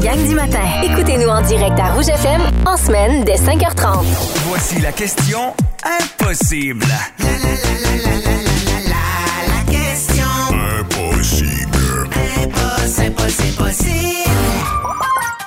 gang 0.00 0.26
du 0.26 0.34
matin. 0.34 0.62
Écoutez-nous 0.82 1.28
en 1.28 1.42
direct 1.42 1.78
à 1.78 1.92
Rouge 1.92 2.08
FM 2.08 2.40
en 2.66 2.76
semaine 2.76 3.24
dès 3.24 3.36
5h30. 3.36 4.04
Voici 4.48 4.80
la 4.80 4.92
question 4.92 5.54
impossible. 5.84 6.86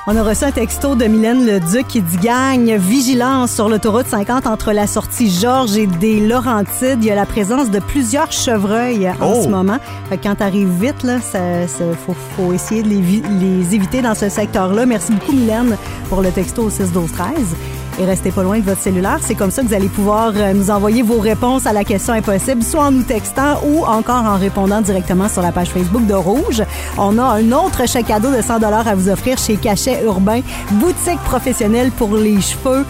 On 0.06 0.18
a 0.18 0.22
reçu 0.24 0.44
un 0.44 0.52
texto 0.52 0.96
de 0.96 1.06
Mylène 1.06 1.46
Leduc 1.46 1.88
qui 1.88 2.02
dit 2.02 2.18
Gagne, 2.18 2.76
vigilance 2.76 3.52
sur 3.54 3.70
l'autoroute 3.70 4.06
50 4.08 4.48
entre 4.48 4.74
la 4.74 4.86
sortie 4.86 5.30
Georges 5.32 5.78
et 5.78 5.88
des 5.88 6.20
Laurentides. 6.20 6.98
Il 7.00 7.06
y 7.06 7.12
a 7.12 7.16
la 7.16 7.26
présence 7.26 7.72
de 7.72 7.80
plusieurs 7.80 8.30
chevreuils 8.34 9.10
en 9.10 9.14
Oh. 9.32 9.42
ce 9.46 9.48
moment. 9.48 9.78
Fait 10.10 10.18
que 10.18 10.24
quand 10.24 10.36
t'arrives 10.36 10.68
vite, 10.78 11.04
là, 11.04 11.22
ça, 11.22 11.40
ça- 11.70 11.86
faut, 12.06 12.16
faut 12.36 12.52
essayer 12.52 12.84
de 12.84 12.90
les, 12.90 13.02
les 13.02 13.76
éviter 13.76 14.02
dans 14.02 14.14
ce 14.14 14.28
secteur-là. 14.28 14.86
Merci 14.86 15.14
beaucoup, 15.14 15.32
Mylène, 15.32 15.78
pour 16.10 16.22
le 16.22 16.32
texto 16.32 16.64
au 16.64 16.70
6 16.70 16.92
12 16.92 17.10
13 17.14 17.30
et 18.00 18.06
restez 18.06 18.32
pas 18.32 18.44
loin 18.44 18.60
de 18.60 18.64
votre 18.64 18.82
cellulaire. 18.82 19.20
C'est 19.22 19.36
comme 19.36 19.52
ça 19.52 19.62
que 19.62 19.68
vous 19.68 19.74
allez 19.74 19.90
pouvoir 19.90 20.34
euh, 20.36 20.54
nous 20.54 20.70
envoyer 20.70 21.02
vos 21.02 21.20
réponses 21.20 21.66
à 21.66 21.74
la 21.74 21.84
question 21.84 22.14
impossible, 22.14 22.64
soit 22.64 22.86
en 22.86 22.92
nous 22.92 23.04
textant 23.04 23.62
ou 23.66 23.86
encore 23.86 24.24
en 24.26 24.38
répondant 24.38 24.82
directement 24.82 25.30
sur 25.30 25.42
la 25.42 25.52
page 25.52 25.70
Facebook 25.70 26.06
de 26.06 26.14
Rouge. 26.14 26.64
On 26.98 27.18
a 27.18 27.24
un 27.24 27.52
autre 27.52 27.88
chèque 27.88 28.08
cadeau 28.08 28.32
de 28.36 28.42
100 28.42 28.64
à 28.64 28.96
vous 28.96 29.10
offrir 29.10 29.38
chez 29.38 29.56
Cachet 29.58 30.04
Urbain, 30.04 30.42
boutique 30.72 31.20
professionnelle 31.26 31.92
pour 31.92 32.16
les 32.16 32.42
cheveux, 32.42 32.86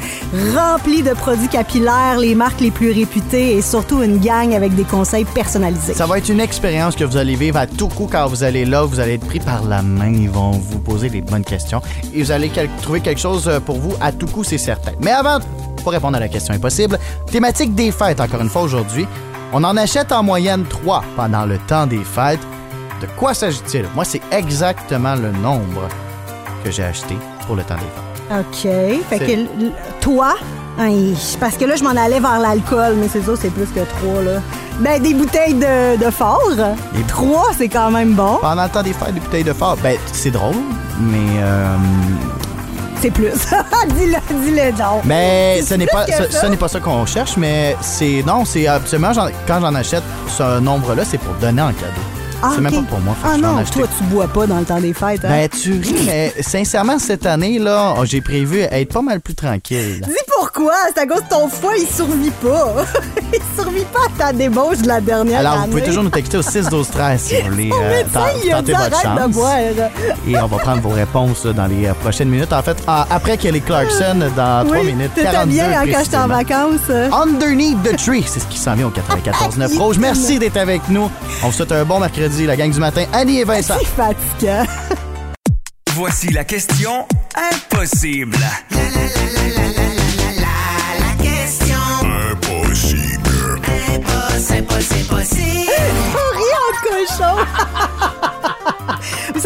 remplie 0.56 1.04
de 1.04 1.12
produits 1.12 1.48
capillaires, 1.48 2.18
les 2.20 2.36
marques 2.36 2.62
les 2.62 2.72
plus 2.72 2.92
réputées 2.92 3.58
et 3.58 3.62
surtout 3.62 4.02
une 4.02 4.20
gang 4.20 4.54
avec 4.54 4.76
des 4.76 4.84
conseils 4.84 5.26
personnalisés. 5.26 5.94
Ça 5.94 6.06
va 6.06 6.18
être 6.18 6.30
une 6.30 6.40
expérience 6.40 6.96
que 6.96 7.04
vous 7.04 7.18
allez 7.18 7.36
vivre 7.36 7.58
à 7.58 7.68
tout 7.68 7.88
coup 7.88 8.08
quand 8.12 8.28
vous 8.28 8.44
allez 8.44 8.66
là. 8.66 8.84
Vous 8.84 9.00
allez 9.00 9.16
être 9.16 9.26
pris 9.26 9.40
par 9.40 9.64
la 9.64 9.82
main. 9.82 10.12
Ils 10.14 10.30
vont 10.30 10.52
vous 10.52 10.80
poser 10.80 11.10
les 11.10 11.22
bonnes 11.22 11.44
questions. 11.44 11.82
Et 12.14 12.24
vous 12.24 12.32
allez 12.32 12.52
trouver 12.82 13.02
quelque 13.02 13.20
chose 13.20 13.48
euh, 13.48 13.60
pour 13.60 13.78
vous 13.80 13.94
à 14.00 14.12
tout 14.12 14.28
coup, 14.28 14.44
c'est 14.44 14.58
certain. 14.58 14.93
Mais 15.02 15.12
avant, 15.12 15.40
pour 15.84 15.92
répondre 15.92 16.18
à 16.18 16.20
la 16.20 16.28
question 16.30 16.54
impossible, 16.54 16.98
thématique 17.32 17.76
des 17.76 17.92
fêtes, 17.92 18.20
encore 18.20 18.42
une 18.42 18.50
fois 18.50 18.62
aujourd'hui. 18.64 19.08
On 19.54 19.64
en 19.64 19.78
achète 19.78 20.12
en 20.12 20.24
moyenne 20.24 20.64
trois 20.70 21.04
pendant 21.16 21.46
le 21.46 21.58
temps 21.60 21.86
des 21.86 22.04
fêtes. 22.04 22.40
De 23.02 23.08
quoi 23.18 23.34
s'agit-il? 23.34 23.86
Moi, 23.94 24.04
c'est 24.06 24.22
exactement 24.32 25.16
le 25.16 25.32
nombre 25.32 25.88
que 26.64 26.72
j'ai 26.72 26.84
acheté 26.84 27.16
pour 27.46 27.56
le 27.56 27.64
temps 27.64 27.76
des 27.76 27.82
fêtes. 27.82 29.00
OK. 29.02 29.04
Fait 29.10 29.20
que 29.20 29.70
toi, 30.00 30.36
hein, 30.80 30.92
parce 31.40 31.58
que 31.58 31.66
là, 31.66 31.76
je 31.76 31.84
m'en 31.84 31.90
allais 31.92 32.20
vers 32.20 32.40
l'alcool, 32.40 32.96
mais 32.98 33.08
c'est 33.10 33.22
ça, 33.22 33.34
c'est 33.40 33.52
plus 33.52 33.68
que 33.68 33.82
trois, 33.82 34.24
là. 34.24 34.40
Ben, 34.80 35.00
des 35.04 35.14
bouteilles 35.14 35.54
de, 35.54 36.04
de 36.04 36.10
fort. 36.10 36.42
Des- 36.94 37.04
Trois, 37.04 37.52
c'est 37.56 37.70
quand 37.70 37.92
même 37.92 38.14
bon. 38.14 38.40
Pendant 38.42 38.64
le 38.64 38.70
temps 38.70 38.82
des 38.82 38.94
fêtes, 38.94 39.14
des 39.14 39.20
bouteilles 39.20 39.44
de 39.44 39.54
fort, 39.54 39.78
ben, 39.84 39.98
c'est 40.12 40.32
drôle, 40.32 40.56
mais... 41.00 41.18
euh, 41.42 41.76
C'est 43.04 43.12
plus. 43.12 43.26
dis-le, 43.98 44.18
dis-le 44.46 44.72
donc. 44.78 45.04
Mais 45.04 45.62
ce 45.62 45.74
n'est 45.74 45.88
pas 45.88 46.06
ce, 46.08 46.32
ce 46.32 46.46
n'est 46.46 46.56
pas 46.56 46.70
ça 46.70 46.80
qu'on 46.80 47.06
cherche, 47.06 47.36
mais 47.36 47.76
c'est 47.82 48.24
non, 48.26 48.46
c'est 48.46 48.66
absolument 48.66 49.12
quand 49.46 49.60
j'en 49.60 49.76
achète 49.76 50.04
ce 50.30 50.62
nombre-là, 50.62 51.04
c'est 51.04 51.18
pour 51.18 51.34
donner 51.34 51.64
en 51.64 51.74
cadeau. 51.74 52.02
Ah, 52.42 52.52
c'est 52.56 52.62
même 52.62 52.72
pas 52.72 52.82
pour 52.90 53.00
moi. 53.02 53.14
Ah 53.22 53.36
non, 53.36 53.62
toi, 53.66 53.88
tu 53.98 54.04
bois 54.06 54.30
pas 54.30 54.48
dans 54.48 54.60
le 54.60 54.64
temps 54.64 54.80
des 54.80 54.94
fêtes. 54.94 55.26
Hein? 55.26 55.30
Ben 55.30 55.50
tu 55.50 55.74
ris, 55.74 56.06
mais 56.06 56.34
sincèrement 56.40 56.98
cette 56.98 57.26
année 57.26 57.60
là, 57.60 57.94
j'ai 58.06 58.22
prévu 58.22 58.60
être 58.62 58.94
pas 58.94 59.02
mal 59.02 59.20
plus 59.20 59.36
tranquille. 59.36 60.00
Dis 60.02 60.14
pourquoi? 60.40 60.74
C'est 60.94 61.02
à 61.02 61.08
cause 61.08 61.24
de 61.24 61.28
ton 61.30 61.48
foie, 61.50 61.74
il 61.78 61.88
survit 61.88 62.32
pas. 62.32 62.76
il 63.34 63.40
survit 63.62 63.86
pas 63.86 64.00
à 64.08 64.28
ta 64.28 64.34
débauche 64.34 64.80
de 64.80 64.88
la 64.88 65.02
dernière 65.02 65.40
Alors 65.40 65.54
année. 65.54 65.64
vous 65.66 65.70
pouvez 65.72 65.84
toujours 65.84 66.04
nous 66.04 66.10
texter 66.10 66.38
au 66.38 66.42
6 66.42 66.70
12 66.70 66.88
13 66.90 67.22
si 67.22 67.36
vous 67.42 67.50
voulez 67.50 67.70
euh, 67.82 68.04
tenter 68.14 68.52
votre 68.54 68.76
arrête 68.76 68.92
de 68.92 69.22
chance. 69.24 69.32
boire. 69.32 69.58
Et 70.28 70.38
on 70.38 70.48
va 70.48 70.58
prendre 70.58 70.82
vos 70.82 70.90
réponses 70.90 71.46
dans 71.46 71.66
les 71.68 71.88
euh, 71.88 71.94
prochaines 71.94 72.30
minutes. 72.30 72.54
En 72.54 72.62
fait, 72.62 72.78
en- 72.88 73.06
après 73.10 73.38
Kelly 73.38 73.62
Clarkson 73.62 74.30
dans 74.36 74.66
3 74.66 74.78
oui, 74.80 74.86
minutes 74.94 75.12
t'étais 75.16 75.32
42 75.32 75.54
bien 75.54 75.66
hein, 75.72 75.84
quand 75.92 76.04
j'étais 76.04 76.18
en 76.18 76.28
vacances. 76.28 76.90
Underneath 77.12 77.84
the 77.84 77.96
Tree, 77.98 78.24
c'est 78.28 78.40
ce 78.40 78.46
qui 78.48 78.58
s'en 78.58 78.76
vient 78.76 78.88
au 78.88 78.92
94.9 79.60 79.78
Rouge. 79.78 79.98
Merci 80.00 80.40
d'être 80.40 80.58
avec 80.58 80.88
nous. 80.90 81.10
On 81.44 81.48
vous 81.48 81.52
souhaite 81.54 81.72
un 81.72 81.84
bon 81.86 82.00
mercredi, 82.00 82.46
la 82.46 82.56
gang 82.56 82.72
du 82.72 82.80
matin. 82.80 83.04
Annie 83.14 83.40
et 83.40 83.44
Vincent. 83.44 83.76
C'est 83.80 83.88
fatigant. 83.88 84.66
Voici 85.96 86.32
la 86.34 86.44
question 86.44 87.06
impossible. 87.52 88.38
On 96.16 96.38
rit 96.38 96.56
en 96.60 96.74
cochon. 96.82 98.10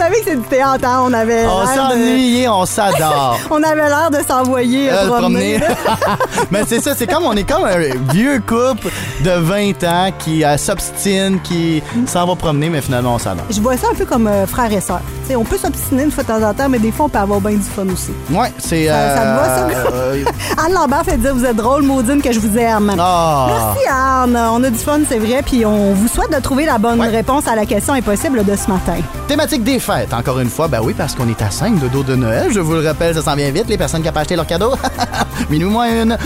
Vous 0.07 0.13
savez 0.13 0.23
que 0.23 0.29
c'est 0.31 0.35
du 0.37 0.47
théâtre, 0.47 0.85
hein? 0.87 1.01
On 1.05 1.11
avait 1.13 1.45
On 1.47 1.61
de... 1.63 1.67
s'ennuie, 1.75 2.47
on 2.47 2.65
s'adore. 2.65 3.39
On 3.51 3.61
avait 3.61 3.87
l'air 3.89 4.09
de 4.11 4.19
s'envoyer 4.25 4.89
Euh, 4.89 4.93
euh, 5.03 5.07
promener. 5.07 5.59
promener. 5.59 5.75
Mais 6.51 6.61
c'est 6.67 6.79
ça, 6.81 6.93
c'est 6.95 7.07
comme 7.07 7.25
on 7.25 7.33
est 7.33 7.43
comme 7.43 7.65
un 7.65 7.77
vieux 8.13 8.39
couple 8.39 8.87
de 9.23 9.31
20 9.31 9.83
ans 9.83 10.11
qui 10.17 10.43
euh, 10.45 10.55
s'obstine, 10.57 11.39
qui 11.41 11.83
s'en 12.05 12.25
va 12.25 12.35
promener, 12.35 12.69
mais 12.69 12.81
finalement 12.81 13.15
on 13.15 13.19
s'adore. 13.19 13.43
Je 13.49 13.59
vois 13.59 13.75
ça 13.77 13.87
un 13.91 13.95
peu 13.95 14.05
comme 14.05 14.27
euh, 14.27 14.45
frère 14.47 14.71
et 14.71 14.79
sœur. 14.81 15.01
On 15.35 15.43
peut 15.43 15.57
s'obstiner 15.57 16.03
une 16.03 16.11
fois 16.11 16.23
de 16.23 16.29
temps 16.29 16.41
en 16.41 16.53
temps, 16.53 16.69
mais 16.69 16.79
des 16.79 16.89
fois, 16.91 17.07
on 17.07 17.09
peut 17.09 17.19
avoir 17.19 17.41
bien 17.41 17.57
du 17.57 17.61
fun 17.63 17.85
aussi. 17.91 18.11
Ouais, 18.31 18.49
c'est. 18.59 18.87
Ça- 18.87 19.15
ça 19.17 19.21
te 19.21 19.25
va, 19.25 19.45
ça? 19.45 20.65
Anne 20.65 20.73
Lambert 20.73 21.03
fait 21.03 21.17
dire 21.17 21.35
Vous 21.35 21.43
êtes 21.43 21.57
drôle, 21.57 21.81
Maudine, 21.83 22.21
que 22.21 22.31
je 22.31 22.39
vous 22.39 22.57
aime. 22.57 22.95
Ah. 22.97 23.47
Merci, 23.49 23.89
Anne. 23.91 24.39
On 24.53 24.63
a 24.63 24.69
du 24.69 24.77
fun, 24.77 24.99
c'est 25.09 25.17
vrai. 25.19 25.41
Puis 25.45 25.65
on 25.65 25.91
vous 25.93 26.07
souhaite 26.07 26.33
de 26.33 26.39
trouver 26.41 26.65
la 26.65 26.77
bonne 26.77 27.01
Ouais. 27.01 27.09
réponse 27.09 27.45
à 27.45 27.55
la 27.55 27.65
question 27.65 27.93
impossible 27.93 28.45
de 28.45 28.55
ce 28.55 28.69
matin. 28.71 28.95
Thématique 29.27 29.65
des 29.65 29.79
fêtes, 29.79 29.96
encore 30.13 30.39
une 30.39 30.49
fois. 30.49 30.67
Ben 30.67 30.79
oui, 30.83 30.93
parce 30.97 31.15
qu'on 31.15 31.27
est 31.29 31.41
à 31.41 31.49
5 31.51 31.79
de 31.79 31.87
dos 31.87 32.03
de 32.03 32.15
Noël. 32.15 32.51
Je 32.51 32.59
vous 32.59 32.73
le 32.73 32.85
rappelle, 32.85 33.15
ça 33.15 33.21
s'en 33.21 33.35
vient 33.35 33.49
vite. 33.51 33.67
Les 33.67 33.77
personnes 33.77 34.01
qui 34.01 34.07
n'ont 34.07 34.13
pas 34.13 34.21
acheté 34.21 34.35
leur 34.35 34.47
cadeau. 34.47 34.73
Minou 35.49 35.69
moins 35.69 36.03
une. 36.03 36.17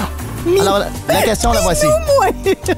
Alors, 0.60 0.80
la, 0.80 0.88
la 1.08 1.22
question, 1.22 1.54
la 1.54 1.62
voici. 1.62 1.86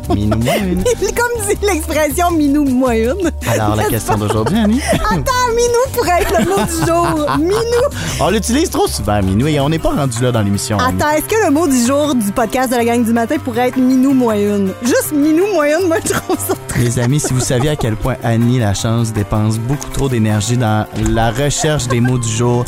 Minou 0.10 0.36
Minou 0.36 0.38
moins 0.44 0.58
une. 0.58 0.84
Comme 1.16 1.48
dit 1.48 1.58
l'expression 1.66 2.32
Minou 2.32 2.66
moins 2.66 2.94
une. 2.94 3.32
Alors, 3.50 3.76
la 3.76 3.86
question 3.86 4.18
d'aujourd'hui, 4.18 4.58
Annie? 4.60 4.82
Attends, 4.94 5.54
Minou 5.56 5.94
pourrait 5.94 6.22
être 6.22 6.40
le 6.40 6.46
mot 6.50 6.66
du 6.66 6.86
jour. 6.86 7.38
Minou. 7.38 8.00
On 8.20 8.30
l'utilise 8.30 8.70
trop 8.70 8.88
souvent, 8.88 9.22
Minou, 9.22 9.48
et 9.48 9.60
on 9.62 9.70
n'est 9.70 9.80
pas 9.80 9.92
rendu 9.92 10.22
là 10.22 10.32
dans 10.34 10.42
l'émission. 10.42 10.78
Attends, 10.78 11.12
est-ce 11.12 11.26
que 11.26 11.46
le 11.46 11.52
mot 11.52 11.68
du 11.68 11.86
jour 11.86 12.14
du 12.16 12.32
podcast 12.32 12.72
de 12.72 12.76
la 12.76 12.84
gang 12.86 13.04
du 13.04 13.14
matin 13.14 13.36
pourrait 13.44 13.70
être 13.70 13.78
Minou 13.78 14.14
moins 14.14 14.36
une? 14.36 14.74
Juste 14.84 15.14
Minou 15.14 15.46
moins 15.54 15.80
une, 15.80 15.88
moi, 15.88 15.98
je 16.06 16.12
trouve 16.14 16.38
ça. 16.38 16.54
Les 16.80 16.98
amis, 17.00 17.20
si 17.20 17.34
vous 17.34 17.40
saviez 17.40 17.70
à 17.72 17.76
quel 17.76 17.96
point 17.96 18.16
Annie 18.24 18.60
La 18.60 18.74
Chance 18.74 19.14
dépense 19.14 19.58
beaucoup 19.60 19.90
trop 19.92 20.10
d'énergie 20.10 20.58
dans 20.58 20.86
la 21.12 21.30
recherche 21.32 21.88
des 21.88 22.00
mots 22.02 22.18
du 22.18 22.28
jour, 22.30 22.66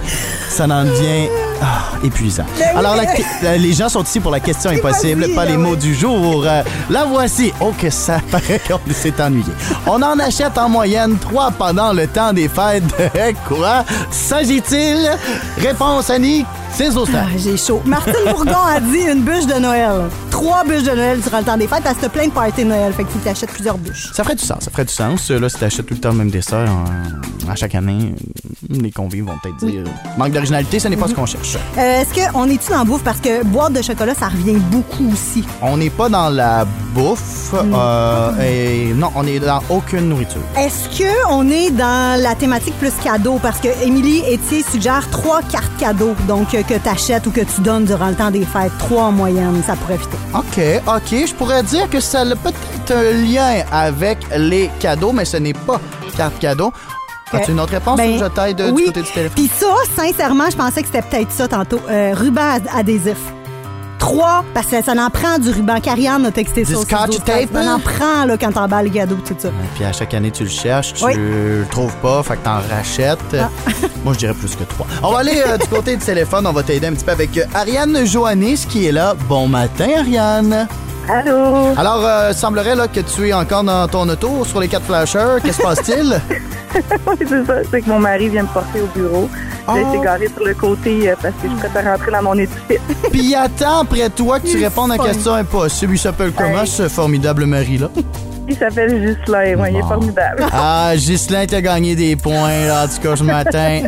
ça 0.50 0.66
en 0.66 0.84
devient 0.86 1.28
ah, 1.62 1.84
épuisant. 2.04 2.46
Ben 2.60 2.78
Alors, 2.78 2.96
la- 2.96 3.06
la- 3.42 3.58
les 3.58 3.74
gens 3.74 3.90
sont 3.90 4.04
ici 4.04 4.20
pour 4.20 4.32
la 4.32 4.40
question 4.40 4.70
impossible, 4.72 5.28
pas 5.34 5.46
les 5.46 5.58
mots 5.58 5.76
du 5.76 5.94
jour. 5.96 6.44
Euh, 6.46 6.62
la 6.90 7.06
voici. 7.06 7.52
Oh, 7.60 7.74
que 7.78 7.90
ça 7.90 8.20
paraît 8.32 8.62
qu'on 8.68 8.80
s'est 8.94 9.14
ennuyé. 9.22 9.52
On 9.88 10.02
en 10.02 10.20
achète 10.20 10.58
en 10.58 10.70
moyenne 10.70 11.18
trois 11.18 11.52
pendant 11.52 11.92
le 11.92 12.08
temps 12.08 12.32
des 12.32 12.48
fêtes. 12.48 12.84
De 12.88 13.34
quoi? 13.48 13.84
S'agit-il? 14.12 15.10
Réponse, 15.58 16.10
Annie. 16.10 16.46
C'est 16.74 16.96
au. 16.96 17.06
Ah, 17.16 17.26
j'ai 17.38 17.56
chaud. 17.58 17.82
Martine 17.86 18.14
Bourgon 18.30 18.52
a 18.68 18.80
dit 18.82 19.00
une 19.10 19.22
bûche 19.24 19.46
de 19.48 19.54
Noël. 19.60 20.10
Trois 20.36 20.66
bûches 20.66 20.84
de 20.84 20.92
Noël 20.92 21.22
durant 21.22 21.38
le 21.40 21.44
temps 21.46 21.56
des 21.58 21.66
fêtes. 21.66 21.84
Elle 21.90 21.96
se 21.96 22.10
plein 22.10 22.28
de 22.28 22.32
parties 22.32 22.64
de 22.66 22.68
Noël. 22.70 22.92
Fait 22.92 23.06
que 23.06 23.10
faut 23.10 23.20
que 23.20 23.24
tu 23.24 23.30
achètes 23.30 23.52
plusieurs 23.52 23.78
bûches. 23.78 24.12
Ça 24.14 24.22
ferait 24.26 24.36
du 24.36 24.44
sens, 24.44 24.58
ça 24.64 24.70
ferait 24.70 24.84
du 24.84 24.94
sens. 24.94 25.30
Là, 25.32 25.48
si 25.48 25.56
t'achètes 25.58 25.86
tout 25.86 25.94
le 25.94 26.00
temps 26.02 26.10
le 26.12 26.18
même 26.18 26.30
dessert 26.30 26.68
en- 26.70 27.50
à 27.50 27.56
chaque 27.56 27.74
année, 27.74 28.14
euh, 28.70 28.76
les 28.82 28.92
convives 28.92 29.24
vont 29.26 29.34
peut-être 29.42 29.66
dire 29.66 29.84
manque 30.18 30.32
d'originalité, 30.34 30.78
ce 30.80 30.90
n'est 30.90 30.98
pas 30.98 31.08
ce 31.08 31.14
qu'on 31.14 31.26
cherche. 31.26 31.58
Euh, 31.78 32.02
Est-ce 32.02 32.32
qu'on 32.32 32.46
est-tu 32.50 32.70
dans 32.72 32.80
la 32.80 32.84
bouffe? 32.84 33.04
Parce 33.04 33.20
que 33.20 33.44
boîte 33.46 33.74
de 33.74 33.82
chocolat, 33.82 34.14
ça 34.16 34.28
revient 34.28 34.58
beaucoup 34.72 35.10
aussi. 35.12 35.44
On 35.62 35.78
n'est 35.78 35.90
pas 35.90 36.10
dans 36.10 36.30
la 36.30 36.66
bouffe 36.94 37.54
euh, 37.54 38.32
et 38.42 38.94
non, 38.94 39.12
on 39.16 39.26
est 39.28 39.40
dans 39.40 39.62
aucune 39.70 40.10
nourriture. 40.10 40.42
Est-ce 40.58 41.02
qu'on 41.30 41.48
est 41.50 41.72
dans 41.72 42.22
la 42.22 42.36
thématique 42.36 42.78
plus 42.80 42.92
cadeau? 43.04 43.40
Parce 43.42 43.60
que 43.60 43.68
Émilie 43.86 44.22
Etier 44.32 44.64
suggère 44.70 45.10
trois 45.12 45.42
cartes 45.44 45.72
cadeaux, 45.80 46.16
donc 46.28 46.54
euh, 46.56 46.64
que 46.64 46.74
tu 46.76 46.90
achètes 46.90 47.26
ou 47.28 47.32
que 47.32 47.42
tu 47.42 47.62
donnes 47.62 47.86
durant 47.86 48.08
le 48.10 48.16
temps 48.16 48.32
des 48.32 48.46
fêtes. 48.46 48.72
Trois 48.80 49.04
en 49.06 49.12
moyenne, 49.12 49.62
ça 49.66 49.76
pourrait 49.76 49.98
fitter. 49.98 50.18
OK, 50.36 50.60
OK, 50.88 51.28
je 51.28 51.34
pourrais 51.34 51.64
dire 51.64 51.90
que 51.90 52.02
ça 52.02 52.22
a 52.22 52.36
peut-être 52.36 52.92
un 52.92 53.12
lien 53.12 53.64
avec 53.72 54.18
les 54.36 54.70
cadeaux, 54.80 55.14
mais 55.14 55.24
ce 55.24 55.38
n'est 55.38 55.54
pas 55.54 55.80
carte 56.18 56.40
cadeau. 56.40 56.74
As-tu 57.32 57.52
une 57.52 57.60
autre 57.60 57.72
réponse 57.72 57.98
Ben, 57.98 58.16
ou 58.16 58.20
je 58.20 58.26
t'aide 58.26 58.62
euh, 58.62 58.72
oui. 58.72 58.82
du 58.84 58.88
côté 58.88 59.02
du 59.02 59.12
téléphone? 59.12 59.36
Puis 59.36 59.48
ça, 59.48 59.68
sincèrement, 59.96 60.50
je 60.50 60.58
pensais 60.58 60.82
que 60.82 60.88
c'était 60.88 61.02
peut-être 61.02 61.32
ça 61.32 61.48
tantôt. 61.48 61.80
Euh, 61.90 62.14
ruban. 62.14 62.60
Trois, 64.06 64.46
parce 64.54 64.68
que 64.68 64.84
ça 64.84 64.92
en 64.92 65.10
prend 65.10 65.40
du 65.40 65.50
ruban. 65.50 65.80
Carianne 65.80 66.28
a 66.28 66.32
texté 66.32 66.64
Du 66.64 66.74
ça. 66.74 66.78
au 66.78 66.84
scotch 66.84 67.14
6 67.14 67.18
12 67.18 67.24
tape, 67.26 67.50
Ça 67.52 67.60
en 67.60 67.68
hein? 67.76 67.80
prend 67.84 68.26
là, 68.26 68.38
quand 68.38 68.52
t'emballes 68.52 68.86
les 68.86 68.92
cadeaux, 68.92 69.18
tout 69.26 69.34
ça. 69.36 69.50
Puis 69.74 69.84
à 69.84 69.92
chaque 69.94 70.14
année, 70.14 70.30
tu 70.30 70.44
le 70.44 70.50
cherches, 70.50 70.94
tu 70.94 71.04
Oui. 71.06 71.14
le 71.16 71.66
trouves 71.72 71.96
pas, 72.04 72.22
fait 72.22 72.36
que 72.38 72.44
t'en 72.44 72.60
rachètes. 72.70 73.18
Ah. 73.34 73.50
Moi, 74.04 74.14
je 74.14 74.20
dirais 74.20 74.36
plus 74.36 74.56
que 74.56 74.64
trois. 74.64 74.86
On 75.02 75.12
va 75.12 75.18
aller 75.20 75.42
euh, 75.48 75.58
du 75.58 75.66
côté 75.68 75.96
du 75.98 76.06
téléphone, 76.06 76.46
on 76.46 76.52
va 76.54 76.62
t'aider 76.62 76.86
un 76.86 76.94
petit 76.94 77.04
peu 77.04 77.14
avec 77.14 77.36
euh, 77.36 77.46
Ariane 77.56 78.06
Joannis 78.06 78.68
qui 78.70 78.86
est 78.86 78.92
là. 78.92 79.16
Bon 79.28 79.48
matin, 79.48 79.88
Ariane. 79.98 80.68
Allô? 81.08 81.74
Alors, 81.78 82.04
euh, 82.06 82.34
semblerait 82.34 82.76
là, 82.76 82.88
que 82.88 83.00
tu 83.02 83.28
es 83.30 83.34
encore 83.34 83.64
dans 83.64 83.88
ton 83.88 84.08
auto 84.10 84.44
sur 84.46 84.60
les 84.60 84.68
quatre 84.68 84.86
flashers. 84.86 85.38
Qu'est-ce 85.44 85.58
qui 85.58 85.62
se 85.62 85.68
passe-t-il? 85.68 86.22
Oui, 87.08 87.16
c'est 87.20 87.46
ça. 87.46 87.54
C'est 87.72 87.82
que 87.84 87.88
mon 87.90 88.00
mari 88.00 88.28
vient 88.28 88.44
me 88.44 88.48
porter 88.50 88.82
au 88.82 88.88
bureau. 88.88 89.30
J'ai 89.74 89.82
Oh. 89.82 89.94
été 89.94 90.04
garée 90.04 90.28
sur 90.28 90.46
le 90.46 90.54
côté 90.54 91.10
euh, 91.10 91.16
parce 91.22 91.34
que 91.42 91.48
je 91.50 91.56
préfère 91.56 91.86
rentrer 91.94 92.12
dans 92.12 92.22
mon 92.22 92.34
édifice. 92.34 92.80
Puis 93.12 93.22
il 93.24 93.36
attend 93.36 93.80
après 93.84 94.10
toi 94.10 94.42
que 94.42 94.48
tu 94.48 94.62
répondes 94.62 94.92
à 94.92 94.98
la 94.98 95.04
question 95.06 95.36
impossible. 95.36 95.94
Il 95.94 95.98
s'appelle 96.00 96.34
comment, 96.36 96.64
Hey. 96.64 96.68
ce 96.68 96.90
formidable 96.90 97.46
mari-là? 97.46 97.90
Il 98.48 98.56
s'appelle 98.56 98.94
Ghislain, 99.04 99.56
ouais, 99.56 99.72
il 99.72 99.78
est 99.78 99.82
Bon. 99.82 99.88
formidable. 99.88 100.46
Ah, 100.54 100.92
Ghislain, 100.96 101.46
t'as 101.48 101.62
gagné 101.62 101.96
des 101.96 102.16
points, 102.16 102.68
là, 102.68 102.84
en 102.84 102.88
tout 102.88 103.02
cas, 103.02 103.16
ce 103.16 103.24
matin. 103.24 103.82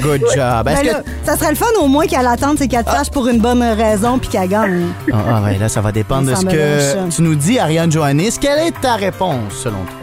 Good 0.00 0.20
job. 0.34 0.64
Ben 0.64 0.72
Est-ce 0.72 0.84
là, 0.86 0.94
que... 1.02 1.08
ça 1.24 1.36
serait 1.36 1.50
le 1.50 1.56
fun 1.56 1.66
au 1.80 1.88
moins 1.88 2.06
qu'elle 2.06 2.26
attende 2.26 2.58
ses 2.58 2.68
quatre 2.68 2.90
pages 2.92 3.10
pour 3.10 3.26
une 3.28 3.40
bonne 3.40 3.62
raison 3.62 4.18
puis 4.18 4.28
qu'elle 4.28 4.48
gagne. 4.48 4.86
Ah, 5.12 5.16
ah, 5.28 5.42
ouais, 5.42 5.58
là, 5.58 5.68
ça 5.68 5.80
va 5.80 5.90
dépendre 5.92 6.28
de 6.30 6.34
Ça 6.34 6.40
ce 6.40 6.46
me 6.46 6.50
que 6.52 6.56
lâche. 6.56 7.14
tu 7.16 7.22
nous 7.22 7.34
dis, 7.34 7.58
Ariane 7.58 7.90
Joannis. 7.90 8.36
Quelle 8.40 8.68
est 8.68 8.80
ta 8.80 8.94
réponse, 8.94 9.52
selon 9.54 9.78
toi? 9.78 9.96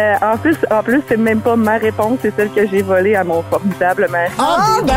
Euh, 0.00 0.14
en 0.34 0.36
plus, 0.38 0.56
en 0.70 0.82
plus, 0.84 1.02
c'est 1.08 1.16
même 1.16 1.40
pas 1.40 1.56
ma 1.56 1.78
réponse, 1.78 2.18
c'est 2.22 2.32
celle 2.36 2.50
que 2.50 2.68
j'ai 2.68 2.82
volée 2.82 3.16
à 3.16 3.24
mon 3.24 3.42
formidable 3.42 4.06
mari. 4.08 4.30
Ah, 4.38 4.76
ben! 4.86 4.94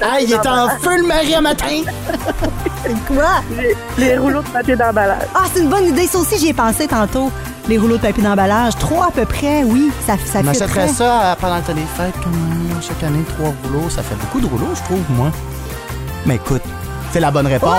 Ah, 0.00 0.20
il 0.20 0.30
est 0.32 0.46
en 0.46 0.68
feu, 0.80 0.98
le 0.98 1.06
mari, 1.08 1.34
à 1.34 1.40
matin! 1.40 1.82
Quoi? 3.08 3.24
Les, 3.58 3.74
les 3.98 4.16
rouleaux 4.18 4.42
de 4.42 4.48
papier 4.48 4.76
d'emballage. 4.76 5.26
Ah, 5.34 5.44
c'est 5.52 5.60
une 5.62 5.68
bonne 5.70 5.86
idée. 5.86 6.06
Ça 6.06 6.18
aussi, 6.18 6.38
j'y 6.38 6.50
ai 6.50 6.54
pensé 6.54 6.86
tantôt. 6.86 7.32
Les 7.68 7.78
rouleaux 7.78 7.96
de 7.96 8.02
papier 8.02 8.22
d'emballage. 8.22 8.76
Trois 8.76 9.06
à 9.06 9.10
peu 9.10 9.24
près, 9.24 9.64
oui. 9.64 9.90
Ça, 10.06 10.14
ça 10.24 10.40
On 10.40 10.42
fait 10.42 10.48
achèterait 10.50 10.88
ça 10.88 11.36
pendant 11.40 11.56
le 11.56 11.62
temps 11.62 11.72
des 11.74 11.80
fêtes, 11.96 12.14
chaque 12.86 13.02
année, 13.02 13.24
trois 13.36 13.52
rouleaux. 13.64 13.88
Ça 13.88 14.02
fait 14.02 14.16
beaucoup 14.16 14.40
de 14.40 14.46
rouleaux, 14.46 14.74
je 14.74 14.82
trouve, 14.82 15.02
moi. 15.10 15.30
Mais 16.26 16.36
écoute, 16.36 16.62
c'est 17.12 17.20
la 17.20 17.30
bonne 17.30 17.46
réponse. 17.46 17.70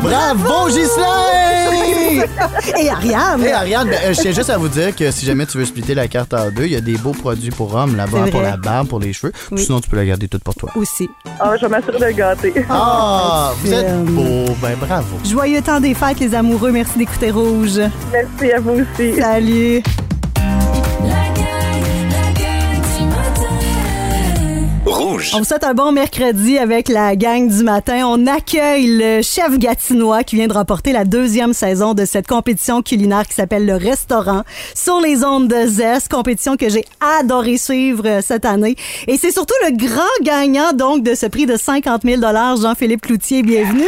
Bravo, 0.00 0.68
Ghislain! 0.68 1.81
Et 2.80 2.90
Ariane! 2.90 3.44
Et 3.44 3.52
Ariane, 3.52 3.88
ben, 3.88 3.98
euh, 4.04 4.12
je 4.12 4.20
tiens 4.20 4.32
juste 4.32 4.50
à 4.50 4.58
vous 4.58 4.68
dire 4.68 4.94
que 4.94 5.10
si 5.10 5.26
jamais 5.26 5.46
tu 5.46 5.58
veux 5.58 5.64
splitter 5.64 5.94
la 5.94 6.08
carte 6.08 6.34
en 6.34 6.50
deux, 6.50 6.64
il 6.64 6.72
y 6.72 6.76
a 6.76 6.80
des 6.80 6.96
beaux 6.96 7.12
produits 7.12 7.50
pour 7.50 7.74
hommes 7.74 7.96
là-bas, 7.96 8.26
pour 8.30 8.42
la 8.42 8.56
barbe, 8.56 8.88
pour 8.88 9.00
les 9.00 9.12
cheveux. 9.12 9.32
Oui. 9.50 9.62
Sinon, 9.62 9.80
tu 9.80 9.88
peux 9.88 9.96
la 9.96 10.04
garder 10.04 10.28
toute 10.28 10.44
pour 10.44 10.54
toi. 10.54 10.70
Aussi. 10.76 11.08
Ah, 11.40 11.54
je 11.56 11.66
vais 11.66 11.68
m'assurer 11.68 11.98
de 11.98 12.04
le 12.04 12.12
gâter. 12.12 12.52
Ah, 12.68 13.52
vous 13.58 13.72
êtes 13.72 14.04
beau. 14.04 14.54
Ben, 14.60 14.76
bravo. 14.78 15.18
Joyeux 15.24 15.62
temps 15.62 15.80
des 15.80 15.94
fêtes, 15.94 16.20
les 16.20 16.34
amoureux. 16.34 16.72
Merci 16.72 16.98
d'écouter 16.98 17.30
Rouge. 17.30 17.80
Merci 18.12 18.52
à 18.52 18.60
vous 18.60 18.80
aussi. 18.80 19.14
Salut! 19.20 19.82
Rouge. 25.22 25.34
On 25.34 25.38
vous 25.38 25.44
souhaite 25.44 25.64
un 25.64 25.74
bon 25.74 25.92
mercredi 25.92 26.58
avec 26.58 26.88
la 26.88 27.16
gang 27.16 27.48
du 27.48 27.62
matin. 27.62 28.06
On 28.06 28.26
accueille 28.26 28.86
le 28.86 29.22
chef 29.22 29.58
gatinois 29.58 30.24
qui 30.24 30.36
vient 30.36 30.46
de 30.46 30.52
remporter 30.52 30.92
la 30.92 31.04
deuxième 31.04 31.52
saison 31.52 31.94
de 31.94 32.04
cette 32.04 32.26
compétition 32.26 32.82
culinaire 32.82 33.26
qui 33.26 33.34
s'appelle 33.34 33.66
le 33.66 33.76
restaurant 33.76 34.42
sur 34.74 35.00
les 35.00 35.24
ondes 35.24 35.48
de 35.48 35.66
Zest, 35.66 36.10
compétition 36.10 36.56
que 36.56 36.68
j'ai 36.68 36.84
adoré 37.20 37.56
suivre 37.56 38.04
euh, 38.06 38.20
cette 38.22 38.44
année. 38.44 38.76
Et 39.06 39.16
c'est 39.16 39.32
surtout 39.32 39.54
le 39.66 39.76
grand 39.76 40.02
gagnant 40.22 40.72
donc 40.72 41.02
de 41.02 41.14
ce 41.14 41.26
prix 41.26 41.46
de 41.46 41.56
50 41.56 42.02
000 42.02 42.20
Jean-Philippe 42.60 43.02
Cloutier. 43.02 43.42
Bienvenue! 43.42 43.84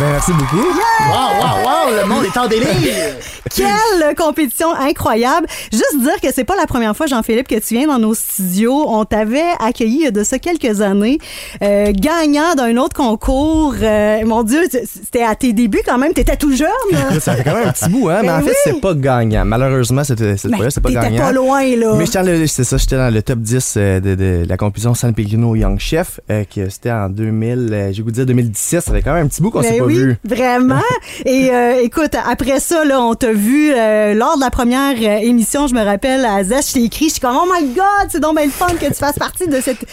Ben, 0.00 0.10
merci 0.12 0.32
beaucoup. 0.32 0.56
Wow, 0.56 1.40
wow, 1.40 1.64
wow, 1.64 2.00
le 2.00 2.06
monde 2.06 2.24
est 2.24 2.38
en 2.38 2.46
délire. 2.46 2.66
Quelle 3.54 4.14
compétition 4.16 4.72
incroyable! 4.72 5.46
Juste 5.72 6.00
dire 6.00 6.20
que 6.22 6.32
c'est 6.32 6.44
pas 6.44 6.56
la 6.56 6.66
première 6.66 6.96
fois, 6.96 7.06
Jean-Philippe, 7.06 7.48
que 7.48 7.58
tu 7.58 7.74
viens 7.74 7.86
dans 7.86 7.98
nos 7.98 8.14
studios. 8.14 8.84
On 8.88 9.04
t'avait 9.04 9.52
accueilli 9.58 10.10
de 10.10 10.24
ça 10.24 10.38
quelques 10.38 10.61
années, 10.80 11.18
euh, 11.62 11.92
gagnant 11.94 12.54
d'un 12.56 12.76
autre 12.76 12.94
concours. 12.96 13.74
Euh, 13.82 14.24
mon 14.24 14.42
Dieu, 14.42 14.60
c'était 14.70 15.22
à 15.22 15.34
tes 15.34 15.52
débuts 15.52 15.82
quand 15.84 15.98
même. 15.98 16.12
T'étais 16.12 16.36
tout 16.36 16.54
jeune. 16.54 16.68
Ça 17.20 17.34
fait 17.34 17.44
quand 17.44 17.54
même 17.54 17.68
un 17.68 17.72
petit 17.72 17.88
bout, 17.88 18.08
hein? 18.08 18.18
Mais 18.22 18.28
Ben 18.28 18.38
en 18.38 18.40
fait, 18.40 18.50
oui. 18.50 18.56
c'est 18.64 18.80
pas 18.80 18.94
gagnant. 18.94 19.44
Malheureusement, 19.44 20.04
c'était 20.04 20.36
fois-là, 20.56 20.70
c'est 20.70 20.80
pas 20.80 20.90
gagnant. 20.90 21.22
pas 21.22 21.32
loin, 21.32 21.64
là. 21.76 21.94
Mais 21.96 22.06
c'est 22.46 22.64
ça, 22.64 22.76
j'étais 22.76 22.96
dans 22.96 23.12
le 23.12 23.22
top 23.22 23.38
10 23.38 23.74
euh, 23.76 24.00
de, 24.00 24.14
de 24.14 24.44
la 24.48 24.56
compétition 24.56 24.94
San 24.94 25.14
Pellegrino 25.14 25.54
Young 25.54 25.78
Chef, 25.78 26.20
euh, 26.30 26.44
que 26.44 26.68
c'était 26.68 26.90
en 26.90 27.08
2000, 27.08 27.70
euh, 27.72 27.92
j'ai 27.92 28.02
goût 28.02 28.10
de 28.10 28.14
dire 28.16 28.26
2017. 28.26 28.84
Ça 28.84 28.92
fait 28.92 29.02
quand 29.02 29.14
même 29.14 29.26
un 29.26 29.28
petit 29.28 29.42
bout 29.42 29.50
qu'on 29.50 29.60
Ben 29.60 29.72
s'est 29.72 29.78
pas 29.78 29.84
oui, 29.84 29.94
vu. 29.94 30.16
Vraiment. 30.24 30.80
Et 31.26 31.50
écoute, 31.82 32.14
après 32.26 32.60
ça, 32.60 32.84
là, 32.84 33.00
on 33.00 33.14
t'a 33.14 33.32
vu 33.32 33.70
lors 33.70 34.36
de 34.36 34.40
la 34.40 34.50
première 34.50 35.00
émission, 35.22 35.66
je 35.66 35.74
me 35.74 35.82
rappelle, 35.82 36.24
à 36.24 36.42
Zest, 36.44 36.70
je 36.70 36.74
t'ai 36.74 36.84
écrit, 36.84 37.06
je 37.06 37.12
suis 37.12 37.20
comme, 37.20 37.36
oh 37.36 37.48
my 37.52 37.66
God, 37.74 38.08
c'est 38.10 38.20
donc 38.20 38.36
bien 38.36 38.46
le 38.46 38.50
fun 38.50 38.68
que 38.80 38.86
tu 38.86 38.94
fasses 38.94 39.18
partie 39.18 39.48
de 39.48 39.60
cette 39.60 39.84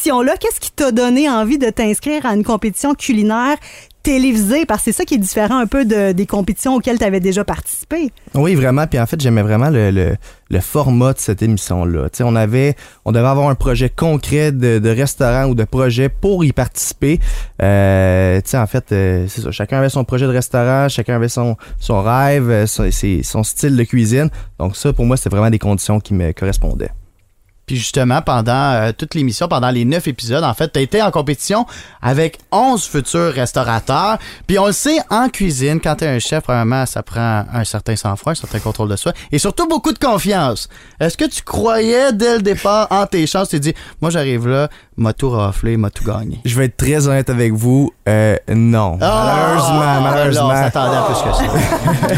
émission-là. 0.00 0.34
Qu'est-ce 0.38 0.60
qui 0.60 0.72
t'a 0.72 0.92
donné 0.92 1.28
envie 1.28 1.58
de 1.58 1.68
t'inscrire 1.68 2.24
à 2.24 2.34
une 2.34 2.44
compétition 2.44 2.94
culinaire 2.94 3.56
télévisée? 4.02 4.64
Parce 4.64 4.80
que 4.82 4.92
c'est 4.92 4.96
ça 4.96 5.04
qui 5.04 5.14
est 5.14 5.18
différent 5.18 5.58
un 5.58 5.66
peu 5.66 5.84
de- 5.84 6.12
des 6.12 6.24
compétitions 6.26 6.76
auxquelles 6.76 6.98
tu 6.98 7.04
avais 7.04 7.20
déjà 7.20 7.44
participé. 7.44 8.10
Oui, 8.34 8.54
vraiment. 8.54 8.86
Puis 8.86 8.98
en 8.98 9.06
fait, 9.06 9.20
j'aimais 9.20 9.42
vraiment 9.42 9.68
le, 9.70 10.16
format 10.60 11.12
de 11.12 11.18
cette 11.18 11.42
émission-là. 11.42 12.08
On 12.20 12.34
avait, 12.34 12.76
on 13.04 13.12
devait 13.12 13.28
avoir 13.28 13.48
un 13.50 13.54
projet 13.54 13.90
concret 13.90 14.52
de, 14.52 14.88
restaurant 14.88 15.46
ou 15.46 15.54
de 15.54 15.64
projet 15.64 16.08
pour 16.08 16.44
y 16.44 16.52
participer. 16.52 17.20
Euh, 17.62 18.40
en 18.54 18.66
fait, 18.66 18.92
euh, 18.92 19.26
c'est 19.28 19.42
ça. 19.42 19.50
Chacun 19.50 19.78
avait 19.78 19.90
son 19.90 20.04
projet 20.04 20.26
de 20.26 20.32
restaurant, 20.32 20.88
chacun 20.88 21.16
avait 21.16 21.28
son, 21.28 21.56
rêve, 21.88 22.66
son, 22.66 22.88
son 23.22 23.42
style 23.42 23.76
de 23.76 23.84
cuisine. 23.84 24.30
Donc 24.58 24.76
ça, 24.76 24.92
pour 24.92 25.04
moi, 25.04 25.16
c'était 25.18 25.30
vraiment 25.30 25.50
des 25.50 25.58
conditions 25.58 26.00
qui 26.00 26.14
me 26.14 26.32
correspondaient. 26.32 26.90
Puis 27.70 27.76
justement, 27.76 28.20
pendant 28.20 28.72
euh, 28.72 28.90
toute 28.90 29.14
l'émission, 29.14 29.46
pendant 29.46 29.70
les 29.70 29.84
neuf 29.84 30.08
épisodes, 30.08 30.42
en 30.42 30.54
fait, 30.54 30.72
tu 30.72 30.80
été 30.80 31.00
en 31.00 31.12
compétition 31.12 31.66
avec 32.02 32.40
11 32.50 32.84
futurs 32.84 33.32
restaurateurs. 33.32 34.18
Puis 34.48 34.58
on 34.58 34.66
le 34.66 34.72
sait, 34.72 34.98
en 35.08 35.28
cuisine, 35.28 35.80
quand 35.80 35.94
tu 35.94 36.04
es 36.04 36.08
un 36.08 36.18
chef, 36.18 36.42
premièrement, 36.42 36.84
ça 36.84 37.04
prend 37.04 37.44
un 37.52 37.62
certain 37.62 37.94
sang-froid, 37.94 38.32
un 38.32 38.34
certain 38.34 38.58
contrôle 38.58 38.88
de 38.88 38.96
soi 38.96 39.12
et 39.30 39.38
surtout 39.38 39.68
beaucoup 39.68 39.92
de 39.92 40.00
confiance. 40.00 40.68
Est-ce 40.98 41.16
que 41.16 41.26
tu 41.26 41.42
croyais 41.42 42.12
dès 42.12 42.38
le 42.38 42.42
départ 42.42 42.88
en 42.90 43.06
tes 43.06 43.24
chances? 43.28 43.50
Tu 43.50 43.60
dit, 43.60 43.74
moi 44.00 44.10
j'arrive 44.10 44.48
là, 44.48 44.68
m'a 45.00 45.12
tout 45.12 45.30
raflé, 45.30 45.76
m'a 45.76 45.90
tout 45.90 46.04
gagné. 46.04 46.38
Je 46.44 46.56
vais 46.56 46.66
être 46.66 46.76
très 46.76 47.08
honnête 47.08 47.28
avec 47.30 47.52
vous. 47.52 47.90
Euh, 48.08 48.36
non. 48.54 48.96
malheureusement, 49.00 49.80
Ah, 49.82 50.00
malheureusement. 50.02 50.48
là, 50.48 50.54
on 50.54 50.64
s'attendait 50.64 50.96
à 50.96 51.02
plus 51.02 51.22
que 51.22 52.16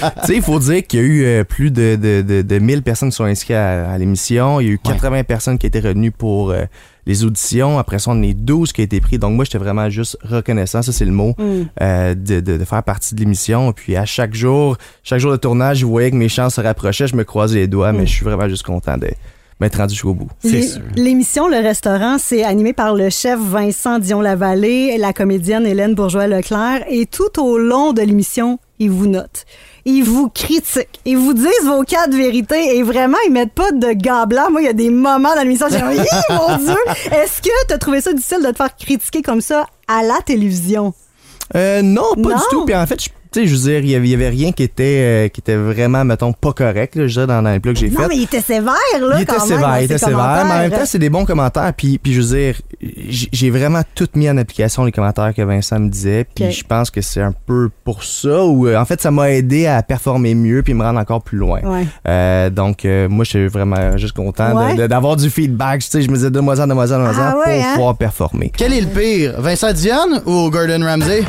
ça. 0.00 0.10
tu 0.22 0.26
sais, 0.28 0.36
il 0.36 0.42
faut 0.42 0.58
dire 0.58 0.86
qu'il 0.86 1.00
y 1.00 1.02
a 1.02 1.06
eu 1.06 1.24
euh, 1.24 1.44
plus 1.44 1.70
de, 1.70 1.96
de, 1.96 2.22
de, 2.22 2.42
de 2.42 2.58
1000 2.58 2.82
personnes 2.82 3.10
qui 3.10 3.16
sont 3.16 3.24
inscrites 3.24 3.56
à, 3.56 3.90
à 3.90 3.98
l'émission. 3.98 4.60
Il 4.60 4.66
y 4.66 4.70
a 4.70 4.72
eu 4.72 4.78
80 4.78 5.24
personnes 5.24 5.58
qui 5.58 5.66
étaient 5.66 5.80
retenues 5.80 6.10
pour 6.12 6.50
euh, 6.50 6.64
les 7.06 7.24
auditions. 7.24 7.78
Après 7.78 7.98
ça, 7.98 8.12
on 8.12 8.22
est 8.22 8.34
12 8.34 8.72
qui 8.72 8.80
a 8.80 8.84
été 8.84 9.00
pris. 9.00 9.18
Donc 9.18 9.34
moi, 9.34 9.44
j'étais 9.44 9.58
vraiment 9.58 9.90
juste 9.90 10.16
reconnaissant, 10.22 10.82
ça 10.82 10.92
c'est 10.92 11.04
le 11.04 11.12
mot, 11.12 11.34
euh, 11.80 12.14
de, 12.14 12.40
de, 12.40 12.56
de 12.56 12.64
faire 12.64 12.82
partie 12.82 13.14
de 13.14 13.20
l'émission. 13.20 13.72
Puis 13.72 13.96
à 13.96 14.04
chaque 14.04 14.34
jour, 14.34 14.76
chaque 15.02 15.18
jour 15.20 15.32
de 15.32 15.36
tournage, 15.36 15.78
je 15.78 15.86
voyais 15.86 16.10
que 16.10 16.16
mes 16.16 16.28
chances 16.28 16.54
se 16.54 16.60
rapprochaient. 16.60 17.06
Je 17.08 17.16
me 17.16 17.24
croisais 17.24 17.56
les 17.58 17.66
doigts, 17.66 17.92
mais 17.92 18.06
je 18.06 18.12
suis 18.12 18.24
vraiment 18.24 18.48
juste 18.48 18.62
content 18.64 18.96
de 19.60 19.64
m'être 19.64 19.76
rendu 19.78 19.94
jusqu'au 19.94 20.14
bout. 20.14 20.28
L'é- 20.42 20.68
L'émission 20.96 21.48
Le 21.48 21.56
Restaurant, 21.58 22.16
c'est 22.18 22.42
animé 22.44 22.72
par 22.72 22.94
le 22.94 23.08
chef 23.10 23.38
Vincent 23.40 23.98
Dion-Lavallée, 23.98 24.96
la 24.98 25.12
comédienne 25.12 25.66
Hélène 25.66 25.94
Bourgeois-Leclerc, 25.94 26.84
et 26.88 27.06
tout 27.06 27.40
au 27.40 27.56
long 27.58 27.92
de 27.92 28.02
l'émission, 28.02 28.58
ils 28.78 28.90
vous 28.90 29.06
notent. 29.06 29.44
Ils 29.84 30.02
vous 30.02 30.28
critiquent. 30.28 31.00
Ils 31.04 31.16
vous 31.18 31.34
disent 31.34 31.64
vos 31.64 31.82
quatre 31.82 32.14
vérités 32.14 32.76
et 32.76 32.82
vraiment, 32.82 33.18
ils 33.26 33.32
mettent 33.32 33.52
pas 33.52 33.70
de 33.70 34.26
blancs. 34.26 34.50
Moi, 34.50 34.62
il 34.62 34.64
y 34.64 34.68
a 34.68 34.72
des 34.72 34.90
moments 34.90 35.34
dans 35.34 35.42
l'émission, 35.42 35.66
j'ai 35.70 35.76
dit, 35.78 36.08
mon 36.30 36.56
Dieu! 36.56 36.74
Est-ce 37.12 37.40
que 37.42 37.66
tu 37.68 37.74
as 37.74 37.78
trouvé 37.78 38.00
ça 38.00 38.12
difficile 38.12 38.42
de 38.44 38.50
te 38.50 38.56
faire 38.56 38.74
critiquer 38.76 39.22
comme 39.22 39.40
ça 39.40 39.66
à 39.86 40.02
la 40.02 40.16
télévision? 40.24 40.94
Euh, 41.54 41.82
non, 41.82 42.14
pas 42.14 42.30
Non? 42.30 42.36
du 42.36 42.42
tout. 42.50 42.64
Puis 42.64 42.74
en 42.74 42.86
fait, 42.86 43.02
je- 43.04 43.08
tu 43.34 43.40
sais, 43.40 43.46
je 43.48 43.54
veux 43.56 43.62
dire, 43.70 43.78
il 43.80 43.90
y 43.90 43.94
avait, 43.96 44.06
il 44.06 44.10
y 44.10 44.14
avait 44.14 44.28
rien 44.28 44.52
qui 44.52 44.62
était, 44.62 44.82
euh, 45.26 45.28
qui 45.28 45.40
était 45.40 45.56
vraiment, 45.56 46.04
mettons, 46.04 46.32
pas 46.32 46.52
correct, 46.52 46.94
là, 46.94 47.06
je 47.08 47.20
veux 47.20 47.26
dire, 47.26 47.34
dans, 47.34 47.42
dans 47.42 47.50
les 47.50 47.58
plats 47.60 47.72
que 47.72 47.78
j'ai 47.80 47.90
Non, 47.90 48.00
faits. 48.00 48.08
mais 48.10 48.16
il 48.16 48.22
était 48.22 48.40
sévère, 48.40 48.74
là, 49.00 49.16
il 49.16 49.22
était 49.22 49.34
quand 49.34 49.44
sévère, 49.44 49.76
il 49.80 49.84
était 49.84 49.98
sévère, 49.98 50.44
mais 50.46 50.52
en 50.52 50.58
même 50.58 50.70
temps, 50.70 50.84
c'est 50.86 50.98
des 51.00 51.10
bons 51.10 51.24
commentaires. 51.24 51.72
Puis, 51.76 51.98
puis 51.98 52.12
je 52.14 52.20
veux 52.20 52.36
dire, 52.36 52.60
j'ai 53.32 53.50
vraiment 53.50 53.82
tout 53.94 54.08
mis 54.14 54.30
en 54.30 54.36
application 54.36 54.84
les 54.84 54.92
commentaires 54.92 55.32
que 55.34 55.42
Vincent 55.42 55.80
me 55.80 55.88
disait. 55.88 56.26
Puis 56.34 56.52
je 56.52 56.64
pense 56.64 56.90
que 56.90 57.00
c'est 57.00 57.20
un 57.22 57.32
peu 57.46 57.70
pour 57.84 58.04
ça. 58.04 58.44
Ou 58.44 58.66
euh, 58.68 58.76
en 58.78 58.84
fait, 58.84 59.00
ça 59.00 59.10
m'a 59.10 59.30
aidé 59.30 59.66
à 59.66 59.82
performer 59.82 60.34
mieux 60.34 60.62
puis 60.62 60.74
me 60.74 60.82
rendre 60.82 61.00
encore 61.00 61.22
plus 61.22 61.38
loin. 61.38 61.60
Ouais. 61.62 61.86
Euh, 62.08 62.50
donc, 62.50 62.84
euh, 62.84 63.08
moi, 63.08 63.24
je 63.24 63.30
suis 63.30 63.46
vraiment 63.48 63.96
juste 63.96 64.14
content 64.14 64.54
Ouais. 64.54 64.86
d'avoir 64.88 65.16
du 65.16 65.30
feedback. 65.30 65.80
Tu 65.80 65.88
sais, 65.90 66.02
je 66.02 66.08
me 66.10 66.14
disais, 66.14 66.30
donne-moi 66.30 66.56
ça, 66.56 66.66
donne-moi 66.66 66.86
ça, 66.86 66.94
donne-moi 66.96 67.14
ça, 67.14 67.30
Ah 67.34 67.36
ouais, 67.38 67.56
pour 67.58 67.64
hein? 67.66 67.74
pouvoir 67.74 67.96
performer. 67.96 68.52
Quel 68.56 68.72
est 68.72 68.80
le 68.82 68.86
pire? 68.88 69.34
Vincent 69.40 69.72
Dion 69.72 70.22
ou 70.26 70.50
Gordon 70.50 70.84
Ramsay? 70.84 71.22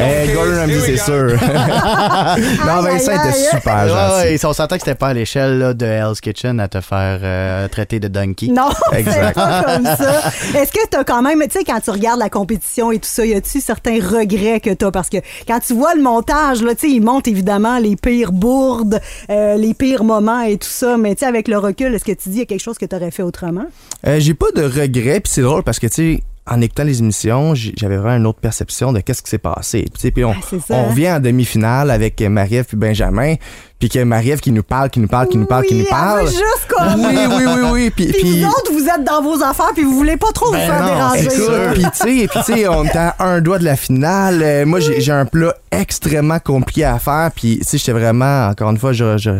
Eh, 0.00 0.34
Gordon 0.34 0.67
Ramsay, 0.74 0.96
c'est 0.96 1.04
sûr. 1.04 1.36
non, 2.66 2.82
Vincent 2.82 3.12
était 3.12 3.32
super 3.50 3.88
gentil. 3.88 4.28
ouais, 4.28 4.44
on 4.44 4.52
s'entend 4.52 4.76
que 4.76 4.82
c'était 4.82 4.94
pas 4.94 5.08
à 5.08 5.14
l'échelle 5.14 5.58
là, 5.58 5.74
de 5.74 5.86
Hell's 5.86 6.20
Kitchen 6.20 6.60
à 6.60 6.68
te 6.68 6.80
faire 6.80 7.20
euh, 7.22 7.68
traiter 7.68 8.00
de 8.00 8.08
donkey. 8.08 8.46
Non, 8.48 8.68
c'est 8.92 9.00
Exact. 9.00 9.34
pas 9.34 9.62
comme 9.64 9.84
ça. 9.84 10.22
Est-ce 10.58 10.72
que 10.72 10.86
t'as 10.90 11.04
quand 11.04 11.22
même, 11.22 11.40
tu 11.42 11.58
sais, 11.58 11.64
quand 11.64 11.80
tu 11.80 11.90
regardes 11.90 12.18
la 12.20 12.30
compétition 12.30 12.92
et 12.92 12.98
tout 12.98 13.08
ça, 13.08 13.24
y 13.24 13.34
a-tu 13.34 13.60
certains 13.60 13.98
regrets 14.00 14.60
que 14.60 14.70
t'as? 14.70 14.90
Parce 14.90 15.08
que 15.08 15.18
quand 15.46 15.60
tu 15.60 15.74
vois 15.74 15.94
le 15.94 16.02
montage, 16.02 16.62
là, 16.62 16.74
tu 16.74 16.88
sais, 16.88 16.94
il 16.94 17.00
monte 17.02 17.28
évidemment 17.28 17.78
les 17.78 17.96
pires 17.96 18.32
bourdes, 18.32 19.00
euh, 19.30 19.56
les 19.56 19.74
pires 19.74 20.04
moments 20.04 20.42
et 20.42 20.56
tout 20.58 20.68
ça, 20.68 20.96
mais 20.96 21.14
tu 21.14 21.20
sais, 21.20 21.26
avec 21.26 21.48
le 21.48 21.58
recul, 21.58 21.94
est-ce 21.94 22.04
que 22.04 22.12
tu 22.12 22.28
dis 22.30 22.38
y 22.38 22.42
a 22.42 22.46
quelque 22.46 22.62
chose 22.62 22.78
que 22.78 22.86
t'aurais 22.86 23.10
fait 23.10 23.22
autrement? 23.22 23.66
Euh, 24.06 24.18
j'ai 24.20 24.34
pas 24.34 24.50
de 24.54 24.62
regrets, 24.62 25.20
puis 25.20 25.32
c'est 25.32 25.42
drôle 25.42 25.62
parce 25.62 25.78
que, 25.78 25.86
tu 25.86 26.16
sais, 26.16 26.22
en 26.50 26.60
écoutant 26.60 26.84
les 26.84 27.00
émissions, 27.00 27.54
j'avais 27.54 27.96
vraiment 27.96 28.16
une 28.16 28.26
autre 28.26 28.40
perception 28.40 28.92
de 28.92 29.00
qu'est-ce 29.00 29.22
qui 29.22 29.30
s'est 29.30 29.38
passé. 29.38 29.84
Puis, 30.14 30.24
on, 30.24 30.32
Ah, 30.32 30.36
on 30.70 30.74
hein? 30.74 30.88
revient 30.88 31.10
en 31.12 31.20
demi-finale 31.20 31.90
avec 31.90 32.20
euh, 32.22 32.28
Marie-Ève 32.28 32.64
puis 32.66 32.76
Benjamin, 32.76 33.34
puis 33.78 33.88
que 33.88 34.02
Marie-Ève 34.02 34.40
qui 34.40 34.50
nous 34.52 34.62
parle, 34.62 34.90
qui 34.90 34.98
nous 35.00 35.06
parle, 35.08 35.28
qui 35.28 35.38
nous 35.38 35.46
parle, 35.46 35.64
qui 35.64 35.74
Oui, 35.74 35.80
nous 35.80 35.86
elle 35.86 35.90
parle. 35.90 36.24
veut 36.24 36.30
juste 36.30 36.66
comme... 36.68 37.00
Oui, 37.00 37.16
oui, 37.28 37.44
oui, 37.46 37.68
oui. 37.72 37.90
Puis, 37.90 38.06
Puis, 38.06 38.20
puis- 38.22 38.40
vous 38.42 38.48
autres, 38.48 38.72
vous 38.72 38.86
êtes 38.88 39.04
dans 39.04 39.22
vos 39.22 39.42
affaires, 39.42 39.70
puis 39.74 39.84
vous 39.84 39.94
voulez 39.94 40.16
pas 40.16 40.32
trop 40.34 40.50
Ben 40.50 40.58
vous 40.60 40.66
faire 40.72 40.80
non, 40.82 40.94
déranger. 40.94 41.30
sûr. 41.30 41.70
puis 41.74 41.82
tu 41.84 41.90
sais, 41.92 42.28
puis 42.28 42.40
tu 42.44 42.52
sais, 42.54 42.68
on 42.68 42.84
était 42.84 42.98
à 42.98 43.14
un 43.20 43.40
doigt 43.40 43.58
de 43.58 43.64
la 43.64 43.76
finale. 43.76 44.40
Euh, 44.42 44.66
moi, 44.66 44.80
j'ai 44.80 45.00
j'ai 45.00 45.12
un 45.12 45.24
plat 45.26 45.54
extrêmement 45.70 46.38
compliqué 46.40 46.84
à 46.84 46.98
faire. 46.98 47.30
Puis 47.34 47.58
tu 47.60 47.64
sais, 47.64 47.78
j'étais 47.78 47.92
vraiment, 47.92 48.48
encore 48.48 48.70
une 48.70 48.78
fois, 48.78 48.92
je, 48.92 49.16
je, 49.18 49.30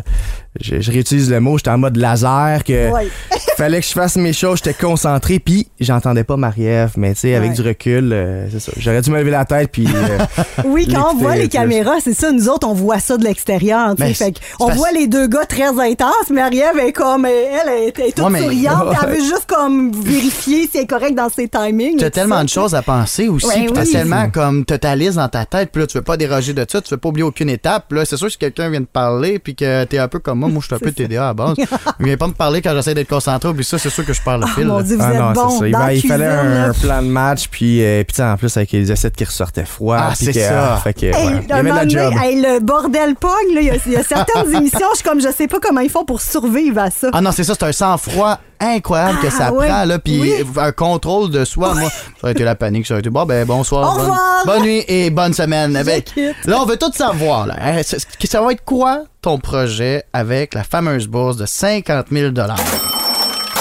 je, 0.61 0.81
je 0.81 0.91
réutilise 0.93 1.31
le 1.31 1.41
mot, 1.41 1.59
j'étais 1.59 1.71
en 1.71 1.79
mode 1.79 1.97
laser, 1.97 2.63
que 2.65 2.91
Ouais. 2.93 3.09
fallait 3.57 3.81
que 3.81 3.87
je 3.87 3.93
fasse 3.93 4.17
mes 4.17 4.33
choses, 4.33 4.59
j'étais 4.63 4.75
concentré. 4.75 5.39
Puis 5.41 5.67
j'entendais 5.81 6.23
pas 6.25 6.37
Marie-Ève, 6.37 6.93
mais 6.97 7.15
tu 7.15 7.21
sais, 7.21 7.35
avec 7.35 7.51
Ouais. 7.51 7.57
du 7.57 7.63
recul, 7.63 8.13
euh, 8.13 8.47
c'est 8.53 8.61
ça. 8.61 8.73
J'aurais 8.77 9.01
dû 9.03 9.11
me 9.11 9.19
lever 9.19 9.31
la 9.33 9.45
tête, 9.45 9.71
puis 9.73 9.87
euh, 9.93 10.19
Oui, 10.65 10.87
quand 10.93 11.13
on 11.13 11.17
voit 11.17 11.35
les 11.37 11.49
caméras, 11.49 11.97
c'est 12.05 12.15
ça, 12.15 12.31
nous 12.31 12.49
autres, 12.49 12.69
on 12.69 12.75
voit 12.75 13.01
ça 13.01 13.17
de 13.17 13.25
l'extérieur. 13.25 13.97
tu 13.97 14.15
sais. 14.15 14.28
Fait 14.35 14.55
on 14.61 14.69
voit 14.71 14.91
les 14.93 15.07
deux 15.07 15.27
gars 15.27 15.45
très 15.47 15.69
intenses, 15.69 16.31
mais 16.31 16.43
Marie-Ève 16.43 16.79
est 16.79 16.93
comme, 16.93 17.25
elle, 17.27 17.33
elle 17.67 17.83
est, 17.85 17.99
est 17.99 18.13
toute 18.13 18.25
Ouais, 18.25 18.31
mais- 18.31 18.41
souriante, 18.43 18.95
elle 19.03 19.09
veut 19.11 19.23
juste 19.25 19.47
comme 19.47 19.93
vérifier 19.93 20.69
si 20.71 20.77
elle 20.79 20.83
est 20.85 20.87
correcte 20.87 21.15
dans 21.17 21.29
ses 21.29 21.49
timings. 21.49 21.97
T'as 21.99 22.11
tellement 22.11 22.39
ça. 22.39 22.45
de 22.45 22.49
choses 22.49 22.75
à 22.75 22.83
penser 22.83 23.29
aussi. 23.29 23.47
Ouais, 23.47 23.65
puis 23.65 23.73
t'as 23.73 23.83
oui. 23.83 23.93
tellement 23.93 24.31
comme 24.31 24.65
totalise 24.65 25.15
dans 25.17 25.29
ta 25.29 25.45
tête. 25.45 25.71
Puis 25.73 25.81
là, 25.83 25.87
tu 25.87 25.97
veux 25.99 26.05
pas 26.05 26.17
déroger 26.17 26.53
de 26.53 26.65
ça. 26.69 26.81
Tu 26.81 26.91
veux 26.91 26.97
pas 26.99 27.09
oublier 27.09 27.25
aucune 27.25 27.51
étape. 27.51 27.87
Puis 27.89 27.99
là, 27.99 28.05
c'est 28.05 28.17
sûr 28.17 28.27
que 28.27 28.33
si 28.33 28.39
quelqu'un 28.39 28.69
vient 28.71 28.81
te 28.81 28.87
parler 28.87 29.39
puis 29.39 29.55
que 29.55 29.85
t'es 29.85 29.99
un 29.99 30.09
peu 30.09 30.19
comme 30.19 30.39
moi, 30.41 30.49
moi, 30.49 30.61
je 30.61 30.67
suis 30.67 30.75
un 30.75 30.79
peu 30.87 30.93
TDA 30.93 31.23
à 31.25 31.27
la 31.29 31.35
base. 31.35 31.57
Viens 32.01 32.17
pas 32.17 32.27
me 32.29 32.33
parler 32.33 32.63
quand 32.63 32.73
j'essaie 32.75 32.95
d'être 32.95 33.09
concentré. 33.09 33.49
Oublie 33.49 33.65
ça, 33.65 33.79
c'est 33.79 33.91
sûr 33.91 34.05
que 34.05 34.13
je 34.13 34.23
parle 34.23 34.41
le 34.41 34.47
Oh 34.49 34.55
fil. 34.55 34.67
mon 34.67 34.77
là. 34.79 34.83
Dieu, 34.83 34.97
vous 34.97 35.03
ah 35.05 35.13
êtes 35.13 35.21
non, 35.21 35.33
bon 35.33 35.59
ça. 35.61 35.93
Il, 35.93 36.07
fallait 36.07 36.27
un 36.27 36.73
plan 36.73 37.03
de 37.03 37.09
match, 37.09 37.49
puis, 37.51 37.83
euh, 37.85 38.03
puis 38.05 38.23
en 38.23 38.37
plus 38.37 38.57
avec 38.57 38.73
les 38.73 38.91
assiettes 38.91 39.17
qui 39.17 39.25
ressortaient 39.25 39.65
froids. 39.65 39.99
Ah, 40.01 40.13
puis 40.17 40.27
c'est 40.27 40.33
ça. 40.33 40.75
ah, 40.75 40.81
fait 40.83 40.95
que, 40.95 41.07
Hey, 41.07 41.13
il 41.15 41.23
y 41.23 41.27
un 41.27 41.29
avait 41.29 41.41
de 41.43 41.49
la 41.49 41.63
moment 41.63 41.81
donné, 41.81 41.91
job. 41.93 42.15
hey, 42.23 42.41
le 42.41 42.61
bordel 42.61 43.15
pogne, 43.15 43.55
là, 43.55 43.61
il 43.61 43.67
y, 43.67 43.93
y 43.93 43.97
a 43.97 44.03
certaines 44.27 44.55
émissions, 44.55 44.87
je 44.93 44.97
suis 44.97 45.05
comme, 45.09 45.21
je 45.21 45.29
sais 45.33 45.47
pas 45.49 45.59
comment 45.61 45.81
ils 45.81 45.91
font 45.91 46.05
pour 46.05 46.21
survivre 46.21 46.81
à 46.81 46.91
ça. 46.91 47.09
Ah 47.13 47.21
non, 47.21 47.31
c'est 47.33 47.45
ça, 47.45 47.55
c'est 47.59 47.67
un 47.67 47.73
sang-froid 47.73 48.39
incroyable 48.61 49.19
que 49.21 49.31
ça 49.31 49.47
Ah, 49.49 49.53
ouais. 49.53 49.69
prend, 49.69 49.85
là. 49.85 49.99
Puis 49.99 50.21
Oui. 50.21 50.33
un 50.57 50.73
contrôle 50.73 51.31
de 51.31 51.45
soi. 51.45 51.75
Moi, 51.75 51.89
ça 51.91 51.97
aurait 52.25 52.33
été 52.33 52.45
la 52.45 52.55
panique. 52.57 52.87
Ça 52.87 52.95
aurait 52.95 53.01
été 53.01 53.11
bon, 53.11 53.25
ben 53.25 53.47
bonsoir. 53.47 53.95
Au 53.95 53.99
bonne, 53.99 54.17
bonne 54.47 54.63
nuit 54.63 54.85
et 54.89 55.11
bonne 55.11 55.33
semaine. 55.33 55.77
Avec. 55.77 56.13
Là, 56.45 56.59
on 56.61 56.65
veut 56.67 56.77
tout 56.77 56.93
savoir, 56.93 57.47
là. 57.47 57.55
Hein, 57.61 57.81
Ça 57.83 58.41
va 58.43 58.53
être 58.53 58.65
quoi 58.65 59.05
ton 59.23 59.39
projet 59.39 60.05
avec 60.13 60.55
la 60.55 60.65
fameuse 60.65 61.07
bourse 61.07 61.37
de 61.37 61.47
50 61.47 62.07
000 62.11 62.31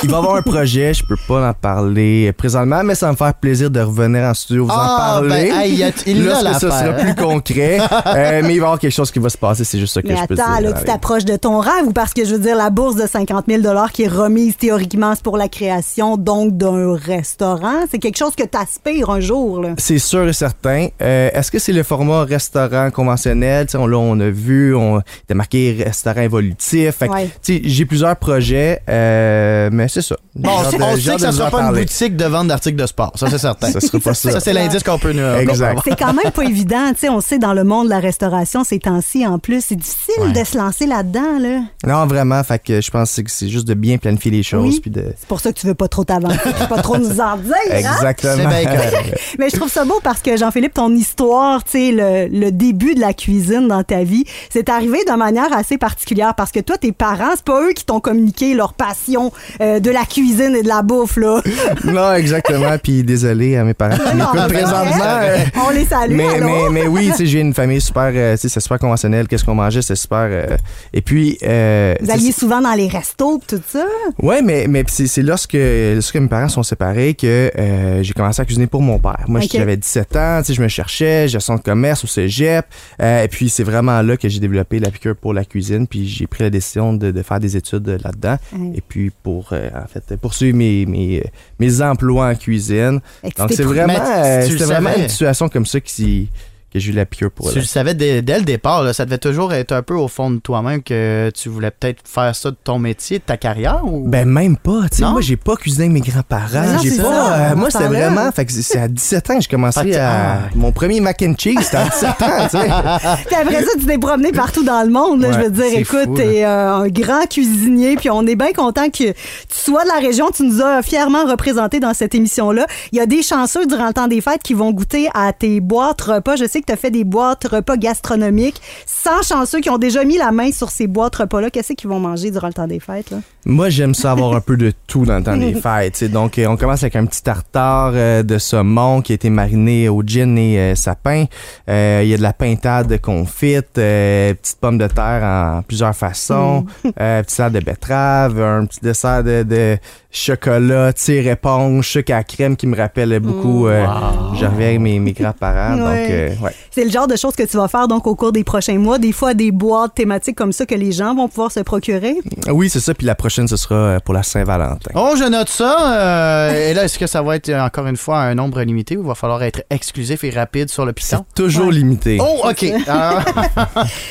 Il 0.04 0.10
va 0.12 0.18
y 0.18 0.20
avoir 0.20 0.36
un 0.36 0.42
projet, 0.44 0.94
je 0.94 1.04
peux 1.04 1.16
pas 1.28 1.50
en 1.50 1.54
parler 1.54 2.32
présentement, 2.34 2.84
mais 2.84 2.94
ça 2.94 3.08
va 3.08 3.14
me 3.14 3.18
faire 3.18 3.34
plaisir 3.34 3.72
de 3.72 3.80
revenir 3.80 4.24
en 4.24 4.34
studio 4.36 4.66
vous 4.66 4.70
en 4.72 4.76
Ah, 4.78 5.14
parler. 5.16 5.50
ben, 5.50 5.60
hey, 5.60 5.74
y 5.76 5.84
a- 5.84 5.92
il 6.06 6.24
Lorsque 6.24 6.44
l'a 6.44 6.54
ça 6.54 6.60
sera 6.60 6.94
plus 6.94 7.16
concret, 7.16 7.80
euh, 8.06 8.42
mais 8.44 8.54
il 8.54 8.60
va 8.60 8.66
y 8.66 8.68
avoir 8.68 8.78
quelque 8.80 8.92
chose 8.94 9.10
qui 9.10 9.18
va 9.18 9.30
se 9.30 9.38
passer, 9.40 9.64
c'est 9.64 9.80
juste 9.80 9.96
ça 9.96 10.04
que 10.04 10.08
Mais 10.08 10.16
je 10.18 10.26
peux 10.26 10.36
attends, 10.40 10.60
dire. 10.62 10.70
là, 10.70 10.74
tu 10.80 10.86
t'approches 10.86 11.26
de 11.26 11.36
ton 11.36 11.60
rêve 11.60 11.88
ou 11.88 11.94
parce 11.94 12.14
que 12.14 12.26
je 12.26 12.36
veux 12.36 12.40
dire, 12.40 12.56
la 12.56 12.70
bourse 12.70 12.96
de 12.96 13.08
50 13.08 13.46
000 13.50 13.62
qui 13.92 14.04
est 14.04 14.08
remise 14.08 14.56
théoriquement, 14.56 15.14
c'est 15.16 15.24
pour 15.24 15.36
la 15.36 15.48
création 15.50 16.16
donc 16.16 16.56
d'un 16.56 16.96
restaurant? 16.96 17.80
C'est 17.90 17.98
quelque 17.98 18.18
chose 18.18 18.36
que 18.36 18.44
tu 18.44 18.58
aspires 18.58 19.10
un 19.10 19.20
jour. 19.20 19.62
Là. 19.64 19.70
C'est 19.80 19.98
sûr 20.00 20.28
et 20.28 20.34
certain. 20.34 20.90
Euh, 21.02 21.32
Est-ce 21.34 21.50
que 21.50 21.58
c'est 21.58 21.74
le 21.74 21.82
format 21.84 22.24
restaurant 22.24 22.92
conventionnel? 22.92 23.66
Tu 23.66 23.72
sais, 23.72 23.78
on, 23.80 23.88
là, 23.88 23.98
on 23.98 24.20
a 24.20 24.30
vu, 24.30 24.76
on 24.76 25.00
était 25.24 25.34
marqué 25.34 25.82
restaurant 25.84 26.22
évolutif. 26.22 27.02
Ouais. 27.02 27.30
tu 27.44 27.56
sais, 27.56 27.62
J'ai 27.64 27.86
plusieurs 27.86 28.16
projets, 28.16 28.82
euh, 28.88 29.70
mais 29.72 29.87
c'est 29.88 30.02
ça. 30.02 30.16
Bon, 30.36 30.50
on 30.52 30.70
sait, 30.72 30.78
de- 30.78 30.84
on 30.84 30.96
j'ai 30.96 31.02
sait 31.02 31.10
hâte 31.12 31.16
que 31.18 31.22
ça 31.24 31.32
vous 31.32 31.38
sera 31.38 31.50
pas 31.52 31.62
une 31.64 31.74
boutique 31.76 32.16
de 32.18 32.26
vente 32.26 32.48
d'articles 32.48 32.76
de 32.78 32.86
sport. 32.86 33.12
Ça, 33.16 33.30
c'est 33.30 33.38
certain. 33.38 33.72
Ça 33.72 33.80
sera 33.80 34.00
pas 34.00 34.14
ça. 34.14 34.32
Ça, 34.32 34.40
c'est 34.40 34.54
l'indice 34.54 34.84
qu'on 34.84 34.98
peut 35.00 35.12
nous. 35.14 35.20
peut 35.22 35.40
Exact. 35.42 35.68
avoir. 35.70 35.84
C'est 35.84 35.98
quand 35.98 36.14
même 36.14 36.32
pas 36.32 36.44
évident. 36.44 36.90
Tu 36.94 37.00
sais, 37.00 37.10
on 37.10 37.22
sait 37.22 37.40
dans 37.40 37.54
le 37.54 37.64
monde 37.64 37.86
de 37.86 37.90
la 37.92 38.00
restauration 38.00 38.64
ces 38.64 38.80
temps-ci 38.80 39.26
en 39.26 39.40
plus. 39.40 39.64
C'est 39.66 39.76
difficile 39.76 40.14
Ouais. 40.20 40.32
de 40.32 40.44
se 40.44 40.58
lancer 40.58 40.86
là-dedans. 40.88 41.40
Là. 41.40 41.60
Non, 41.86 42.06
vraiment. 42.08 42.44
Fait 42.44 42.60
que 42.60 42.82
je 42.82 42.92
pense 42.92 43.16
que 43.16 43.22
c'est 43.30 43.50
juste 43.50 43.68
de 43.68 43.74
bien 43.74 43.98
planifier 43.98 44.32
les 44.32 44.44
choses. 44.44 44.76
Oui. 44.76 44.80
Puis 44.82 44.92
de... 44.92 45.14
C'est 45.18 45.28
pour 45.28 45.40
ça 45.40 45.52
que 45.54 45.60
tu 45.60 45.68
veux 45.68 45.76
pas 45.76 45.88
trop 45.88 46.04
t'avancer, 46.04 46.38
pas 46.70 46.82
trop 46.82 46.98
nous 46.98 47.20
en 47.20 47.38
dire. 47.38 47.54
hein? 47.72 47.78
Exactement. 47.78 48.34
C'est 48.38 48.48
bien 48.64 48.66
correct. 48.66 49.20
Mais 49.40 49.50
je 49.50 49.56
trouve 49.58 49.70
ça 49.72 49.86
beau 49.86 50.00
parce 50.04 50.22
que 50.22 50.36
Jean-Philippe, 50.38 50.74
ton 50.76 50.94
histoire, 50.96 51.64
tu 51.64 51.72
sais, 51.72 51.92
le, 51.92 52.28
le 52.28 52.52
début 52.52 52.96
de 52.96 53.00
la 53.00 53.14
cuisine 53.14 53.68
dans 53.68 53.84
ta 53.84 54.04
vie, 54.04 54.24
c'est 54.50 54.70
arrivé 54.70 55.00
de 55.08 55.14
manière 55.16 55.52
assez 55.54 55.78
particulière 55.78 56.34
parce 56.36 56.52
que 56.52 56.60
toi, 56.60 56.78
tes 56.78 56.92
parents, 56.92 57.32
c'est 57.36 57.46
pas 57.46 57.62
eux 57.64 57.74
qui 57.74 57.86
t'ont 57.86 58.00
communiqué 58.00 58.54
leur 58.54 58.74
passion 58.74 59.32
euh, 59.62 59.77
de 59.80 59.92
la 59.92 60.06
cuisine 60.06 60.56
et 60.56 60.64
de 60.64 60.68
la 60.68 60.82
bouffe, 60.82 61.18
là. 61.18 61.42
non, 61.84 62.14
exactement. 62.14 62.78
Puis 62.82 63.04
désolé 63.04 63.56
à 63.58 63.64
mes 63.64 63.74
parents 63.74 63.98
qui 63.98 64.16
m'écoutent 64.16 64.48
présentement. 64.48 65.20
euh, 65.22 65.38
On 65.66 65.70
les 65.72 65.86
salue, 65.86 66.16
mais, 66.16 66.40
mais, 66.40 66.70
mais 66.72 66.88
oui, 66.88 67.08
tu 67.12 67.18
sais, 67.18 67.26
j'ai 67.26 67.40
une 67.40 67.54
famille 67.54 67.82
super, 67.82 68.12
euh, 68.14 68.34
tu 68.36 68.42
sais, 68.42 68.50
c'est 68.50 68.60
super 68.60 68.80
conventionnel. 68.80 69.28
Qu'est-ce 69.28 69.44
qu'on 69.44 69.56
mangeait, 69.56 69.82
c'est 69.82 69.96
super. 69.96 70.28
euh, 70.30 70.58
et 70.94 71.02
puis, 71.02 71.38
euh, 71.44 71.96
Vous 72.02 72.12
alliez 72.12 72.32
souvent 72.32 72.62
dans 72.62 72.74
les 72.74 72.88
restos 72.88 73.42
tout 73.48 73.62
ça? 73.68 73.86
Ouais, 74.22 74.42
mais, 74.42 74.66
mais 74.68 74.84
c'est 74.88 75.22
lorsque, 75.22 75.58
lorsque 75.58 76.16
mes 76.16 76.28
parents 76.28 76.50
sont 76.50 76.64
séparés 76.64 77.14
que 77.14 77.52
euh, 77.58 78.04
j'ai 78.04 78.14
commencé 78.14 78.42
à 78.42 78.46
cuisiner 78.46 78.68
pour 78.68 78.82
mon 78.82 79.00
père. 79.00 79.26
Moi, 79.28 79.42
j'avais 79.52 79.78
17 79.78 80.16
ans, 80.16 80.40
tu 80.40 80.48
sais, 80.48 80.54
je 80.54 80.62
me 80.62 80.68
cherchais, 80.68 81.28
gestion 81.28 81.56
de 81.56 81.62
commerce 81.62 82.04
au 82.04 82.08
cégep. 82.08 82.66
euh, 83.02 83.24
et 83.24 83.28
puis, 83.28 83.50
c'est 83.50 83.64
vraiment 83.64 84.02
là 84.02 84.18
que 84.18 84.30
j'ai 84.30 84.40
développé 84.40 84.80
la 84.80 84.90
piqûre 84.92 85.16
pour 85.16 85.34
la 85.34 85.46
cuisine. 85.46 85.88
Puis, 85.88 86.08
j'ai 86.08 86.28
pris 86.28 86.44
la 86.44 86.50
décision 86.50 86.94
de, 86.94 87.12
de 87.12 87.22
faire 87.22 87.40
des 87.40 87.58
études 87.58 87.88
là-dedans. 88.04 88.38
Mm. 88.52 88.74
Et 88.76 88.82
puis, 88.88 89.12
pour, 89.24 89.50
euh, 89.52 89.67
en 89.74 89.88
fait, 89.88 90.16
poursuivre 90.18 90.58
mes, 90.58 90.86
mes, 90.86 91.24
mes 91.60 91.82
emplois 91.82 92.30
en 92.30 92.36
cuisine. 92.36 93.00
Donc, 93.38 93.52
c'est 93.52 93.64
vraiment, 93.64 93.94
euh, 93.94 94.48
vraiment 94.60 94.96
une 94.96 95.10
situation 95.10 95.50
comme 95.50 95.66
ça 95.66 95.80
qui, 95.80 96.30
que 96.74 96.80
j'ai 96.80 96.92
eu 96.92 96.96
la 96.96 97.06
piqûre 97.06 97.32
pour 97.32 97.48
Tu 97.48 97.54
elle. 97.54 97.62
le 97.62 97.68
savais 97.68 97.94
dès, 97.94 98.22
dès 98.22 98.38
le 98.40 98.44
départ, 98.44 98.84
là, 98.84 98.94
ça 98.94 99.06
devait 99.06 99.18
toujours 99.18 99.54
être 99.54 99.72
un 99.72 99.82
peu 99.82 99.94
au 99.96 100.08
fond 100.08 100.30
de 100.32 100.38
toi-même 100.40 100.84
que 100.84 101.32
tu 101.34 101.48
voulais 101.50 101.72
peut-être 101.72 102.02
faire 102.06 102.36
ça 102.36 102.52
de 102.52 102.58
ton 102.62 102.78
métier, 102.78 103.20
de 103.20 103.24
ta 103.24 103.38
carrière 103.38 103.82
ou? 103.86 104.08
Ben 104.08 104.28
même 104.28 104.58
pas, 104.58 104.82
tu 104.92 104.98
sais, 104.98 105.04
Non? 105.04 105.12
moi 105.12 105.22
j'ai 105.22 105.38
pas 105.38 105.56
cuisiné 105.56 105.86
avec 105.86 105.94
mes 105.94 106.02
grands-parents, 106.12 106.78
j'ai 106.84 106.90
c'est 106.92 107.02
pas 107.02 107.10
ça, 107.10 107.52
euh, 107.52 107.56
moi 107.56 107.70
c'était 107.70 107.84
là. 107.90 108.10
vraiment 108.10 108.32
fait 108.32 108.46
que 108.46 108.52
c'est- 108.52 108.78
à 108.80 108.88
17 108.88 109.30
ans 109.30 109.36
que 109.38 109.42
j'ai 109.42 109.48
commencé 109.50 109.96
à 109.96 110.34
ah. 110.34 110.38
mon 110.56 110.72
premier 110.72 111.00
mac 111.00 111.22
and 111.22 111.36
cheese, 111.38 111.56
c'était 111.62 111.78
à 111.78 111.86
17 111.86 112.10
ans, 112.22 112.44
tu 112.44 112.50
sais. 112.58 113.24
Puis 113.28 113.36
après 113.36 113.64
ça, 113.64 113.72
tu 113.80 113.86
t'es 113.86 113.98
promené 113.98 114.32
partout 114.32 114.64
dans 114.64 114.84
le 114.84 114.90
monde. 114.90 115.22
là. 115.22 115.30
Ouais, 115.30 115.34
je 115.36 115.40
veux 115.40 115.50
dire, 115.52 115.80
écoute, 115.80 116.16
t'es 116.16 116.44
euh, 116.44 116.74
un 116.76 116.88
grand 116.90 117.26
cuisinier, 117.30 117.96
puis 117.96 118.10
on 118.10 118.26
est 118.28 118.36
bien 118.36 118.52
content 118.54 118.90
que 118.90 119.12
tu 119.12 119.14
sois 119.50 119.84
de 119.84 119.88
la 119.90 120.00
région. 120.00 120.30
Tu 120.36 120.44
nous 120.44 120.62
as 120.62 120.82
fièrement 120.82 121.26
représenté 121.26 121.80
dans 121.80 121.94
cette 121.94 122.14
émission-là. 122.14 122.66
Il 122.92 122.98
y 122.98 123.02
a 123.02 123.06
des 123.06 123.24
chanceux 123.24 123.66
durant 123.66 123.88
le 123.88 123.94
temps 123.94 124.08
des 124.08 124.22
fêtes 124.22 124.44
qui 124.44 124.54
vont 124.54 124.72
goûter 124.72 125.10
à 125.14 125.32
tes 125.34 125.60
boîtes 125.60 126.02
repas. 126.02 126.36
Je 126.36 126.46
sais 126.46 126.57
que 126.62 126.68
tu 126.68 126.74
as 126.74 126.78
fait 126.78 126.92
des 126.92 127.04
boîtes 127.04 127.46
repas 127.46 127.78
gastronomiques. 127.78 128.62
100 128.86 129.24
chanceux 129.24 129.60
qui 129.60 129.70
ont 129.70 129.78
déjà 129.78 130.04
mis 130.04 130.18
la 130.18 130.32
main 130.32 130.52
sur 130.52 130.70
ces 130.70 130.88
boîtes 130.88 131.16
repas-là. 131.16 131.50
Qu'est-ce 131.50 131.74
qu'ils 131.74 131.90
vont 131.90 132.00
manger 132.00 132.32
durant 132.32 132.48
le 132.48 132.54
temps 132.54 132.68
des 132.68 132.80
fêtes? 132.80 133.14
Moi, 133.50 133.70
j'aime 133.70 133.96
ça 133.96 134.12
avoir 134.12 134.36
un 134.36 134.42
peu 134.42 134.58
de 134.58 134.74
tout 134.88 135.06
dans 135.06 135.20
le 135.20 135.24
temps 135.24 135.38
des 135.38 135.54
fêtes. 135.62 136.04
Donc, 136.04 136.38
euh, 136.38 136.48
on 136.48 136.58
commence 136.58 136.84
avec 136.84 136.98
un 136.98 137.06
petit 137.06 137.24
tartare 137.24 137.94
euh, 137.96 138.22
de 138.22 138.38
saumon 138.40 139.02
qui 139.02 139.14
a 139.14 139.16
été 139.16 139.30
mariné 139.30 139.88
au 139.88 140.04
gin 140.06 140.38
et 140.38 140.60
euh, 140.60 140.76
sapin. 140.76 141.24
Euh, 141.70 142.02
Il 142.04 142.10
y 142.10 142.14
a 142.14 142.18
de 142.18 142.22
la 142.22 142.34
pintade 142.34 143.00
confite, 143.00 143.72
petites 143.76 144.58
pommes 144.60 144.78
de 144.78 144.88
terre 144.88 145.24
en 145.24 145.62
plusieurs 145.62 145.96
façons, 145.96 146.66
euh, 147.00 147.24
petit 147.24 147.36
salade 147.36 147.54
de 147.54 147.60
betterave, 147.62 148.42
un 148.42 148.66
petit 148.66 148.82
dessert 148.82 149.24
de, 149.24 149.44
de 149.44 149.78
chocolat, 150.12 150.92
tire 150.92 151.28
éponge, 151.32 151.88
sucre 151.88 152.14
à 152.14 152.26
crème 152.26 152.58
qui 152.58 152.68
me 152.68 152.76
rappelle 152.76 153.18
beaucoup. 153.22 153.68
Je 153.68 154.46
reviens 154.46 154.68
avec 154.68 154.80
mes, 154.82 155.00
mes 155.00 155.14
grands-parents. 155.14 155.78
Ouais. 155.86 156.36
C'est 156.72 156.84
le 156.84 156.92
genre 156.92 157.08
de 157.08 157.16
choses 157.16 157.36
que 157.36 157.44
tu 157.44 157.56
vas 157.56 157.70
faire 157.70 157.88
donc 157.88 158.08
au 158.08 158.16
cours 158.16 158.34
des 158.34 158.44
prochains 158.44 158.78
mois. 158.78 159.00
Des 159.00 159.14
fois, 159.14 159.34
des 159.34 159.52
boîtes 159.52 159.96
thématiques 159.96 160.36
comme 160.36 160.52
ça 160.52 160.66
que 160.66 160.76
les 160.76 160.92
gens 160.92 161.16
vont 161.16 161.30
pouvoir 161.30 161.52
se 161.52 161.62
procurer. 161.62 162.16
Oui, 162.50 162.70
c'est 162.70 162.82
ça. 162.82 162.94
Puis 162.94 163.08
la 163.08 163.16
prochaine, 163.16 163.37
ce 163.46 163.58
sera 163.58 163.76
euh, 163.76 164.00
pour 164.00 164.16
la 164.16 164.24
Saint-Valentin. 164.24 164.90
Oh, 164.96 165.14
je 165.16 165.26
note 165.26 165.50
ça. 165.50 165.94
euh, 165.94 166.72
et 166.72 166.74
là, 166.74 166.86
est-ce 166.86 166.98
que 166.98 167.06
ça 167.06 167.22
va 167.22 167.36
être 167.36 167.50
euh, 167.50 167.62
encore 167.62 167.86
une 167.86 167.98
fois 167.98 168.18
un 168.20 168.34
nombre 168.34 168.62
limité 168.62 168.98
ou 168.98 169.02
il 169.02 169.08
va 169.08 169.14
falloir 169.16 169.44
être 169.44 169.62
exclusif 169.70 170.24
et 170.24 170.30
rapide 170.32 170.70
sur 170.70 170.86
le 170.86 170.94
piton? 170.94 171.24
Toujours 171.36 171.68
Ouais. 171.68 171.74
limité. 171.74 172.18
Oh, 172.22 172.48
OK. 172.50 172.64
Alors, 172.88 173.20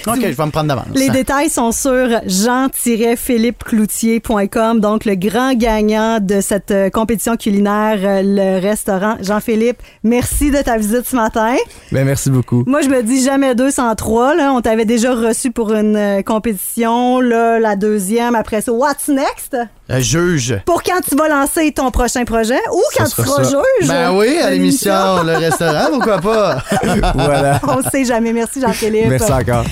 OK, 0.06 0.20
je 0.20 0.26
vais 0.36 0.46
me 0.46 0.50
prendre 0.50 0.68
d'avance. 0.68 0.86
Les 0.94 1.08
détails 1.08 1.48
sont 1.50 1.72
sur 1.72 2.08
jean-philippecloutier.com. 2.26 4.80
Donc, 4.80 5.04
le 5.04 5.14
grand 5.14 5.54
gagnant 5.54 6.18
de 6.20 6.40
cette 6.40 6.70
euh, 6.70 6.90
compétition 6.90 7.36
culinaire, 7.36 7.98
euh, 8.02 8.22
le 8.24 8.60
restaurant 8.60 9.16
Jean-Philippe. 9.20 9.78
Merci 10.02 10.50
de 10.50 10.58
ta 10.62 10.76
visite 10.76 11.06
ce 11.06 11.16
matin. 11.16 11.54
Ben, 11.92 12.04
merci 12.04 12.30
beaucoup. 12.30 12.64
Moi, 12.66 12.80
je 12.82 12.88
me 12.88 13.02
dis 13.02 13.22
jamais 13.24 13.54
203. 13.54 14.34
Là. 14.36 14.52
On 14.52 14.60
t'avait 14.60 14.84
déjà 14.84 15.14
reçu 15.14 15.50
pour 15.50 15.72
une 15.72 15.96
euh, 15.96 16.22
compétition. 16.22 17.20
Là, 17.20 17.58
la 17.58 17.76
deuxième. 17.76 18.34
Après 18.34 18.60
ça, 18.60 18.72
what's 18.72 19.08
next? 19.16 19.56
Euh, 19.90 20.00
juge. 20.00 20.60
Pour 20.64 20.82
quand 20.82 21.00
tu 21.08 21.16
vas 21.16 21.28
lancer 21.28 21.72
ton 21.72 21.90
prochain 21.90 22.24
projet 22.24 22.60
ou 22.72 22.82
quand 22.96 23.04
tu 23.04 23.10
sera 23.10 23.26
seras 23.26 23.44
ça. 23.44 23.50
juge. 23.50 23.88
Ben 23.88 24.12
oui, 24.16 24.38
à 24.38 24.50
l'émission, 24.50 25.22
le 25.24 25.36
restaurant, 25.38 25.88
pourquoi 25.90 26.20
pas? 26.20 26.62
voilà. 27.14 27.60
On 27.66 27.78
ne 27.78 27.90
sait 27.90 28.04
jamais. 28.04 28.32
Merci, 28.32 28.60
Jean-Philippe. 28.60 29.08
Merci 29.08 29.32
encore. 29.32 29.64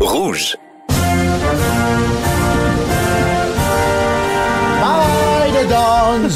Rouge. 0.00 0.56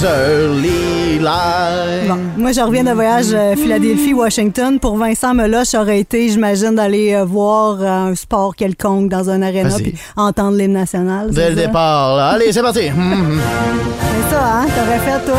Early 0.04 1.01
Bon, 1.22 2.18
moi, 2.36 2.52
je 2.52 2.60
reviens 2.60 2.84
d'un 2.84 2.94
voyage 2.94 3.26
euh, 3.32 3.54
Philadelphie-Washington. 3.56 4.78
Pour 4.80 4.96
Vincent 4.96 5.34
Meloche, 5.34 5.74
aurait 5.74 6.00
été, 6.00 6.28
j'imagine, 6.28 6.74
d'aller 6.74 7.14
euh, 7.14 7.24
voir 7.24 7.80
euh, 7.80 8.10
un 8.10 8.14
sport 8.14 8.56
quelconque 8.56 9.08
dans 9.08 9.30
un 9.30 9.42
aréna 9.42 9.76
puis 9.76 9.94
entendre 10.16 10.56
l'hymne 10.56 10.72
national. 10.72 11.30
Dès 11.30 11.50
le 11.50 11.56
ça? 11.56 11.66
départ, 11.66 12.16
là. 12.16 12.28
Allez, 12.30 12.52
c'est 12.52 12.62
parti. 12.62 12.80
C'est 12.90 14.34
ça, 14.36 14.44
hein? 14.44 14.66
T'aurais 14.66 14.98
fait, 14.98 15.24
toi? 15.26 15.38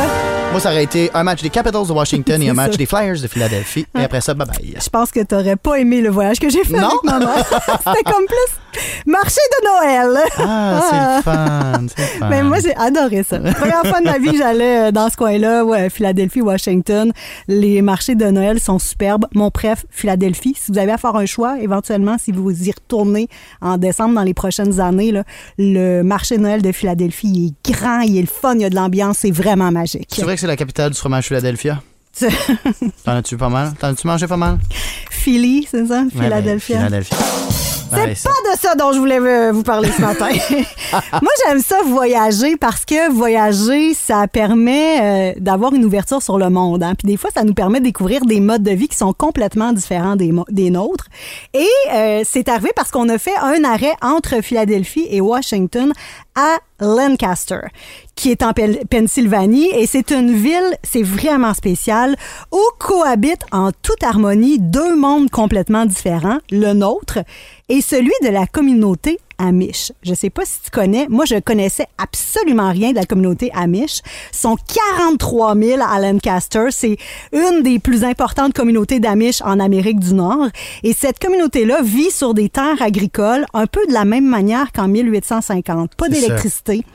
Moi, 0.51 0.59
ça 0.59 0.69
aurait 0.69 0.83
été 0.83 1.09
un 1.15 1.23
match 1.23 1.41
des 1.41 1.49
Capitals 1.49 1.87
de 1.87 1.91
Washington 1.91 2.41
et 2.43 2.49
un 2.51 2.53
match 2.53 2.71
ça. 2.73 2.77
des 2.77 2.85
Flyers 2.85 3.19
de 3.21 3.27
Philadelphie. 3.27 3.87
Et 3.97 4.03
après 4.03 4.21
ça, 4.21 4.33
bye 4.35 4.47
bye. 4.47 4.75
Je 4.83 4.89
pense 4.89 5.09
que 5.11 5.21
t'aurais 5.23 5.55
pas 5.55 5.75
aimé 5.79 6.01
le 6.01 6.09
voyage 6.09 6.39
que 6.39 6.49
j'ai 6.49 6.63
fait 6.63 6.77
Non? 6.77 6.89
avec 6.89 7.03
ma 7.03 7.19
mère. 7.19 7.45
C'était 7.87 8.03
comme 8.11 8.25
plus 8.27 8.59
marché 9.07 9.39
de 9.51 9.67
Noël. 9.67 10.23
Ah, 10.39 10.81
c'est 10.89 11.29
le 11.29 11.33
fun. 11.33 12.27
Mais 12.29 12.41
moi, 12.43 12.57
j'ai 12.59 12.75
adoré 12.75 13.23
ça. 13.27 13.39
Première 13.39 13.81
fois 13.85 13.99
de 13.99 14.05
ma 14.05 14.17
vie 14.19 14.35
j'allais 14.37 14.91
dans 14.91 15.09
ce 15.09 15.17
coin-là, 15.17 15.63
ouais, 15.73 15.89
Philadelphie, 15.89 16.41
Washington. 16.41 17.11
Les 17.47 17.81
marchés 17.81 18.15
de 18.15 18.25
Noël 18.25 18.59
sont 18.59 18.79
superbes. 18.79 19.25
Mon 19.33 19.51
préf, 19.51 19.85
Philadelphie. 19.89 20.55
Si 20.57 20.71
vous 20.71 20.77
avez 20.77 20.91
à 20.91 20.97
faire 20.97 21.15
un 21.15 21.25
choix, 21.25 21.59
éventuellement, 21.59 22.17
si 22.17 22.31
vous 22.31 22.51
y 22.67 22.71
retournez 22.71 23.27
en 23.61 23.77
décembre 23.77 24.15
dans 24.15 24.23
les 24.23 24.33
prochaines 24.33 24.79
années, 24.79 25.11
là, 25.11 25.23
le 25.57 26.01
marché 26.01 26.37
de 26.37 26.43
Noël 26.43 26.61
de 26.61 26.71
Philadelphie 26.71 27.27
il 27.27 27.47
est 27.47 27.71
grand, 27.71 28.01
il 28.01 28.17
est 28.17 28.21
le 28.21 28.27
fun, 28.27 28.55
il 28.55 28.61
y 28.61 28.65
a 28.65 28.69
de 28.69 28.75
l'ambiance, 28.75 29.19
c'est 29.19 29.31
vraiment 29.31 29.71
magique. 29.71 30.09
C'est 30.09 30.23
vrai 30.23 30.35
que 30.35 30.41
c'est 30.41 30.47
la 30.47 30.55
capitale 30.55 30.91
du 30.91 30.97
fromage 30.97 31.27
Philadelphia? 31.27 31.81
T'en 33.03 33.13
as-tu 33.13 33.37
pas 33.37 33.49
mal? 33.49 33.73
T'en 33.79 33.87
as-tu 33.87 34.05
mangé 34.05 34.27
pas 34.27 34.37
mal? 34.37 34.59
Philly, 35.09 35.67
c'est 35.69 35.85
ça? 35.87 36.03
Ouais, 36.03 36.29
ben, 36.29 36.59
Philadelphia. 36.59 36.87
Philadelphia. 37.93 38.03
Ouais, 38.09 38.15
C'est 38.15 38.29
pas 38.49 38.55
de 38.55 38.59
ça 38.59 38.75
dont 38.75 38.91
je 38.93 38.99
voulais 38.99 39.19
euh, 39.19 39.51
vous 39.51 39.63
parler 39.63 39.89
ce 39.91 40.01
matin. 40.01 40.27
Moi, 41.21 41.31
j'aime 41.47 41.59
ça 41.61 41.77
voyager 41.85 42.57
parce 42.57 42.85
que 42.85 43.11
voyager, 43.11 43.93
ça 43.93 44.27
permet 44.27 45.33
euh, 45.35 45.39
d'avoir 45.39 45.73
une 45.73 45.85
ouverture 45.85 46.21
sur 46.21 46.37
le 46.37 46.49
monde. 46.49 46.83
Hein. 46.83 46.93
Puis 46.97 47.07
des 47.07 47.17
fois, 47.17 47.29
ça 47.33 47.43
nous 47.43 47.53
permet 47.53 47.79
de 47.79 47.85
découvrir 47.85 48.25
des 48.25 48.39
modes 48.39 48.63
de 48.63 48.71
vie 48.71 48.87
qui 48.87 48.97
sont 48.97 49.13
complètement 49.13 49.73
différents 49.73 50.15
des, 50.15 50.31
des 50.49 50.69
nôtres. 50.69 51.07
Et 51.53 51.67
euh, 51.93 52.21
c'est 52.23 52.49
arrivé 52.49 52.71
parce 52.75 52.91
qu'on 52.91 53.09
a 53.09 53.17
fait 53.17 53.35
un 53.41 53.63
arrêt 53.63 53.93
entre 54.01 54.41
Philadelphie 54.43 55.07
et 55.09 55.21
Washington 55.21 55.91
à 56.35 56.57
Lancaster, 56.79 57.59
qui 58.15 58.31
est 58.31 58.41
en 58.43 58.53
Pen- 58.53 58.79
Pennsylvanie. 58.89 59.69
Et 59.75 59.85
c'est 59.87 60.11
une 60.11 60.33
ville, 60.33 60.77
c'est 60.83 61.03
vraiment 61.03 61.53
spécial, 61.53 62.15
où 62.51 62.59
cohabitent 62.79 63.45
en 63.51 63.69
toute 63.71 64.03
harmonie 64.03 64.57
deux 64.59 64.95
mondes 64.95 65.29
complètement 65.29 65.85
différents, 65.85 66.39
le 66.51 66.73
nôtre 66.73 67.19
et 67.73 67.81
celui 67.81 68.13
de 68.21 68.29
la 68.29 68.45
communauté 68.45 69.17
Amish. 69.39 69.91
Je 70.03 70.13
sais 70.13 70.29
pas 70.29 70.45
si 70.45 70.61
tu 70.63 70.69
connais, 70.69 71.07
moi 71.09 71.25
je 71.25 71.39
connaissais 71.39 71.87
absolument 71.97 72.71
rien 72.71 72.91
de 72.91 72.97
la 72.97 73.05
communauté 73.05 73.49
Amish. 73.55 74.01
Ils 74.31 74.37
sont 74.37 74.55
43 74.99 75.55
000 75.55 75.81
à 75.81 75.99
Lancaster. 75.99 76.67
C'est 76.69 76.97
une 77.31 77.63
des 77.63 77.79
plus 77.79 78.03
importantes 78.03 78.53
communautés 78.53 78.99
d'Amish 78.99 79.41
en 79.41 79.59
Amérique 79.59 79.99
du 79.99 80.13
Nord. 80.13 80.49
Et 80.83 80.93
cette 80.93 81.17
communauté-là 81.17 81.81
vit 81.81 82.11
sur 82.11 82.35
des 82.35 82.49
terres 82.49 82.79
agricoles 82.79 83.47
un 83.55 83.65
peu 83.65 83.83
de 83.87 83.93
la 83.93 84.05
même 84.05 84.27
manière 84.27 84.71
qu'en 84.71 84.87
1850. 84.87 85.95
Pas 85.95 86.09
d'électricité. 86.09 86.85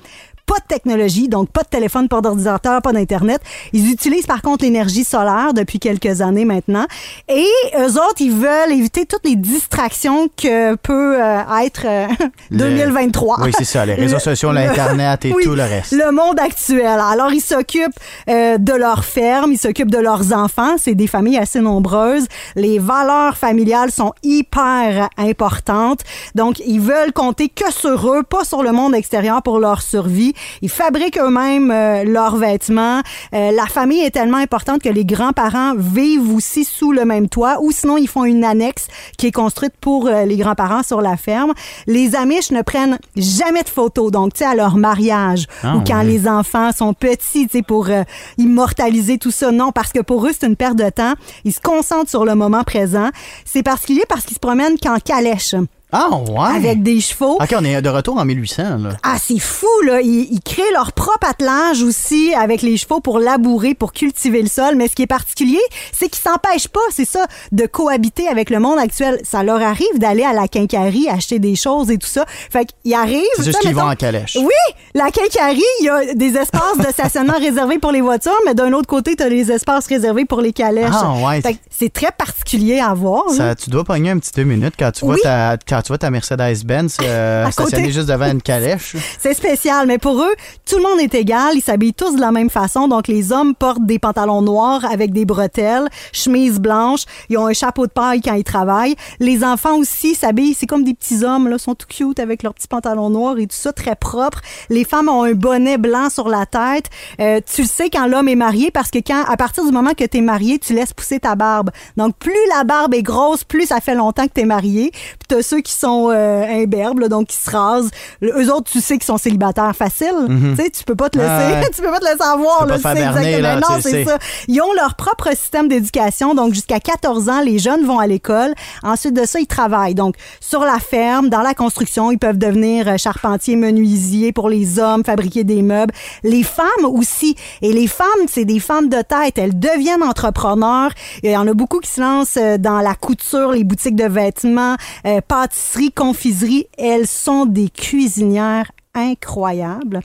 Pas 0.49 0.59
de 0.61 0.67
technologie, 0.67 1.29
donc 1.29 1.51
pas 1.51 1.63
de 1.63 1.69
téléphone, 1.69 2.09
pas 2.09 2.21
d'ordinateur, 2.23 2.81
pas 2.83 2.93
d'Internet. 2.93 3.41
Ils 3.75 3.93
utilisent 3.93 4.27
par 4.27 4.41
contre 4.43 4.65
l'énergie 4.65 5.05
solaire 5.05 5.53
depuis 5.55 5.79
quelques 5.79 6.23
années 6.23 6.45
maintenant. 6.47 6.87
Et 7.29 7.47
eux 7.79 7.93
autres, 7.93 8.21
ils 8.21 8.33
veulent 8.33 8.73
éviter 8.73 9.05
toutes 9.07 9.25
les 9.27 9.37
distractions 9.37 10.29
que 10.37 10.75
peut 10.77 11.23
euh, 11.23 11.43
être 11.63 11.83
euh, 11.85 12.07
Le- 12.51 12.57
2023. 12.59 13.43
Oui, 13.43 13.51
c'est 13.57 13.65
ça. 13.65 13.85
Les 13.85 13.95
réseaux 13.95 14.15
Le- 14.15 14.21
sociaux, 14.21 14.51
l'Internet 14.53 15.25
et 15.27 15.33
Oui, 15.37 15.45
tout 15.45 15.55
le 15.55 15.63
reste. 15.63 15.93
Le 15.93 16.11
monde 16.13 16.41
actuel. 16.41 16.87
Alors, 16.99 17.31
ils 17.33 17.43
s'occupent 17.43 17.99
euh, 18.31 18.57
de 18.59 18.73
leur 18.73 19.05
ferme, 19.05 19.53
ils 19.53 19.59
s'occupent 19.59 19.91
de 19.91 19.99
leurs 19.99 20.33
enfants. 20.33 20.77
C'est 20.79 20.95
des 20.95 21.07
familles 21.07 21.37
assez 21.39 21.61
nombreuses. 21.61 22.27
Les 22.57 22.79
valeurs 22.79 23.37
familiales 23.37 23.91
sont 23.93 24.15
hyper 24.23 25.11
importantes. 25.19 26.01
Donc, 26.35 26.61
ils 26.67 26.81
veulent 26.81 27.13
compter 27.13 27.49
que 27.51 27.71
sur 27.73 28.13
eux, 28.13 28.23
pas 28.23 28.45
sur 28.45 28.63
le 28.63 28.73
monde 28.73 28.95
extérieur 28.95 29.43
pour 29.43 29.59
leur 29.59 29.83
survie. 29.83 30.33
Ils 30.63 30.69
fabriquent 30.69 31.19
eux-mêmes 31.19 31.71
euh, 31.71 32.05
leurs 32.05 32.37
vêtements. 32.37 33.01
Euh, 33.35 33.51
la 33.53 33.67
famille 33.67 34.01
est 34.01 34.11
tellement 34.11 34.39
importante 34.39 34.83
que 34.83 34.89
les 34.89 35.05
grands-parents 35.05 35.75
vivent 35.77 36.35
aussi 36.35 36.65
sous 36.65 36.93
le 36.93 37.05
même 37.05 37.29
toit 37.29 37.59
ou 37.61 37.73
sinon, 37.73 37.97
ils 37.97 38.09
font 38.09 38.25
une 38.25 38.45
annexe 38.45 38.89
qui 39.17 39.27
est 39.27 39.33
construite 39.33 39.75
pour 39.81 40.07
euh, 40.07 40.25
les 40.25 40.37
grands-parents 40.37 40.83
sur 40.83 41.01
la 41.01 41.17
ferme. 41.17 41.53
Les 41.87 42.15
Amish 42.15 42.51
ne 42.51 42.63
prennent 42.63 42.99
jamais 43.17 43.63
de 43.63 43.69
photos. 43.69 44.11
Donc, 44.11 44.35
tu 44.35 44.39
sais, 44.39 44.45
à 44.45 44.55
leur 44.55 44.77
mariage 44.77 45.47
Ah, 45.63 45.77
ou 45.77 45.85
quand 45.87 46.03
les 46.03 46.29
enfants 46.29 46.71
sont 46.73 46.95
petits, 46.95 47.47
tu 47.47 47.59
sais, 47.59 47.63
pour 47.63 47.89
euh, 47.89 48.03
immortaliser 48.37 49.19
tout 49.19 49.31
ça. 49.31 49.51
Non, 49.51 49.73
parce 49.73 49.93
que 49.93 50.01
pour 50.01 50.27
eux, 50.27 50.31
c'est 50.39 50.47
une 50.47 50.57
perte 50.57 50.77
de 50.77 50.89
temps. 50.91 51.15
Ils 51.45 51.53
se 51.53 51.61
concentrent 51.61 52.11
sur 52.11 52.25
le 52.25 52.35
moment 52.35 52.65
présent. 52.65 53.11
C'est 53.45 53.63
particulier 53.63 54.05
parce 54.09 54.25
qu'ils 54.25 54.35
se 54.35 54.41
promènent 54.41 54.79
qu'en 54.79 54.99
calèche 54.99 55.55
Ah, 55.93 56.09
ouais. 56.11 56.57
avec 56.57 56.83
des 56.83 57.01
chevaux. 57.01 57.39
OK, 57.41 57.55
on 57.59 57.65
est 57.65 57.81
de 57.81 57.89
retour 57.89 58.19
en 58.19 58.25
1800, 58.25 58.63
là. 58.79 58.91
Ah, 59.03 59.17
c'est 59.23 59.39
fou, 59.39 59.67
là. 59.87 60.01
Ils, 60.03 60.29
ils 60.31 60.41
créent 60.41 60.71
leur 60.75 60.93
propre 60.93 61.27
attelage 61.29 61.83
aussi 61.83 62.35
avec 62.35 62.61
les 62.63 62.77
chevaux 62.77 63.01
pour 63.01 63.19
labourer, 63.19 63.75
pour 63.75 63.93
cultiver 63.93 64.43
le 64.43 64.49
sol. 64.49 64.75
Mais 64.77 64.89
ce 64.89 64.95
qui 64.95 65.03
est 65.03 65.07
particulier, 65.07 65.61
c'est 65.93 66.09
qu'ils 66.09 66.23
s'empêchent 66.23 66.69
pas, 66.69 66.81
c'est 66.91 67.07
ça, 67.07 67.27
de 67.53 67.65
cohabiter 67.67 68.29
avec 68.29 68.51
le 68.51 68.61
monde 68.61 68.79
actuel. 68.79 69.19
Ça 69.25 69.43
leur 69.43 69.63
arrive 69.63 69.99
d'aller 69.99 70.25
à 70.25 70.35
la 70.35 70.47
quincaillerie, 70.47 71.09
acheter 71.09 71.39
des 71.39 71.57
choses 71.57 71.91
et 71.91 71.97
tout 71.97 72.07
ça. 72.07 72.25
Fait 72.51 72.67
qu'ils 72.83 72.95
arrivent. 72.95 73.23
C'est 73.37 73.45
juste 73.45 73.61
qu'ils 73.61 73.75
vont 73.75 73.89
en 73.89 73.95
calèche. 73.97 74.37
Oui, 74.39 74.75
la 74.95 75.11
quincaillerie, 75.11 75.63
il 75.81 75.85
y 75.87 75.89
a 75.89 76.15
des 76.15 76.37
espaces 76.37 76.79
de 76.79 76.93
stationnement 76.93 77.33
réservés 77.39 77.79
pour 77.79 77.93
les 77.93 78.03
voitures, 78.03 78.33
mais 78.45 78.55
d'un 78.55 78.73
autre 78.75 78.87
côté, 78.89 79.17
tu 79.17 79.23
as 79.23 79.29
les 79.31 79.51
espaces 79.51 79.87
réservés 79.87 80.27
pour 80.27 80.43
les 80.43 80.53
calèches. 80.53 80.91
Ah, 80.93 81.15
ouais. 81.27 81.41
Fait 81.41 81.55
que 81.55 81.59
c'est 81.71 81.93
très 81.93 82.13
particulier 82.13 82.79
à 82.79 82.93
voir. 82.93 83.25
tu 83.59 83.71
dois 83.71 83.85
pogner 83.85 84.11
un 84.11 84.19
petit 84.19 84.33
deux 84.37 84.45
minutes 84.45 84.75
quand 84.79 84.91
tu 84.93 85.07
vois 85.07 85.15
Oui. 85.15 85.21
ta, 85.23 85.57
quand 85.79 85.83
tu 85.83 85.89
vois 85.89 85.99
ta 85.99 86.11
Mercedes-Benz 86.11 86.97
euh, 87.03 87.49
stationnée 87.53 87.93
juste 87.93 88.09
devant 88.09 88.27
une 88.27 88.43
calèche. 88.43 88.97
C'est 89.21 89.35
spécial, 89.35 89.87
mais 89.87 89.99
pour 89.99 90.21
eux, 90.21 90.35
tout 90.69 90.77
le 90.77 90.83
monde 90.83 90.99
est 91.01 91.15
égal. 91.15 91.53
Ils 91.55 91.61
s'habillent 91.61 91.95
tous 91.95 92.17
de 92.17 92.21
la 92.21 92.33
même 92.33 92.51
façon. 92.51 92.89
Donc, 92.89 93.07
les 93.07 93.31
hommes 93.31 93.55
portent 93.55 93.87
des 93.87 94.01
pantalons 94.01 94.43
noirs 94.43 94.85
avec 94.91 95.13
des 95.13 95.25
bretelles, 95.25 95.89
chemise 96.13 96.59
blanche. 96.59 97.03
Ils 97.29 97.39
ont 97.39 97.47
un 97.47 97.53
chapeau 97.53 97.87
de 97.87 97.93
paille 97.93 98.21
quand 98.21 98.35
ils 98.35 98.45
travaillent. 98.45 98.97
Les 99.21 99.45
enfants 99.45 99.77
aussi 99.77 100.17
s'habillent. 100.17 100.55
C'est 100.55 100.67
comme 100.67 100.83
des 100.83 100.95
petits 100.95 101.23
hommes, 101.23 101.47
là, 101.49 101.59
sont 101.59 101.77
tout 101.77 101.87
cute 101.89 102.19
avec 102.19 102.43
leurs 102.43 102.55
petits 102.55 102.69
pantalons 102.69 103.11
noirs 103.11 103.39
et 103.39 103.47
tout 103.47 103.57
ça, 103.57 103.73
très 103.73 103.95
propre. 103.95 104.41
Les 104.71 104.85
femmes 104.85 105.09
ont 105.09 105.23
un 105.23 105.35
bonnet 105.35 105.79
blanc 105.79 106.11
sur 106.11 106.29
la 106.29 106.45
tête. 106.45 106.87
Euh, 107.21 107.41
tu 107.47 107.63
le 107.63 107.69
sais 107.69 107.89
quand 107.89 108.09
l'homme 108.09 108.29
est 108.29 108.35
marié 108.35 108.73
parce 108.73 108.91
que 108.91 108.99
quand, 108.99 109.23
à 109.29 109.37
partir 109.37 109.65
du 109.65 109.71
moment 109.71 109.93
que 109.97 110.05
tu 110.05 110.19
es 110.19 110.23
marié, 110.23 110.59
tu 110.59 110.75
laisses 110.75 110.93
pousser 110.93 111.21
ta 111.21 111.37
barbe. 111.37 111.71
Donc, 111.97 112.17
plus 112.17 112.33
la 112.57 112.65
barbe 112.65 112.95
est 112.95 113.03
grosse, 113.03 113.45
plus 113.45 113.67
ça 113.67 113.81
fait 113.81 113.95
longtemps 113.95 114.27
que 114.27 114.33
tu 114.35 114.41
es 114.41 114.45
marié. 114.45 114.91
Puis, 114.91 115.37
tu 115.37 115.43
ceux 115.43 115.61
qui 115.61 115.68
sont 115.73 116.11
euh, 116.11 116.45
imberbes, 116.63 117.01
là, 117.01 117.09
donc 117.09 117.29
qui 117.29 117.37
se 117.37 117.51
rasent. 117.51 117.91
Le- 118.21 118.33
Eux 118.43 118.53
autres, 118.53 118.71
tu 118.71 118.81
sais 118.81 118.95
qu'ils 118.99 119.05
sont 119.07 119.19
célibataires 119.19 119.75
faciles. 119.77 120.09
Tu 120.29 120.57
sais, 120.63 120.71
tu 120.71 120.85
peux 120.85 120.95
pas 120.95 121.09
te 121.11 121.19
laisser, 121.19 121.31
Ah 121.31 121.61
ouais. 121.61 121.71
tu 121.75 121.83
peux 121.83 121.91
pas 121.91 121.99
te 121.99 122.05
laisser 122.05 122.23
avoir. 122.23 122.67
Là, 122.67 122.79
pas 122.79 122.79
te 122.79 122.81
faire 122.83 122.93
tu 122.93 122.99
sais 122.99 123.05
berner, 123.15 123.35
exactement. 123.35 123.69
là, 123.69 123.77
non, 123.77 123.83
c'est 123.83 124.05
ça. 124.05 124.19
Ils 124.49 124.61
ont 124.63 124.73
leur 124.75 124.95
propre 124.95 125.31
système 125.31 125.69
d'éducation. 125.69 126.35
Donc, 126.35 126.55
jusqu'à 126.55 126.81
14 126.81 127.29
ans, 127.29 127.41
les 127.41 127.59
jeunes 127.59 127.85
vont 127.85 127.99
à 127.99 128.07
l'école. 128.07 128.55
Ensuite 128.83 129.15
de 129.15 129.25
ça, 129.27 129.39
ils 129.41 129.47
travaillent. 129.47 129.95
Donc, 129.95 130.15
sur 130.41 130.61
la 130.61 130.79
ferme, 130.79 131.29
dans 131.29 131.43
la 131.43 131.55
construction, 131.55 132.11
ils 132.11 132.19
peuvent 132.19 132.39
devenir 132.39 132.89
euh, 132.89 132.97
charpentiers, 132.97 133.57
menuisiers 133.57 134.33
pour 134.33 134.49
les 134.49 134.79
hommes, 134.79 135.05
fabriquer 135.05 135.45
des 135.45 135.63
meubles. 135.63 135.93
Les 136.23 136.43
femmes 136.43 136.67
aussi. 136.85 137.37
Et 137.63 137.73
les 137.73 137.87
femmes, 137.87 138.07
c'est 138.29 138.45
des 138.45 138.61
femmes 138.61 138.89
de 138.89 138.99
tête. 139.03 139.37
Elles 139.39 139.59
deviennent 139.59 140.03
entrepreneurs. 140.03 140.91
Il 141.23 141.31
y 141.31 141.37
en 141.37 141.47
a 141.47 141.55
beaucoup 141.55 141.81
qui 141.81 141.91
se 141.91 142.01
lancent 142.01 142.37
euh, 142.37 142.59
dans 142.59 142.81
la 142.81 142.95
couture, 142.95 143.53
les 143.53 143.65
boutiques 143.65 143.97
de 143.97 144.05
vêtements, 144.07 144.77
euh, 145.07 145.21
pâtisserie, 145.27 145.58
confiserie. 145.91 146.67
Elles 146.77 147.07
sont 147.07 147.47
des 147.47 147.69
cuisinières 147.69 148.71
incroyables. 148.95 150.01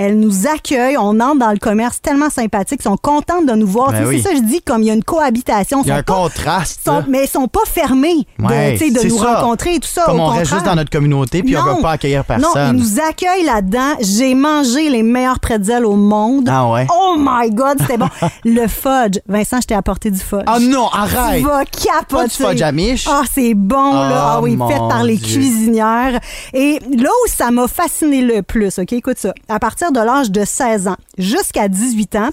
Elles 0.00 0.18
nous 0.18 0.46
accueillent, 0.46 0.96
on 0.96 1.18
entre 1.18 1.40
dans 1.40 1.50
le 1.50 1.58
commerce 1.58 2.00
tellement 2.00 2.30
sympathique, 2.30 2.82
sont 2.82 2.96
contentes 2.96 3.46
de 3.46 3.52
nous 3.54 3.66
voir. 3.66 3.90
Ben 3.90 4.02
Tu 4.02 4.08
oui. 4.08 4.22
C'est 4.22 4.28
ça, 4.30 4.36
je 4.36 4.42
dis, 4.42 4.62
comme 4.62 4.82
il 4.82 4.86
y 4.86 4.90
a 4.92 4.94
une 4.94 5.02
cohabitation. 5.02 5.82
Il 5.82 5.88
y 5.88 5.90
a 5.90 5.96
un 5.96 6.02
pas- 6.04 6.14
contraste. 6.14 6.80
sont- 6.84 7.02
mais 7.08 7.24
ils 7.24 7.28
sont 7.28 7.48
pas 7.48 7.64
fermés 7.66 8.26
de, 8.38 8.44
Ouais, 8.44 8.76
tu 8.78 8.92
de 8.92 8.98
c'est 9.00 9.08
nous 9.08 9.18
ça. 9.18 9.34
rencontrer 9.40 9.74
et 9.74 9.80
tout 9.80 9.88
ça. 9.88 10.04
Comme 10.06 10.20
au 10.20 10.24
on 10.24 10.26
reste 10.28 10.52
juste 10.52 10.64
dans 10.64 10.76
notre 10.76 10.90
communauté 10.90 11.42
puis 11.42 11.56
on 11.56 11.64
Non. 11.64 11.74
veut 11.76 11.82
pas 11.82 11.90
accueillir 11.92 12.20
Non, 12.20 12.24
personne. 12.52 12.76
ils 12.76 12.80
nous 12.80 13.00
accueillent 13.00 13.44
là-dedans. 13.44 13.96
J'ai 14.00 14.34
mangé 14.36 14.88
les 14.88 15.02
meilleurs 15.02 15.40
pretzels 15.40 15.84
au 15.84 15.96
monde. 15.96 16.48
Ah 16.48 16.70
ouais? 16.70 16.86
Oh 16.94 17.16
my 17.18 17.50
God, 17.50 17.78
c'était 17.80 17.98
bon. 17.98 18.08
le 18.44 18.68
fudge. 18.68 19.18
Vincent, 19.26 19.60
je 19.60 19.66
t'ai 19.66 19.74
apporté 19.74 20.12
du 20.12 20.20
fudge. 20.20 20.44
Ah 20.46 20.60
non, 20.60 20.88
Tu 20.92 20.96
arrête! 20.98 21.42
vas 21.42 21.64
capoter. 21.64 22.06
Pas 22.08 22.24
du 22.28 22.30
fudge 22.34 22.62
amish? 22.62 23.06
Ah, 23.10 23.22
c'est 23.34 23.54
bon, 23.54 23.94
là. 23.94 24.34
Ah 24.34 24.40
oui, 24.40 24.56
Oh, 24.60 24.68
fait 24.68 24.78
mon 24.78 24.88
par 24.88 25.02
les 25.02 25.16
Dieu. 25.16 25.40
cuisinières. 25.40 26.20
Et 26.54 26.78
là 26.96 27.08
où 27.10 27.28
ça 27.28 27.50
m'a 27.50 27.66
fasciné 27.66 28.22
le 28.22 28.42
plus, 28.42 28.78
OK, 28.78 28.92
écoute 28.92 29.18
ça. 29.18 29.32
À 29.48 29.58
partir 29.58 29.87
de 29.92 30.00
l'âge 30.00 30.30
de 30.30 30.44
16 30.44 30.88
ans 30.88 30.96
jusqu'à 31.16 31.68
18 31.68 32.16
ans, 32.16 32.30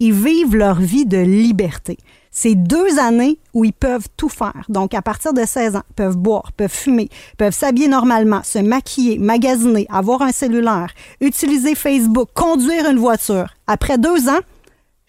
ils 0.00 0.12
vivent 0.12 0.56
leur 0.56 0.80
vie 0.80 1.06
de 1.06 1.18
liberté. 1.18 1.98
c'est 2.32 2.54
deux 2.54 2.98
années 2.98 3.38
où 3.54 3.64
ils 3.64 3.72
peuvent 3.72 4.06
tout 4.16 4.28
faire. 4.28 4.64
Donc, 4.68 4.94
à 4.94 5.02
partir 5.02 5.32
de 5.32 5.44
16 5.44 5.76
ans, 5.76 5.82
ils 5.90 5.94
peuvent 5.94 6.16
boire, 6.16 6.52
peuvent 6.52 6.70
fumer, 6.70 7.08
peuvent 7.36 7.54
s'habiller 7.54 7.88
normalement, 7.88 8.42
se 8.44 8.60
maquiller, 8.60 9.18
magasiner, 9.18 9.86
avoir 9.90 10.22
un 10.22 10.30
cellulaire, 10.30 10.92
utiliser 11.20 11.74
Facebook, 11.74 12.28
conduire 12.32 12.88
une 12.88 12.98
voiture. 12.98 13.54
Après 13.66 13.98
deux 13.98 14.28
ans, 14.28 14.40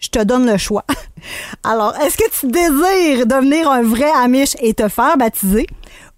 je 0.00 0.08
te 0.08 0.22
donne 0.22 0.50
le 0.50 0.58
choix. 0.58 0.84
Alors, 1.64 1.94
est-ce 2.00 2.16
que 2.16 2.30
tu 2.40 2.48
désires 2.48 3.26
devenir 3.26 3.70
un 3.70 3.82
vrai 3.82 4.10
Amish 4.16 4.56
et 4.60 4.74
te 4.74 4.88
faire 4.88 5.16
baptiser? 5.16 5.66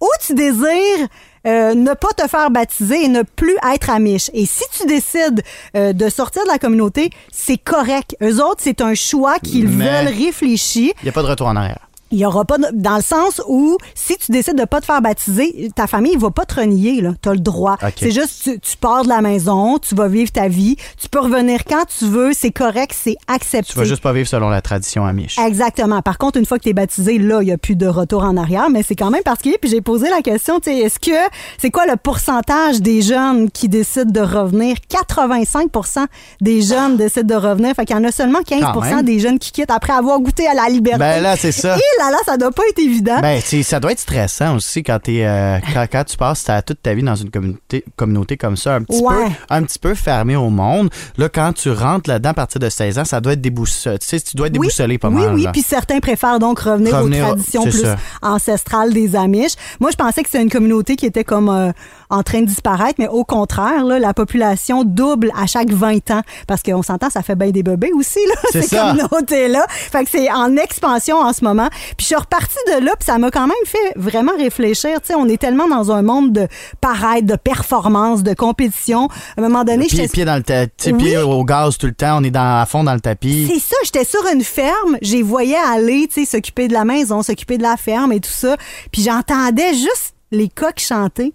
Ou 0.00 0.08
tu 0.26 0.34
désires 0.34 1.08
euh, 1.46 1.74
ne 1.74 1.94
pas 1.94 2.08
te 2.16 2.28
faire 2.28 2.50
baptiser 2.50 3.04
et 3.04 3.08
ne 3.08 3.22
plus 3.22 3.56
être 3.74 3.90
Amish? 3.90 4.30
Et 4.34 4.46
si 4.46 4.64
tu 4.72 4.86
décides 4.86 5.42
euh, 5.76 5.92
de 5.92 6.08
sortir 6.08 6.42
de 6.44 6.48
la 6.48 6.58
communauté, 6.58 7.10
c'est 7.32 7.58
correct. 7.58 8.16
Eux 8.22 8.42
autres, 8.42 8.60
c'est 8.60 8.80
un 8.80 8.94
choix 8.94 9.38
qu'ils 9.38 9.68
veulent 9.68 10.08
réfléchir. 10.08 10.92
Il 11.02 11.04
n'y 11.04 11.08
a 11.08 11.12
pas 11.12 11.22
de 11.22 11.28
retour 11.28 11.46
en 11.46 11.56
arrière. 11.56 11.88
Il 12.10 12.18
y 12.18 12.26
aura 12.26 12.44
pas 12.44 12.58
de- 12.58 12.68
dans 12.72 12.96
le 12.96 13.02
sens 13.02 13.42
où 13.48 13.76
si 13.94 14.16
tu 14.18 14.30
décides 14.30 14.56
de 14.58 14.64
pas 14.64 14.80
te 14.80 14.86
faire 14.86 15.00
baptiser, 15.02 15.70
ta 15.74 15.86
famille 15.86 16.16
va 16.16 16.30
pas 16.30 16.44
te 16.44 16.54
renier 16.60 17.00
là, 17.00 17.10
tu 17.20 17.28
as 17.28 17.32
le 17.32 17.40
droit. 17.40 17.76
C'est 17.98 18.10
juste 18.12 18.42
tu, 18.44 18.60
tu 18.60 18.76
pars 18.76 19.02
de 19.02 19.08
la 19.08 19.20
maison, 19.20 19.78
tu 19.78 19.94
vas 19.94 20.06
vivre 20.06 20.30
ta 20.30 20.46
vie, 20.48 20.76
tu 21.00 21.08
peux 21.08 21.18
revenir 21.20 21.64
quand 21.64 21.84
tu 21.98 22.04
veux, 22.06 22.32
c'est 22.32 22.50
correct, 22.52 22.94
c'est 22.94 23.16
accepté. 23.26 23.72
Tu 23.72 23.78
vas 23.78 23.84
juste 23.84 24.02
pas 24.02 24.12
vivre 24.12 24.28
selon 24.28 24.48
la 24.48 24.60
tradition 24.60 25.04
amish. 25.04 25.38
Exactement. 25.38 26.02
Par 26.02 26.18
contre, 26.18 26.38
une 26.38 26.46
fois 26.46 26.58
que 26.58 26.64
tu 26.64 26.68
es 26.68 26.72
baptisé, 26.74 27.18
là, 27.18 27.40
il 27.42 27.46
n'y 27.46 27.52
a 27.52 27.58
plus 27.58 27.74
de 27.76 27.86
retour 27.86 28.22
en 28.22 28.36
arrière, 28.36 28.70
mais 28.70 28.82
c'est 28.86 28.94
quand 28.96 29.10
même 29.10 29.22
particulier. 29.22 29.58
Puis 29.60 29.70
j'ai 29.70 29.80
posé 29.80 30.08
la 30.10 30.20
question, 30.22 30.60
tu 30.60 30.70
sais, 30.70 30.78
est-ce 30.78 30.98
que 31.00 31.10
c'est 31.58 31.70
quoi 31.70 31.86
le 31.86 31.96
pourcentage 31.96 32.80
des 32.80 33.02
jeunes 33.02 33.50
qui 33.50 33.68
décident 33.68 34.10
de 34.10 34.20
revenir? 34.20 34.76
85% 34.88 36.06
des 36.40 36.62
jeunes 36.62 36.96
décident 36.96 37.34
de 37.40 37.46
revenir. 37.48 37.74
Fait 37.74 37.84
qu'il 37.84 37.96
y 37.96 37.98
en 37.98 38.04
a 38.04 38.12
seulement 38.12 38.42
15 38.42 38.60
Quand 38.60 38.80
même. 38.80 39.02
des 39.02 39.18
jeunes 39.18 39.38
qui 39.38 39.52
quittent 39.52 39.70
après 39.70 39.92
avoir 39.92 40.20
goûté 40.20 40.46
à 40.46 40.54
la 40.54 40.68
liberté. 40.68 40.98
Ben 40.98 41.22
là, 41.22 41.36
c'est 41.36 41.52
ça. 41.52 41.76
Et 41.76 42.02
là, 42.10 42.10
là, 42.10 42.18
ça 42.24 42.36
doit 42.36 42.50
pas 42.52 42.62
être 42.68 42.78
évident. 42.78 43.20
Ben, 43.20 43.40
ça 43.40 43.80
doit 43.80 43.92
être 43.92 43.98
stressant 44.00 44.56
aussi 44.56 44.82
quand, 44.82 44.98
t'es, 45.02 45.24
euh, 45.24 45.58
quand, 45.72 45.86
quand 45.90 46.04
tu 46.04 46.16
passes 46.16 46.44
ta- 46.44 46.62
toute 46.62 46.82
ta 46.82 46.94
vie 46.94 47.02
dans 47.02 47.14
une 47.14 47.30
communauté, 47.30 47.84
communauté 47.96 48.36
comme 48.36 48.56
ça, 48.56 48.74
un 48.76 48.82
petit, 48.82 49.02
Ouais. 49.02 49.14
peu, 49.26 49.32
un 49.50 49.62
petit 49.62 49.78
peu 49.78 49.94
fermée 49.94 50.36
au 50.36 50.50
monde. 50.50 50.90
Là, 51.18 51.28
quand 51.28 51.52
tu 51.52 51.70
rentres 51.70 52.08
là-dedans 52.10 52.30
à 52.30 52.34
partir 52.34 52.60
de 52.60 52.68
16 52.68 52.98
ans, 52.98 53.04
ça 53.04 53.20
doit 53.20 53.32
être 53.34 53.40
déboussolé. 53.40 53.98
Tu 53.98 54.06
sais, 54.06 54.20
tu 54.20 54.36
dois 54.36 54.46
être 54.48 54.54
Oui, 54.54 54.60
déboussolé 54.66 54.98
pas 54.98 55.08
oui, 55.08 55.14
mal. 55.22 55.34
Oui, 55.34 55.42
là. 55.44 55.52
puis 55.52 55.62
certains 55.62 56.00
préfèrent 56.00 56.38
donc 56.38 56.58
revenir, 56.60 56.96
Revenir, 56.96 57.24
aux 57.24 57.28
traditions 57.32 57.62
plus 57.62 57.82
ça. 57.82 57.96
ancestrales 58.22 58.92
des 58.92 59.16
Amish. 59.16 59.52
Moi, 59.80 59.90
je 59.90 59.96
pensais 59.96 60.22
que 60.22 60.28
c'était 60.30 60.42
une 60.42 60.50
communauté 60.50 60.96
qui 60.96 61.06
était 61.06 61.24
comme 61.24 61.48
euh, 61.48 61.72
en 62.10 62.22
train 62.22 62.40
de 62.40 62.46
disparaître, 62.46 62.94
mais 62.98 63.08
au 63.08 63.24
contraire, 63.24 63.84
là, 63.84 63.98
la 63.98 64.14
population 64.14 64.84
double 64.84 65.30
à 65.40 65.46
chaque 65.46 65.70
20 65.70 66.10
ans, 66.10 66.22
parce 66.46 66.62
qu'on 66.62 66.82
s'entend, 66.82 67.10
ça 67.10 67.22
fait 67.22 67.34
bien 67.34 67.50
des 67.50 67.62
bébés 67.62 67.90
aussi, 67.94 68.20
là, 68.28 68.34
C'est 68.52 68.62
ces 68.68 68.76
communautés-là. 68.76 69.64
Fait 69.68 70.04
que 70.04 70.10
c'est 70.10 70.30
en 70.30 70.56
expansion 70.56 71.16
en 71.18 71.32
ce 71.32 71.44
moment. 71.44 71.68
Puis 71.96 71.98
je 72.00 72.04
suis 72.06 72.14
repartie 72.16 72.56
de 72.68 72.84
là, 72.84 72.92
puis 72.98 73.04
ça 73.06 73.18
m'a 73.18 73.30
quand 73.30 73.46
même 73.46 73.56
fait 73.66 73.92
vraiment 73.96 74.32
réfléchir. 74.36 75.00
Tu 75.00 75.08
sais, 75.08 75.14
on 75.14 75.28
est 75.28 75.36
tellement 75.40 75.68
dans 75.68 75.90
un 75.92 76.02
monde 76.02 76.32
de 76.32 76.48
paraître, 76.80 77.26
de 77.26 77.36
performance, 77.36 78.22
de 78.22 78.34
compétition. 78.34 79.08
À 79.36 79.40
un 79.40 79.42
moment 79.42 79.64
donné, 79.64 79.86
j'étais- 79.88 80.08
pied 80.08 80.24
dans 80.24 80.36
le 80.36 80.42
ta- 80.42 80.66
tu 80.66 80.72
sais, 80.78 80.92
Oui. 80.92 81.02
pied 81.02 81.18
au 81.18 81.44
gaz 81.44 81.78
tout 81.78 81.86
le 81.86 81.94
temps, 81.94 82.18
on 82.20 82.24
est 82.24 82.30
dans, 82.30 82.60
à 82.60 82.66
fond 82.66 82.84
dans 82.84 82.94
le 82.94 83.00
tapis. 83.00 83.48
C'est 83.52 83.60
ça, 83.60 83.76
j'étais 83.84 84.04
sur 84.04 84.24
une 84.32 84.42
ferme, 84.44 84.98
j'ai 85.02 85.22
voyais 85.22 85.56
aller, 85.56 86.06
tu 86.08 86.24
sais, 86.24 86.30
s'occuper 86.30 86.68
de 86.68 86.72
la 86.72 86.84
maison, 86.84 87.22
s'occuper 87.22 87.58
de 87.58 87.62
la 87.62 87.76
ferme 87.76 88.12
et 88.12 88.20
tout 88.20 88.30
ça, 88.30 88.56
puis 88.92 89.02
j'entendais 89.02 89.74
juste 89.74 90.14
les 90.30 90.48
coqs 90.48 90.80
chanter. 90.80 91.32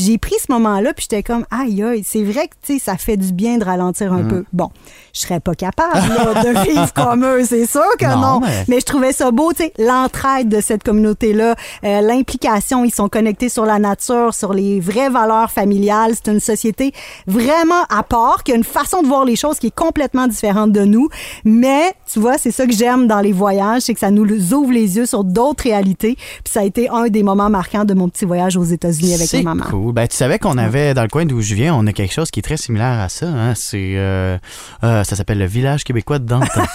Puis 0.00 0.06
j'ai 0.06 0.16
pris 0.18 0.34
ce 0.42 0.50
moment-là, 0.50 0.94
puis 0.94 1.06
j'étais 1.10 1.22
comme 1.22 1.44
aïe 1.50 1.82
aïe, 1.82 2.02
c'est 2.06 2.22
vrai 2.22 2.48
que 2.48 2.54
tu 2.64 2.74
sais 2.74 2.78
ça 2.78 2.96
fait 2.96 3.18
du 3.18 3.34
bien 3.34 3.58
de 3.58 3.64
ralentir 3.64 4.14
un 4.14 4.22
peu. 4.22 4.44
Bon, 4.54 4.70
je 5.12 5.20
serais 5.20 5.40
pas 5.40 5.54
capable 5.54 5.92
là, 6.08 6.42
de 6.42 6.58
vivre 6.70 6.90
comme 6.94 7.22
eux, 7.22 7.44
c'est 7.44 7.66
sûr 7.66 7.82
que 7.98 8.06
non. 8.06 8.20
Non, 8.20 8.40
mais- 8.40 8.64
Mais 8.68 8.80
je 8.80 8.86
trouvais 8.86 9.12
ça 9.12 9.30
beau, 9.30 9.52
tu 9.52 9.64
sais, 9.64 9.72
l'entraide 9.78 10.48
de 10.48 10.62
cette 10.62 10.84
communauté-là, 10.84 11.54
euh, 11.84 12.00
l'implication, 12.00 12.82
ils 12.84 12.94
sont 12.94 13.10
connectés 13.10 13.50
sur 13.50 13.66
la 13.66 13.78
nature, 13.78 14.32
sur 14.32 14.54
les 14.54 14.80
vraies 14.80 15.10
valeurs 15.10 15.50
familiales. 15.50 16.12
C'est 16.14 16.30
une 16.32 16.40
société 16.40 16.92
vraiment 17.26 17.82
à 17.90 18.02
part, 18.02 18.42
qui 18.44 18.52
a 18.52 18.54
une 18.54 18.64
façon 18.64 19.02
de 19.02 19.06
voir 19.08 19.24
les 19.26 19.36
choses 19.36 19.58
qui 19.58 19.66
est 19.66 19.74
complètement 19.74 20.26
différente 20.28 20.72
de 20.72 20.84
nous. 20.84 21.08
Mais, 21.44 21.92
tu 22.10 22.20
vois, 22.20 22.38
c'est 22.38 22.50
ça 22.52 22.66
que 22.66 22.72
j'aime 22.72 23.06
dans 23.06 23.20
les 23.20 23.32
voyages, 23.32 23.82
c'est 23.82 23.94
que 23.94 24.00
ça 24.00 24.10
nous 24.10 24.24
ouvre 24.54 24.72
les 24.72 24.96
yeux 24.96 25.06
sur 25.06 25.24
d'autres 25.24 25.64
réalités. 25.64 26.14
Puis 26.16 26.52
ça 26.52 26.60
a 26.60 26.64
été 26.64 26.88
un 26.88 27.08
des 27.08 27.22
moments 27.22 27.50
marquants 27.50 27.84
de 27.84 27.94
mon 27.94 28.08
petit 28.08 28.24
voyage 28.24 28.56
aux 28.56 28.64
États-Unis 28.64 29.14
avec 29.14 29.28
ma 29.42 29.54
maman. 29.54 29.64
cool. 29.70 29.89
Ben, 29.92 30.06
tu 30.08 30.16
savais 30.16 30.38
qu'on 30.38 30.58
avait, 30.58 30.94
dans 30.94 31.02
le 31.02 31.08
coin 31.08 31.24
d'où 31.26 31.40
je 31.40 31.54
viens, 31.54 31.74
on 31.74 31.86
a 31.86 31.92
quelque 31.92 32.12
chose 32.12 32.30
qui 32.30 32.40
est 32.40 32.42
très 32.42 32.56
similaire 32.56 32.98
à 33.00 33.08
ça. 33.08 33.26
Hein? 33.26 33.54
C'est, 33.54 33.94
euh, 33.96 34.38
euh, 34.84 35.04
ça 35.04 35.16
s'appelle 35.16 35.38
le 35.38 35.46
village 35.46 35.84
québécois 35.84 36.18
de 36.18 36.24
Danton. 36.26 36.62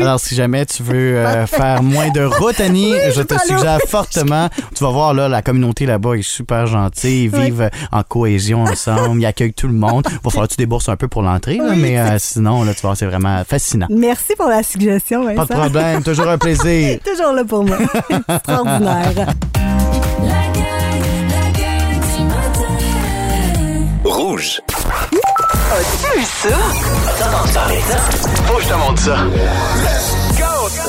Alors, 0.00 0.18
si 0.18 0.34
jamais 0.34 0.66
tu 0.66 0.82
veux 0.82 1.16
euh, 1.18 1.46
faire 1.46 1.82
moins 1.82 2.10
de 2.10 2.24
route, 2.24 2.58
Annie, 2.60 2.94
je 3.14 3.22
te 3.22 3.34
pas 3.34 3.38
suggère 3.38 3.78
fortement. 3.86 4.48
Tu 4.74 4.82
vas 4.82 4.90
voir, 4.90 5.14
là, 5.14 5.28
la 5.28 5.40
communauté 5.40 5.86
là-bas 5.86 6.14
est 6.14 6.22
super 6.22 6.66
gentille. 6.66 7.24
Ils 7.26 7.30
Oui. 7.34 7.44
vivent 7.44 7.70
en 7.92 8.02
cohésion 8.02 8.64
ensemble. 8.64 9.20
Ils 9.20 9.26
accueillent 9.26 9.52
tout 9.54 9.68
le 9.68 9.74
monde. 9.74 10.04
Va 10.24 10.30
falloir 10.30 10.48
que 10.48 10.54
tu 10.54 10.58
débourses 10.58 10.88
un 10.88 10.96
peu 10.96 11.06
pour 11.06 11.22
l'entrée, 11.22 11.60
Oui, 11.62 11.76
mais 11.76 11.98
euh, 12.00 12.16
sinon, 12.18 12.64
là, 12.64 12.74
tu 12.74 12.80
voir, 12.80 12.96
c'est 12.96 13.06
vraiment 13.06 13.42
fascinant. 13.44 13.86
Merci 13.88 14.34
pour 14.36 14.48
la 14.48 14.64
suggestion, 14.64 15.24
Pas 15.26 15.34
Vincent. 15.34 15.54
de 15.54 15.60
problème. 15.60 16.02
Toujours 16.02 16.28
un 16.28 16.38
plaisir. 16.38 16.98
Toujours 17.04 17.32
là 17.32 17.44
pour 17.44 17.64
moi. 17.64 17.78
Extraordinaire. 18.28 19.34
Rouge. 24.14 24.62
Faut 28.46 28.54
que 28.54 28.62
je 28.62 28.68
te 28.68 28.74
montre 28.74 29.02
ça. 29.02 29.16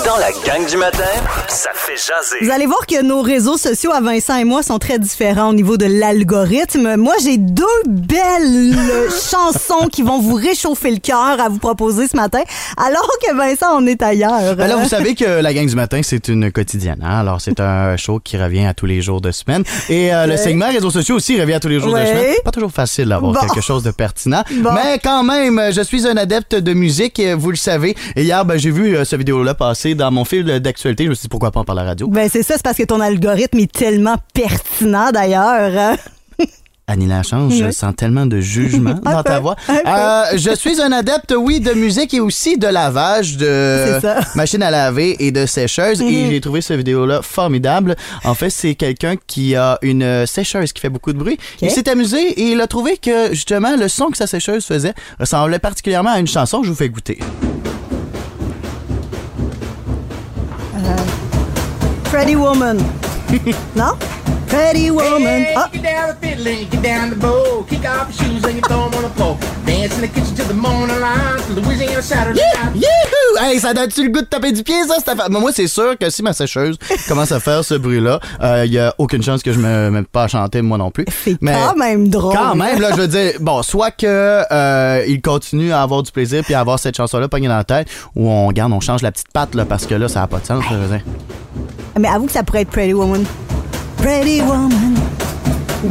Dans 0.06 0.16
la 0.18 0.32
gang 0.46 0.66
du 0.70 0.78
matin, 0.78 1.04
Ça 1.50 1.72
fait 1.74 1.98
jaser. 1.98 2.38
Vous 2.42 2.50
allez 2.50 2.66
voir 2.66 2.86
que 2.88 3.02
nos 3.04 3.22
réseaux 3.22 3.58
sociaux 3.58 3.92
à 3.92 4.00
Vincent 4.00 4.38
et 4.38 4.46
moi 4.46 4.64
sont 4.64 4.80
très 4.80 5.00
différents 5.00 5.50
au 5.50 5.54
niveau 5.54 5.76
de 5.76 5.86
l'algorithme. 5.86 6.96
Moi, 6.96 7.14
j'ai 7.22 7.36
deux 7.38 7.66
belles 7.86 8.74
chansons 9.10 9.90
qui 9.92 10.02
vont 10.02 10.20
vous 10.22 10.36
réchauffer 10.36 10.92
le 10.92 11.00
cœur 11.00 11.42
à 11.42 11.50
vous 11.50 11.58
proposer 11.58 12.08
ce 12.08 12.16
matin, 12.16 12.40
alors 12.78 13.10
que 13.22 13.36
Vincent, 13.36 13.66
on 13.74 13.86
est 13.86 14.02
ailleurs. 14.02 14.56
Ben 14.56 14.68
là, 14.68 14.78
vous 14.78 14.88
savez 14.88 15.14
que 15.14 15.42
la 15.42 15.54
gang 15.54 15.66
du 15.68 15.76
matin, 15.76 16.00
c'est 16.04 16.30
une 16.30 16.54
quotidienne. 16.54 17.00
hein? 17.04 17.20
Alors, 17.20 17.42
c'est 17.42 17.60
un 17.60 17.98
show 17.98 18.20
qui 18.24 18.38
revient 18.38 18.68
à 18.68 18.74
tous 18.74 18.86
les 18.86 19.02
jours 19.02 19.20
de 19.20 19.32
semaine. 19.32 19.64
Et 19.90 20.14
euh, 20.14 20.26
le 20.26 20.38
segment 20.38 20.70
réseaux 20.70 20.92
sociaux 20.92 21.16
aussi 21.16 21.38
revient 21.42 21.54
à 21.56 21.60
tous 21.60 21.68
les 21.68 21.80
jours 21.82 21.90
de 21.90 21.96
Ouais. 21.96 22.06
semaine. 22.08 22.36
Pas 22.46 22.52
toujours 22.52 22.72
facile 22.72 23.10
d'avoir 23.10 23.34
Bon. 23.34 23.40
quelque 23.42 23.60
chose 23.62 23.84
de 23.84 23.92
pertinent. 23.92 24.44
Bon. 24.52 24.72
Mais 24.72 25.00
quand 25.04 25.24
même, 25.24 25.62
je 25.74 25.82
suis 25.82 26.08
un 26.08 26.16
adepte 26.16 26.56
de 26.56 26.74
musique, 26.74 27.22
vous 27.38 27.50
le 27.52 27.58
savez. 27.58 27.94
Et 28.16 28.24
hier, 28.24 28.46
ben, 28.46 28.56
j'ai 28.58 28.72
vu 28.72 28.96
euh, 28.96 29.04
cette 29.04 29.20
vidéo-là 29.20 29.54
passer 29.66 29.96
dans 29.96 30.12
mon 30.12 30.26
fil 30.26 30.44
d'actualité. 30.60 31.06
Je 31.06 31.10
me 31.10 31.16
suis 31.16 31.24
dit, 31.24 31.28
pourquoi 31.28 31.50
pas 31.52 31.60
en 31.60 31.64
parler 31.64 31.82
à 31.82 31.86
la 31.86 31.90
radio? 31.92 32.08
Ben 32.08 32.30
c'est 32.32 32.44
ça, 32.44 32.54
c'est 32.56 32.64
parce 32.64 32.78
que 32.78 32.84
ton 32.84 33.00
algorithme 33.00 33.58
est 33.60 33.72
tellement 33.72 34.16
pertinent 34.34 35.10
d'ailleurs. 35.12 35.96
Annie 36.88 37.08
Lachance, 37.08 37.52
je 37.56 37.64
Oui. 37.66 37.74
sens 37.74 37.96
tellement 37.98 38.28
de 38.28 38.40
jugement 38.40 38.94
dans 39.04 39.24
ta 39.24 39.40
voix. 39.40 39.56
Euh, 39.70 40.24
je 40.38 40.54
suis 40.56 40.80
un 40.80 40.92
adepte, 40.92 41.34
oui, 41.36 41.60
de 41.60 41.74
musique 41.74 42.14
et 42.14 42.20
aussi 42.20 42.60
de 42.60 42.68
lavage, 42.68 43.38
de 43.38 44.00
machine 44.36 44.62
à 44.62 44.70
laver 44.70 45.16
et 45.18 45.32
de 45.32 45.48
sécheuse. 45.48 46.00
Et 46.04 46.30
j'ai 46.30 46.42
trouvé 46.42 46.62
cette 46.62 46.78
vidéo-là 46.78 47.24
formidable. 47.24 47.96
En 48.24 48.36
fait, 48.36 48.52
c'est 48.52 48.76
quelqu'un 48.76 49.16
qui 49.26 49.56
a 49.56 49.80
une 49.82 50.28
sécheuse 50.28 50.74
qui 50.74 50.80
fait 50.82 50.90
beaucoup 50.90 51.12
de 51.12 51.18
bruit. 51.18 51.40
Il 51.64 51.72
s'est 51.72 51.90
amusé 51.90 52.20
et 52.40 52.52
il 52.52 52.62
a 52.62 52.68
trouvé 52.68 52.98
que, 52.98 53.30
justement, 53.34 53.76
le 53.76 53.88
son 53.88 54.12
que 54.12 54.18
sa 54.18 54.28
sécheuse 54.28 54.64
faisait 54.64 54.94
ressemblait 55.20 55.58
particulièrement 55.58 56.12
à 56.12 56.20
une 56.20 56.28
chanson 56.28 56.62
je 56.62 56.70
vous 56.70 56.76
fais 56.76 56.86
écouter. 56.86 57.18
Pretty 62.16 62.38
Woman. 62.38 62.78
non? 63.76 63.98
Pretty 64.48 64.90
Woman. 64.90 65.48
Ah, 65.54 65.68
Get 65.74 65.84
down 65.84 66.08
the 66.08 66.16
fiddle 66.16 66.48
and 66.48 66.72
get 66.72 66.82
down 66.82 67.10
the 67.10 67.18
bow. 67.18 67.66
Kick 67.70 67.84
off 67.84 68.08
your 68.08 68.30
shoes 68.30 68.44
and 68.46 68.56
you 68.56 68.62
throw 68.62 68.86
'em 68.86 68.94
on 68.96 69.02
the 69.04 69.10
floor. 69.18 69.38
Dance 69.66 69.96
in 69.96 70.02
the 70.02 70.08
kitchen 70.08 70.34
till 70.34 70.46
the 70.48 70.54
morning 70.54 70.98
light. 71.02 71.44
Louisiana 71.50 72.02
Saturday 72.02 72.40
night. 72.40 72.74
Youhou! 72.76 73.44
Hey, 73.44 73.60
ça 73.60 73.74
donne-tu 73.74 74.04
le 74.06 74.12
goût 74.14 74.22
de 74.22 74.28
taper 74.28 74.54
du 74.54 74.64
pied, 74.64 74.82
ça? 74.88 74.96
cette 75.00 75.10
affaire? 75.10 75.30
Mais 75.30 75.42
moi, 75.42 75.52
c'est 75.54 75.68
sûr 75.68 75.98
que 76.00 76.10
si 76.10 76.24
ma 76.24 76.32
sécheuse 76.32 76.78
commence 77.10 77.34
à 77.34 77.42
faire 77.42 77.66
ce 77.66 77.74
bruit-là, 77.74 78.22
il 78.64 78.72
y 78.72 78.80
a 78.80 78.96
aucune 78.98 79.22
chance 79.22 79.44
que 79.44 79.52
je 79.52 79.60
me 79.60 79.90
mette 79.90 80.08
pas 80.08 80.24
à 80.24 80.28
chanter, 80.30 80.62
moi 80.62 80.78
non 80.78 80.92
plus. 80.92 81.04
c'est 81.26 81.36
Mais 81.42 81.52
quand 81.54 81.76
même 81.76 82.08
drôle. 82.08 82.34
Quand 82.34 82.56
même, 82.56 82.80
là, 82.80 82.92
je 82.96 83.02
veux 83.02 83.08
dire, 83.10 83.34
bon, 83.42 83.62
soit 83.62 83.92
que 83.92 84.42
euh, 84.50 85.04
il 85.06 85.22
continue 85.22 85.74
à 85.74 85.82
avoir 85.82 86.02
du 86.02 86.14
plaisir 86.14 86.44
puis 86.46 86.54
à 86.54 86.62
avoir 86.62 86.80
cette 86.80 86.96
chanson-là 86.96 87.28
pognée 87.28 87.50
dans 87.50 87.58
la 87.58 87.66
tête, 87.66 87.90
ou 88.16 88.30
on 88.30 88.50
garde, 88.54 88.72
on 88.72 88.80
change 88.80 89.02
la 89.02 89.12
petite 89.12 89.34
patte, 89.34 89.54
là, 89.54 89.66
parce 89.66 89.86
que 89.86 89.96
là, 89.96 90.08
ça 90.08 90.22
n'a 90.22 90.28
pas 90.28 90.40
de 90.40 90.46
sens, 90.46 90.64
je 90.70 90.76
veux 90.76 90.88
dire. 90.88 91.02
Mais 91.98 92.08
avoue 92.10 92.26
que 92.26 92.32
ça 92.34 92.44
pourrait 92.44 92.62
être 92.62 92.72
Pretty 92.72 92.94
Woman. 92.94 93.24
Pretty 93.98 94.42
Woman. 94.42 95.05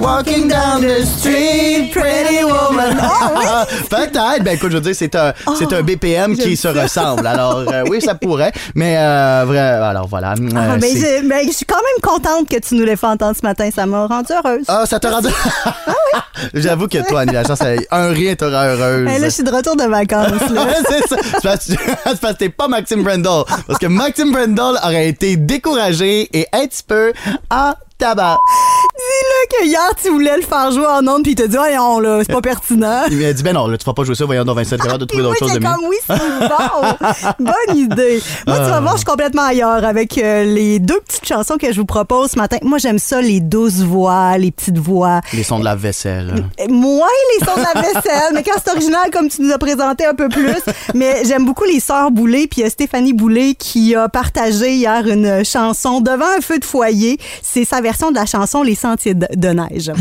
Walking 0.00 0.48
down 0.48 0.82
the 0.82 1.04
street, 1.06 1.92
pretty 1.92 2.42
woman. 2.44 2.96
Peut-être. 3.90 4.42
Ben 4.42 4.54
écoute, 4.54 4.70
je 4.70 4.76
veux 4.76 4.80
dire, 4.82 4.94
c'est 4.94 5.14
un, 5.14 5.32
c'est 5.58 5.72
un 5.72 5.82
BPM 5.82 6.36
qui 6.36 6.56
se 6.56 6.68
ressemble. 6.68 7.26
Alors, 7.26 7.58
euh, 7.72 7.84
oui, 7.88 8.00
ça 8.00 8.14
pourrait. 8.14 8.52
Mais, 8.74 8.96
euh, 8.98 9.44
vrai, 9.46 9.58
alors 9.58 10.08
voilà. 10.08 10.34
Ah, 10.56 10.74
Euh, 10.74 10.76
ben, 10.78 10.90
je, 10.96 11.28
ben, 11.28 11.46
je 11.46 11.52
suis 11.52 11.64
quand 11.66 11.76
même 11.76 12.02
contente 12.02 12.48
que 12.48 12.58
tu 12.58 12.74
nous 12.74 12.84
l'aies 12.84 12.96
fait 12.96 13.06
entendre 13.06 13.36
ce 13.40 13.46
matin. 13.46 13.68
Ça 13.74 13.86
m'a 13.86 14.06
rendue 14.06 14.32
heureuse. 14.32 14.64
Ah, 14.68 14.84
ça 14.86 14.98
t'a 14.98 15.10
rendu. 15.10 15.28
J'avoue 16.54 16.88
que 16.88 17.06
toi, 17.08 17.20
Annie, 17.20 17.32
la 17.32 17.44
chance, 17.44 17.60
un 17.90 18.08
rien 18.08 18.34
t'aura 18.34 18.66
heureuse. 18.66 19.04
Ben, 19.06 19.20
là, 19.20 19.28
je 19.28 19.32
suis 19.34 19.44
de 19.44 19.50
retour 19.50 19.76
de 19.76 19.84
vacances. 19.84 20.50
Là. 20.50 20.66
c'est 20.88 21.08
ça. 21.08 21.16
C'est 21.22 21.42
parce, 21.42 21.64
c'est 21.66 22.20
parce 22.20 22.34
que 22.34 22.38
t'es 22.38 22.48
pas 22.48 22.68
Maxime 22.68 23.02
Brendel. 23.02 23.44
Parce 23.66 23.78
que 23.78 23.86
Maxime 23.86 24.32
Brendel 24.32 24.78
aurait 24.84 25.08
été 25.08 25.36
découragé 25.36 26.28
et 26.36 26.46
un 26.52 26.66
petit 26.66 26.82
peu 26.86 27.12
en 27.50 27.74
tabac. 27.98 28.38
Dis-le 28.96 29.58
que 29.58 29.66
hier, 29.66 29.90
tu 30.00 30.08
voulais 30.10 30.36
le 30.36 30.42
faire 30.42 30.70
jouer 30.70 30.86
en 30.86 31.06
ondes, 31.08 31.22
puis 31.24 31.32
il 31.32 31.34
t'a 31.34 31.48
dit, 31.48 31.56
voyons, 31.56 31.98
là, 31.98 32.20
c'est 32.24 32.32
pas 32.32 32.40
pertinent. 32.42 33.02
Il 33.10 33.16
m'a 33.18 33.32
dit, 33.32 33.42
ben 33.42 33.52
non, 33.52 33.66
là, 33.66 33.76
tu 33.76 33.84
vas 33.84 33.92
pas 33.92 34.04
jouer 34.04 34.14
ça, 34.14 34.24
voyons 34.24 34.44
Vincent, 34.44 34.76
t'es 34.76 34.82
capable 34.82 35.00
de 35.00 35.04
trouver 35.06 35.22
Moi, 35.24 35.32
d'autres 35.32 35.46
choses 35.46 35.54
de 35.54 35.58
mieux. 35.58 35.66
comme 35.74 35.84
oui, 35.88 35.96
c'est 36.06 36.16
bon. 36.18 37.44
Bonne 37.66 37.76
idée. 37.76 38.22
Moi, 38.46 38.56
tu 38.56 38.62
vas 38.62 38.76
Ah. 38.76 38.80
voir, 38.80 38.92
je 38.92 38.98
suis 38.98 39.04
complètement 39.04 39.42
ailleurs 39.42 39.84
avec 39.84 40.16
euh, 40.18 40.44
les 40.44 40.78
deux 40.78 41.00
petites 41.00 41.26
chansons 41.26 41.56
que 41.56 41.72
je 41.72 41.78
vous 41.80 41.84
propose 41.86 42.30
ce 42.32 42.38
matin. 42.38 42.58
Moi, 42.62 42.78
j'aime 42.78 42.98
ça, 43.00 43.20
les 43.20 43.40
douces 43.40 43.80
voix, 43.80 44.38
les 44.38 44.52
petites 44.52 44.78
voix. 44.78 45.20
Les 45.32 45.42
sons 45.42 45.58
de 45.58 45.64
la 45.64 45.74
vaisselle. 45.74 46.32
Moins 46.68 47.06
les 47.38 47.44
sons 47.44 47.54
de 47.56 47.62
la 47.74 47.80
vaisselle, 47.82 48.32
mais 48.32 48.42
quand 48.44 48.52
c'est 48.64 48.70
original, 48.70 49.10
comme 49.12 49.28
tu 49.28 49.42
nous 49.42 49.52
as 49.52 49.58
présenté 49.58 50.06
un 50.06 50.14
peu 50.14 50.28
plus. 50.28 50.54
Mais 50.94 51.24
j'aime 51.24 51.44
beaucoup 51.44 51.64
les 51.64 51.80
sœurs 51.80 52.10
Boulay, 52.12 52.46
puis 52.46 52.60
il 52.60 52.64
y 52.64 52.66
a 52.66 52.70
Stéphanie 52.70 53.12
Boulay 53.12 53.54
qui 53.54 53.94
a 53.96 54.08
partagé 54.08 54.74
hier 54.74 55.06
une 55.08 55.44
chanson 55.44 56.00
devant 56.00 56.26
un 56.38 56.40
feu 56.40 56.58
de 56.60 56.64
foyer. 56.64 57.18
C'est 57.42 57.64
sa 57.64 57.80
version 57.80 58.10
de 58.10 58.16
la 58.16 58.26
chanson 58.26 58.62
Les 58.62 58.74
Sentiers 58.84 59.14
de, 59.14 59.26
de 59.38 59.54
neige. 59.54 59.94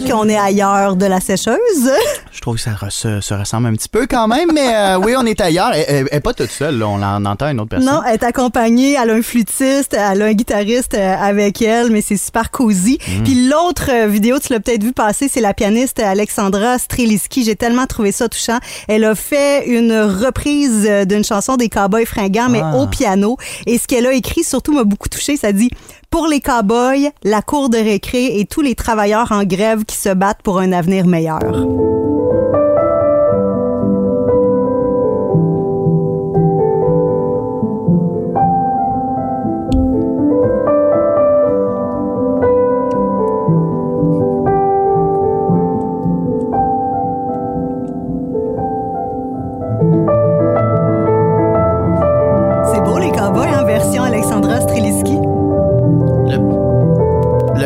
Tu 0.00 0.06
vois 0.06 0.16
qu'on 0.16 0.28
est 0.28 0.36
ailleurs 0.38 0.96
de 0.96 1.06
la 1.06 1.20
sécheuse. 1.20 1.90
Je 2.32 2.40
trouve 2.40 2.56
que 2.56 2.62
ça 2.62 2.70
re- 2.72 2.90
se, 2.90 3.20
se 3.20 3.34
ressemble 3.34 3.66
un 3.68 3.72
petit 3.74 3.88
peu 3.88 4.06
quand 4.08 4.26
même, 4.26 4.50
mais 4.52 4.74
euh, 4.74 4.98
oui, 4.98 5.14
on 5.16 5.24
est 5.26 5.40
ailleurs. 5.40 5.72
Elle, 5.74 5.84
elle- 5.88 6.08
elle 6.10 6.16
est 6.18 6.20
pas 6.20 6.32
toute 6.34 6.50
seule, 6.50 6.78
là. 6.78 6.88
on 6.88 7.02
en 7.02 7.24
entend 7.24 7.48
une 7.50 7.60
autre 7.60 7.70
personne. 7.70 7.88
Non, 7.92 8.00
elle 8.06 8.14
est 8.14 8.24
accompagnée, 8.24 8.96
elle 9.00 9.10
a 9.10 9.14
un 9.14 9.22
flûtiste, 9.22 9.94
elle 9.94 10.22
a 10.22 10.24
un 10.24 10.32
guitariste 10.32 10.94
euh, 10.94 11.14
avec 11.18 11.60
elle, 11.62 11.90
mais 11.90 12.00
c'est 12.00 12.16
super 12.16 12.50
cosy. 12.50 12.98
Mm. 13.06 13.22
Puis 13.22 13.48
l'autre 13.48 13.90
euh, 13.92 14.06
vidéo, 14.06 14.38
tu 14.38 14.52
l'as 14.52 14.60
peut-être 14.60 14.82
vu 14.82 14.92
passer, 14.92 15.28
c'est 15.28 15.40
la 15.40 15.54
pianiste 15.54 16.00
Alexandra 16.00 16.78
Streliski. 16.78 17.44
J'ai 17.44 17.56
tellement 17.56 17.86
trouvé 17.86 18.12
ça 18.12 18.28
touchant. 18.28 18.58
Elle 18.88 19.04
a 19.04 19.14
fait 19.14 19.66
une 19.66 19.92
reprise 19.92 20.88
d'une 21.06 21.24
chanson 21.24 21.56
des 21.56 21.68
Cowboys 21.68 22.06
fringants, 22.06 22.48
mais 22.48 22.60
Ah. 22.62 22.76
au 22.76 22.86
piano. 22.86 23.36
Et 23.66 23.78
ce 23.78 23.86
qu'elle 23.86 24.06
a 24.06 24.12
écrit, 24.12 24.42
surtout, 24.44 24.72
m'a 24.72 24.84
beaucoup 24.84 25.08
touché. 25.08 25.36
Ça 25.36 25.52
dit 25.52 25.70
pour 26.12 26.26
les 26.26 26.40
cowboys, 26.40 27.10
la 27.24 27.40
cour 27.40 27.70
de 27.70 27.78
récré 27.78 28.38
et 28.38 28.44
tous 28.44 28.60
les 28.60 28.74
travailleurs 28.74 29.32
en 29.32 29.44
grève 29.44 29.84
qui 29.84 29.96
se 29.96 30.10
battent 30.10 30.42
pour 30.42 30.58
un 30.58 30.70
avenir 30.70 31.06
meilleur. 31.06 32.01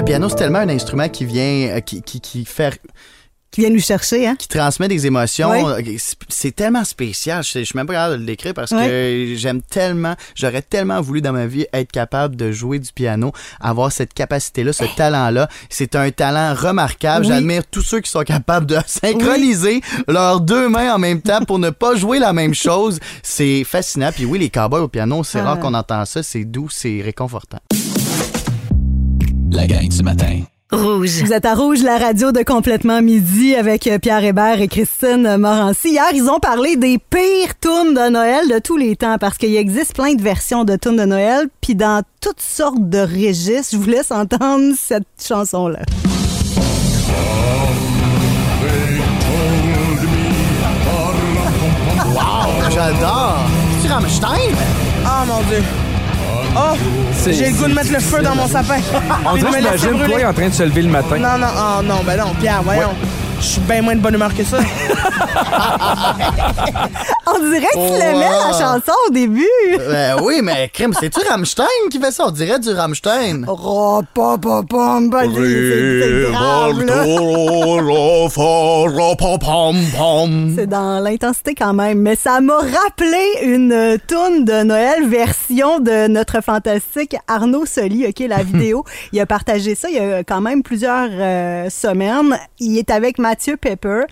Piano, 0.06 0.28
c'est 0.28 0.36
tellement 0.36 0.60
un 0.60 0.68
instrument 0.68 1.08
qui 1.08 1.24
vient, 1.24 1.68
euh, 1.76 1.80
qui, 1.80 2.00
qui, 2.00 2.20
qui 2.20 2.44
fait, 2.44 2.80
Qui 3.50 3.62
vient 3.62 3.70
nous 3.70 3.80
chercher, 3.80 4.26
hein? 4.26 4.36
qui 4.38 4.46
transmet 4.48 4.86
des 4.86 5.06
émotions. 5.06 5.50
Oui. 5.50 5.62
Euh, 5.88 5.96
c'est- 6.28 6.54
tellement 6.54 6.84
spécial. 6.84 7.42
Je, 7.42 7.58
je 7.60 7.64
suis 7.64 7.76
même 7.76 7.86
pas 7.86 7.94
capable 7.94 8.14
de 8.14 8.20
le 8.20 8.26
décrire 8.26 8.54
parce 8.54 8.70
que 8.70 9.34
j'aime 9.36 9.62
tellement, 9.62 10.14
j'aurais 10.36 10.62
tellement 10.62 11.00
voulu 11.00 11.20
dans 11.22 11.32
ma 11.32 11.46
vie 11.46 11.66
être 11.72 11.90
capable 11.90 12.36
de 12.36 12.52
jouer 12.52 12.78
du 12.78 12.92
piano, 12.92 13.32
avoir 13.60 13.90
cette 13.92 14.14
capacité-là, 14.14 14.72
ce 14.72 14.84
talent-là. 14.96 15.48
C'est 15.70 15.96
un 15.96 16.10
talent 16.12 16.54
remarquable. 16.54 17.26
Oui. 17.26 17.32
J'admire 17.32 17.62
tous 17.68 17.82
ceux 17.82 18.00
qui 18.00 18.10
sont 18.10 18.22
capables 18.22 18.66
de 18.66 18.78
synchroniser 18.86 19.80
leurs 20.06 20.40
deux 20.40 20.68
mains 20.68 20.94
en 20.94 20.98
même 20.98 21.20
temps 21.20 21.44
pour 21.44 21.58
ne 21.58 21.70
pas 21.70 21.96
jouer 21.96 22.18
la 22.20 22.32
même 22.32 22.54
chose. 22.54 23.00
C'est 23.24 23.64
fascinant. 23.64 24.12
Puis 24.12 24.24
oui, 24.24 24.38
les 24.38 24.50
cowboys 24.50 24.82
au 24.82 24.88
piano, 24.88 25.24
c'est 25.24 25.40
Ah. 25.40 25.44
rare 25.44 25.58
qu'on 25.60 25.74
entend 25.74 26.04
ça. 26.04 26.22
C'est 26.22 26.44
doux, 26.44 26.68
c'est 26.70 27.00
réconfortant. 27.02 27.58
La 29.50 29.66
gang 29.66 29.88
du 29.88 30.02
matin. 30.02 30.40
Rouge. 30.72 31.22
Vous 31.22 31.32
êtes 31.32 31.44
à 31.44 31.54
Rouge, 31.54 31.82
la 31.82 31.98
radio 31.98 32.32
de 32.32 32.42
Complètement 32.42 33.00
Midi 33.00 33.54
avec 33.54 33.86
euh, 33.86 33.98
Pierre 33.98 34.24
Hébert 34.24 34.60
et 34.60 34.66
Christine 34.66 35.36
Morancy. 35.36 35.90
Hier, 35.90 36.08
ils 36.12 36.28
ont 36.28 36.40
parlé 36.40 36.76
des 36.76 36.98
pires 36.98 37.58
tunes 37.60 37.94
de 37.94 38.10
Noël 38.10 38.48
de 38.48 38.58
tous 38.58 38.76
les 38.76 38.96
temps 38.96 39.16
parce 39.18 39.38
qu'il 39.38 39.54
existe 39.54 39.94
plein 39.94 40.14
de 40.14 40.22
versions 40.22 40.64
de 40.64 40.74
tunes 40.76 40.96
de 40.96 41.04
Noël, 41.04 41.46
puis 41.60 41.74
dans 41.76 42.02
toutes 42.20 42.40
sortes 42.40 42.88
de 42.88 42.98
registres. 42.98 43.68
Je 43.72 43.76
vous 43.76 43.88
laisse 43.88 44.10
entendre 44.10 44.74
cette 44.76 45.06
chanson-là. 45.24 45.80
J'adore. 52.70 53.38
Tu 53.82 53.88
Rammstein? 53.88 54.52
Oh 55.06 55.26
mon 55.26 55.42
dieu. 55.48 55.85
Oh, 56.58 56.74
j'ai 57.26 57.50
le 57.50 57.56
goût 57.56 57.68
de 57.68 57.74
mettre 57.74 57.92
le 57.92 58.00
feu 58.00 58.22
dans 58.22 58.34
mon 58.34 58.46
sapin. 58.46 58.78
On 59.26 59.36
dirait, 59.36 59.60
laisser 59.60 59.78
j'imagine 59.78 60.06
toi 60.06 60.30
en 60.30 60.32
train 60.32 60.48
de 60.48 60.54
se 60.54 60.62
lever 60.62 60.82
le 60.82 60.90
matin. 60.90 61.18
Non, 61.18 61.38
non, 61.38 61.48
oh 61.54 61.82
non, 61.82 62.02
ben 62.04 62.16
non, 62.16 62.32
Pierre, 62.40 62.62
voyons. 62.62 62.94
Je 63.38 63.44
suis 63.44 63.60
bien 63.60 63.82
moins 63.82 63.94
de 63.94 64.00
bonne 64.00 64.14
humeur 64.14 64.34
que 64.34 64.42
ça. 64.44 64.58
On 67.28 67.38
dirait 67.50 67.60
que 67.60 67.74
tu 67.74 67.92
Oh, 67.92 67.98
l'aimais, 67.98 68.20
la 68.30 68.46
wow. 68.48 68.52
chanson, 68.52 68.92
au 69.08 69.10
début. 69.12 69.44
Ben 69.88 70.16
oui, 70.22 70.40
mais 70.42 70.70
crime, 70.72 70.92
c'est-tu 70.98 71.20
Rammstein 71.28 71.66
qui 71.90 71.98
fait 72.00 72.10
ça? 72.10 72.24
On 72.26 72.30
dirait 72.30 72.58
du 72.58 72.70
Rammstein. 72.70 73.44
Oh, 79.98 80.42
c'est 80.56 80.66
dans 80.66 80.98
l'intensité 81.00 81.54
quand 81.54 81.74
même, 81.74 81.98
mais 82.00 82.16
ça 82.16 82.40
m'a 82.40 82.56
rappelé 82.58 83.24
une 83.42 83.72
euh, 83.72 83.96
toune 84.06 84.44
de 84.44 84.62
Noël 84.62 85.06
version 85.08 85.78
de 85.80 86.06
notre 86.08 86.42
fantastique 86.42 87.16
Arnaud 87.28 87.66
Soli, 87.66 88.06
OK, 88.06 88.24
la 88.28 88.42
vidéo. 88.42 88.84
il 89.12 89.20
a 89.20 89.26
partagé 89.26 89.74
ça 89.74 89.88
il 89.88 89.96
y 89.96 89.98
a 89.98 90.24
quand 90.24 90.40
même 90.40 90.62
plusieurs 90.62 91.08
euh, 91.12 91.68
semaines. 91.70 92.38
Il 92.60 92.78
est 92.78 92.90
avec 92.90 93.18
Mathieu 93.28 93.56
Pepper 93.56 94.02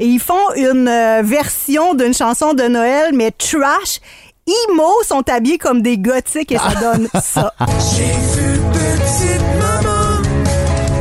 et 0.00 0.06
ils 0.06 0.18
font 0.18 0.52
une 0.56 0.88
euh, 0.88 1.22
version 1.22 1.94
d'une 1.94 2.12
chanson 2.12 2.54
de 2.54 2.64
Noël, 2.64 3.12
mais 3.14 3.30
trash. 3.30 4.00
Imo 4.48 4.90
sont 5.06 5.22
habillés 5.30 5.58
comme 5.58 5.80
des 5.80 5.96
gothiques 5.96 6.50
et 6.50 6.58
ça 6.58 6.74
donne 6.80 7.08
ça. 7.22 7.54
J'ai 7.60 8.16
vu 8.34 8.60
petite 8.72 9.46
maman 9.62 10.22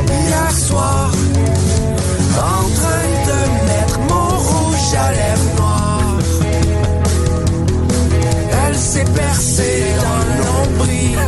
hier 0.07 0.51
soir 0.51 1.11
en 2.37 2.63
train 2.79 3.07
de 3.29 3.39
mettre 3.69 3.99
mon 4.01 4.37
rouge 4.37 4.93
à 4.95 5.11
lèvres 5.11 5.55
noir. 5.57 5.99
Elle 8.67 8.75
s'est 8.75 9.11
percée 9.15 9.83
dans 9.97 10.21
le 10.27 10.35
nombril. 10.45 11.19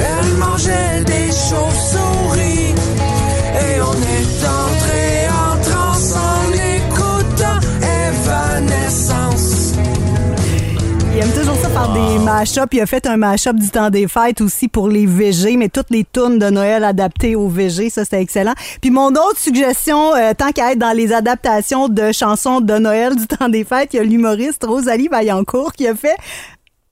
Elle 0.00 0.32
mangeait 0.38 1.04
des 1.04 1.13
Il 11.16 11.20
aime 11.20 11.32
toujours 11.32 11.54
ça 11.54 11.68
faire 11.70 11.92
des 11.92 12.18
mash-ups. 12.18 12.72
Il 12.72 12.80
a 12.80 12.86
fait 12.86 13.06
un 13.06 13.16
mash-up 13.16 13.54
du 13.54 13.70
temps 13.70 13.88
des 13.88 14.08
fêtes 14.08 14.40
aussi 14.40 14.66
pour 14.66 14.88
les 14.88 15.06
VG, 15.06 15.56
mais 15.56 15.68
toutes 15.68 15.90
les 15.90 16.04
tunes 16.04 16.40
de 16.40 16.50
Noël 16.50 16.82
adaptées 16.82 17.36
aux 17.36 17.46
VG, 17.46 17.88
ça 17.88 18.02
c'était 18.02 18.20
excellent. 18.20 18.54
Puis 18.80 18.90
mon 18.90 19.10
autre 19.10 19.38
suggestion, 19.38 20.12
euh, 20.16 20.32
tant 20.36 20.50
qu'à 20.50 20.72
être 20.72 20.80
dans 20.80 20.90
les 20.90 21.12
adaptations 21.12 21.88
de 21.88 22.10
chansons 22.10 22.60
de 22.60 22.74
Noël 22.78 23.14
du 23.14 23.26
temps 23.28 23.48
des 23.48 23.62
fêtes, 23.62 23.90
il 23.92 23.98
y 23.98 24.00
a 24.00 24.02
l'humoriste 24.02 24.64
Rosalie 24.66 25.06
Vaillancourt 25.06 25.72
qui 25.74 25.86
a 25.86 25.94
fait 25.94 26.16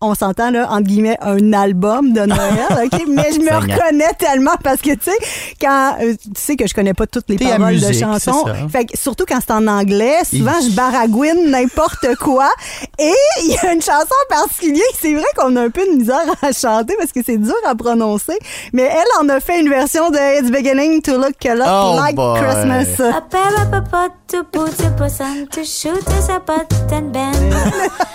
on 0.03 0.15
s'entend 0.15 0.51
là, 0.51 0.69
entre 0.71 0.83
guillemets, 0.83 1.17
un 1.23 1.53
album 1.53 2.13
de 2.13 2.21
Noël, 2.21 2.67
OK? 2.85 3.03
Mais 3.09 3.33
je 3.33 3.39
me 3.41 3.55
reconnais 3.55 4.13
tellement 4.19 4.57
parce 4.63 4.81
que, 4.83 4.91
tu 4.91 5.05
sais, 5.11 5.17
quand, 5.61 5.97
euh, 6.03 6.13
tu 6.15 6.41
sais 6.41 6.57
que 6.57 6.67
je 6.67 6.75
connais 6.75 6.93
pas 6.95 7.07
toutes 7.07 7.29
les 7.29 7.37
paroles 7.39 7.81
de 7.81 7.87
musique, 7.87 8.05
chansons. 8.05 8.45
c'est 8.47 8.53
ça. 8.53 8.69
Fait 8.69 8.85
que 8.85 8.99
surtout 8.99 9.25
quand 9.27 9.39
c'est 9.41 9.53
en 9.53 9.67
anglais, 9.67 10.19
souvent 10.25 10.61
je 10.63 10.71
baragouine 10.75 11.51
n'importe 11.51 12.15
quoi. 12.17 12.51
Et 12.99 13.13
il 13.45 13.51
y 13.53 13.67
a 13.67 13.73
une 13.73 13.81
chanson 13.83 14.07
en 14.31 14.35
particulier, 14.35 14.83
c'est 15.01 15.15
vrai 15.15 15.25
qu'on 15.37 15.55
a 15.57 15.63
un 15.63 15.71
peu 15.71 15.87
de 15.87 15.93
misère 15.97 16.21
à 16.43 16.53
chanter 16.53 16.95
parce 16.99 17.13
que 17.13 17.21
c'est 17.25 17.39
dur 17.39 17.55
à 17.67 17.75
prononcer, 17.75 18.39
mais 18.73 18.83
elle 18.91 19.25
en 19.25 19.29
a 19.29 19.41
fait 19.41 19.61
une 19.61 19.69
version 19.69 20.11
de 20.11 20.19
It's 20.41 20.51
Beginning 20.51 21.01
to 21.03 21.17
Look 21.17 21.45
a 21.47 21.55
Lot 21.55 21.65
Oh 21.69 21.97
Like 21.97 22.17
boy. 22.17 22.41
Christmas. 22.41 23.13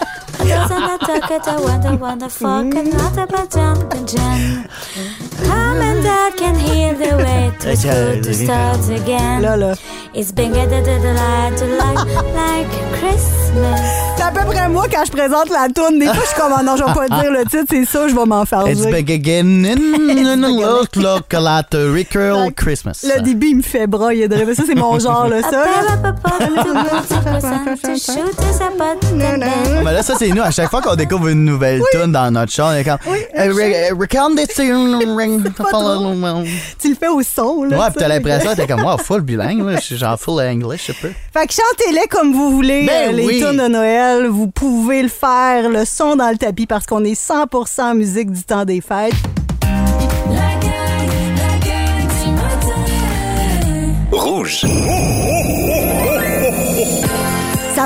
Cause 0.48 0.72
I'm 0.72 1.00
don't 1.84 2.00
wanna, 2.00 2.30
but 3.90 5.27
Mom 5.46 5.82
and 5.82 6.04
dad 6.04 6.36
can 6.38 6.56
hear 6.56 6.94
the 6.94 7.16
way 7.18 7.52
to 7.60 7.76
school 7.76 8.22
to 8.22 8.34
start 8.34 8.90
again. 8.90 9.42
Là. 9.42 9.76
It's 10.14 10.32
been 10.32 10.54
get 10.54 10.70
the 10.70 10.82
light 10.82 11.58
to 11.58 11.66
like 11.66 12.06
like 12.34 12.70
Christmas. 13.00 14.08
C'est 14.18 14.24
à 14.24 14.32
peu 14.32 14.46
près 14.52 14.68
moi 14.70 14.86
quand 14.92 15.06
je 15.06 15.12
présente 15.12 15.50
la 15.50 15.70
tourne. 15.70 16.00
Des 16.00 16.06
fois, 16.06 16.16
je 16.16 16.28
suis 16.28 16.36
comme, 16.36 16.54
Ah 16.56 16.64
non, 16.64 16.76
je 16.76 16.84
vais 16.84 16.94
pas 16.94 17.22
dire 17.22 17.32
le 17.32 17.44
titre, 17.46 17.66
c'est 17.70 17.86
ça, 17.86 18.08
je 18.08 18.16
vais 18.16 18.26
m'en 18.26 18.46
faire 18.46 18.68
It's 18.68 18.86
big 18.86 19.12
again 19.12 19.66
in 19.66 20.36
look 20.42 20.96
look 20.96 21.34
a 21.34 21.40
lot 21.40 21.76
of 21.76 21.94
Rickle 21.94 22.52
Christmas. 22.56 23.04
Le 23.04 23.22
début, 23.22 23.50
il 23.50 23.58
me 23.58 23.62
fait 23.62 23.86
broyer 23.88 24.28
de 24.28 24.36
rêve. 24.36 24.54
Ça, 24.54 24.64
c'est 24.66 24.76
mon 24.76 24.98
genre, 25.00 25.28
là, 25.28 25.42
ça. 25.42 25.66
to 26.40 26.56
to. 26.56 26.74
Mais 29.84 29.94
là, 29.94 30.04
ça, 30.04 30.16
c'est 30.18 30.30
nous. 30.30 30.42
À 30.42 30.52
chaque 30.52 30.70
fois 30.70 30.82
qu'on 30.82 30.96
découvre 30.96 31.28
une 31.30 31.46
nouvelle 31.46 31.82
tune 31.92 32.12
dans 32.12 32.32
notre 32.32 32.52
show, 32.52 32.64
on 32.66 32.74
est 32.74 32.84
comme. 32.84 32.98
Euh, 33.38 33.94
Tu 36.80 36.90
le 36.90 36.96
fais 36.96 37.08
au 37.08 37.22
son, 37.22 37.64
là. 37.64 37.78
Ouais, 37.80 37.88
pis 37.92 37.98
t'as 38.00 38.08
l'impression, 38.08 38.56
t'es 38.56 38.68
comme, 38.68 38.84
wow, 38.84 38.98
full 38.98 39.22
bilingue, 39.22 39.64
là. 39.66 39.76
Je 39.78 39.82
suis 39.82 39.98
genre 39.98 40.20
full 40.20 40.42
English, 40.42 40.90
un 40.90 40.94
peu. 41.02 41.12
Fait 41.34 41.48
que 41.48 41.54
chantez-les 41.54 42.08
comme 42.08 42.34
vous 42.34 42.52
voulez, 42.52 42.86
Ben 42.86 43.10
euh, 43.10 43.12
les 43.12 43.26
oui. 43.26 43.40
tunes 43.40 43.58
de 43.58 43.68
Noël. 43.68 44.28
Vous 44.28 44.48
pouvez 44.48 45.02
le 45.04 45.10
faire, 45.10 45.70
le 45.70 45.86
son 45.86 46.16
dans 46.16 46.30
le 46.30 46.38
tapis, 46.38 46.66
parce 46.68 46.86
qu'on 46.86 47.04
est 47.04 47.20
100% 47.20 47.96
musique 47.96 48.32
du 48.32 48.44
temps 48.44 48.66
des 48.66 48.82
fêtes. 48.82 49.14
Rouge. 54.12 54.66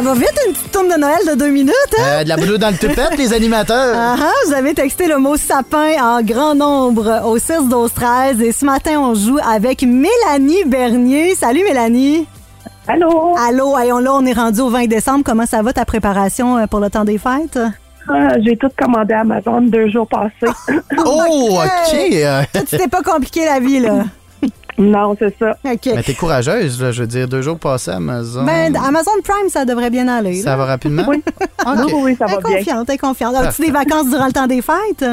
Ça 0.01 0.07
va 0.07 0.13
vite, 0.15 0.33
une 0.47 0.53
petite 0.53 0.71
tourne 0.71 0.87
de 0.87 0.99
Noël 0.99 1.19
de 1.29 1.35
deux 1.35 1.51
minutes, 1.51 1.75
hein? 1.95 2.03
Euh, 2.03 2.23
de 2.23 2.29
la 2.29 2.35
boulot 2.35 2.57
dans 2.57 2.71
le 2.71 2.77
toupette, 2.79 3.19
les 3.19 3.33
animateurs. 3.33 3.93
Ah 3.95 4.15
ah, 4.19 4.31
vous 4.47 4.53
avez 4.53 4.73
texté 4.73 5.05
le 5.05 5.19
mot 5.19 5.37
sapin 5.37 5.91
en 6.01 6.23
grand 6.23 6.55
nombre 6.55 7.21
au 7.27 7.37
6 7.37 7.69
12 7.69 7.93
13 7.93 8.41
et 8.41 8.51
ce 8.51 8.65
matin 8.65 8.99
on 8.99 9.13
joue 9.13 9.37
avec 9.47 9.83
Mélanie 9.83 10.63
Bernier. 10.65 11.35
Salut 11.35 11.63
Mélanie. 11.63 12.25
Allô? 12.87 13.35
Allô, 13.37 13.75
on, 13.75 13.99
là 13.99 14.11
on 14.15 14.25
est 14.25 14.33
rendu 14.33 14.61
au 14.61 14.69
20 14.69 14.87
décembre. 14.87 15.23
Comment 15.23 15.45
ça 15.45 15.61
va 15.61 15.71
ta 15.71 15.85
préparation 15.85 16.57
euh, 16.57 16.65
pour 16.65 16.79
le 16.79 16.89
temps 16.89 17.05
des 17.05 17.19
fêtes? 17.19 17.59
Ah, 18.09 18.39
J'ai 18.43 18.57
tout 18.57 18.69
commandé 18.75 19.13
à 19.13 19.19
Amazon 19.19 19.61
deux 19.61 19.87
jours 19.91 20.07
passés. 20.07 20.51
Oh, 21.05 21.59
OK. 21.93 22.65
t'es 22.71 22.87
pas 22.87 23.03
compliqué 23.03 23.45
la 23.45 23.59
vie 23.59 23.79
là. 23.79 24.05
Non, 24.81 25.15
c'est 25.19 25.35
ça. 25.37 25.57
OK. 25.63 25.79
Mais 25.95 26.03
t'es 26.03 26.13
courageuse, 26.13 26.81
là. 26.81 26.91
Je 26.91 27.01
veux 27.01 27.07
dire, 27.07 27.27
deux 27.27 27.41
jours 27.41 27.57
passés 27.59 27.91
Amazon. 27.91 28.43
Ben, 28.43 28.75
Amazon 28.75 29.11
Prime, 29.23 29.49
ça 29.49 29.65
devrait 29.65 29.89
bien 29.89 30.07
aller. 30.07 30.41
ça 30.41 30.55
va 30.57 30.65
rapidement? 30.65 31.05
Oui. 31.07 31.23
Oui, 31.63 31.93
oui, 32.03 32.15
ça 32.17 32.25
T'es 32.25 32.33
va 32.35 32.41
bien. 32.41 32.57
confiante, 32.57 32.87
t'es 32.87 32.97
confiante. 32.97 33.35
As-tu 33.35 33.61
des 33.61 33.71
vacances 33.71 34.09
durant 34.09 34.25
le 34.25 34.31
temps 34.31 34.47
des 34.47 34.61
fêtes? 34.63 35.05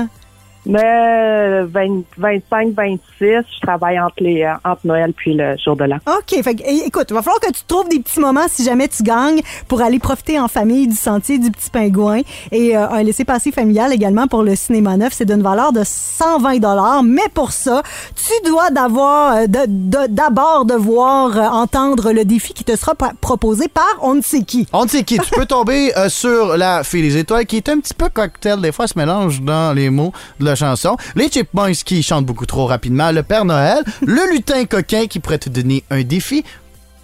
Mais 0.68 1.62
20 1.64 2.02
25, 2.18 2.74
26, 2.74 3.00
je 3.20 3.60
travaille 3.62 3.98
entre, 3.98 4.14
les, 4.20 4.42
euh, 4.42 4.52
entre 4.64 4.82
Noël 4.84 5.12
puis 5.16 5.32
le 5.34 5.56
jour 5.56 5.74
de 5.76 5.84
l'an. 5.84 5.96
OK. 6.06 6.42
Fait 6.42 6.60
é- 6.60 6.86
écoute, 6.86 7.06
il 7.08 7.14
va 7.14 7.22
falloir 7.22 7.40
que 7.40 7.50
tu 7.50 7.62
trouves 7.66 7.88
des 7.88 8.00
petits 8.00 8.20
moments 8.20 8.46
si 8.48 8.62
jamais 8.64 8.86
tu 8.88 9.02
gagnes 9.02 9.40
pour 9.66 9.80
aller 9.80 9.98
profiter 9.98 10.38
en 10.38 10.46
famille 10.46 10.86
du 10.86 10.94
sentier 10.94 11.38
du 11.38 11.50
petit 11.50 11.70
pingouin 11.70 12.20
et 12.52 12.76
euh, 12.76 12.88
un 12.90 13.02
laissez-passer 13.02 13.50
familial 13.50 13.92
également 13.94 14.26
pour 14.26 14.42
le 14.42 14.54
cinéma 14.56 14.96
neuf. 14.98 15.14
C'est 15.14 15.24
d'une 15.24 15.42
valeur 15.42 15.72
de 15.72 15.80
120 15.84 16.58
dollars. 16.58 17.02
Mais 17.02 17.28
pour 17.32 17.50
ça, 17.52 17.82
tu 18.14 18.48
dois 18.50 18.70
d'avoir 18.70 19.36
euh, 19.36 19.46
de- 19.46 19.66
de- 19.66 20.06
d'abord 20.08 20.66
devoir 20.66 21.36
euh, 21.36 21.42
entendre 21.48 22.12
le 22.12 22.24
défi 22.26 22.52
qui 22.52 22.64
te 22.64 22.76
sera 22.76 22.94
pro- 22.94 23.08
proposé 23.20 23.68
par 23.68 23.88
on 24.02 24.14
ne 24.14 24.20
sait 24.22 24.42
qui. 24.42 24.66
On 24.74 24.84
ne 24.84 24.88
sait 24.88 25.02
qui. 25.02 25.18
Tu 25.18 25.30
peux 25.30 25.46
tomber 25.58 25.96
euh, 25.96 26.10
sur 26.10 26.56
la 26.58 26.84
fille 26.84 27.02
des 27.02 27.16
étoiles 27.16 27.46
qui 27.46 27.56
est 27.56 27.68
un 27.70 27.80
petit 27.80 27.94
peu 27.94 28.10
cocktail. 28.10 28.60
Des 28.60 28.70
fois, 28.72 28.84
elle 28.84 28.88
se 28.90 28.98
mélange 28.98 29.40
dans 29.40 29.74
les 29.74 29.88
mots 29.88 30.12
de 30.38 30.44
la 30.44 30.54
chanson. 30.58 30.96
Les 31.14 31.30
Chipmunks 31.30 31.84
qui 31.84 32.02
chantent 32.02 32.26
beaucoup 32.26 32.46
trop 32.46 32.66
rapidement. 32.66 33.10
Le 33.12 33.22
Père 33.22 33.44
Noël. 33.44 33.82
le 34.04 34.30
lutin 34.32 34.64
coquin 34.66 35.06
qui 35.06 35.20
pourrait 35.20 35.38
te 35.38 35.48
donner 35.48 35.84
un 35.90 36.02
défi. 36.02 36.44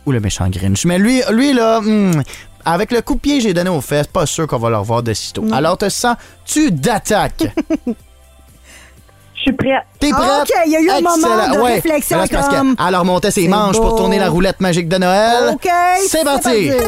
Ou 0.07 0.13
le 0.13 0.21
méchant 0.21 0.49
Grinch. 0.49 0.85
Mais 0.85 0.99
lui, 0.99 1.23
lui 1.31 1.55
là, 1.55 1.81
hmm, 1.81 2.23
avec 2.67 2.93
le 2.93 3.01
coup 3.01 3.15
de 3.15 3.21
pied 3.21 3.39
que 3.39 3.43
j'ai 3.45 3.55
donné 3.55 3.71
aux 3.71 3.81
fesses, 3.81 4.07
pas 4.07 4.27
sûr 4.27 4.47
qu'on 4.47 4.59
va 4.59 4.69
le 4.71 4.77
revoir 4.77 5.03
de 5.03 5.15
sitôt. 5.15 5.45
Alors, 5.53 5.79
te 5.79 5.89
sens-tu 5.89 6.71
d'attaque? 6.73 7.45
Je 7.87 9.41
suis 9.41 9.53
prête. 9.53 9.83
T'es 10.01 10.11
prête? 10.11 10.43
OK, 10.43 10.51
il 10.67 10.73
y 10.73 10.77
a 10.77 10.81
eu 10.81 10.91
un 10.91 11.01
moment 11.01 11.17
de 11.55 11.61
Ouais. 11.61 11.75
réflexion 11.75 12.19
parce 12.19 12.49
comme- 12.49 12.77
ses 13.31 13.49
manches 13.49 13.77
pour 13.77 13.97
tourner 13.97 14.19
la 14.19 14.31
roulette 14.31 14.61
magique 14.61 14.89
de 14.89 14.97
Noël. 14.97 15.51
OK. 15.55 15.69
C'est 16.07 16.25
parti. 16.25 16.71
Bonjour, 16.71 16.81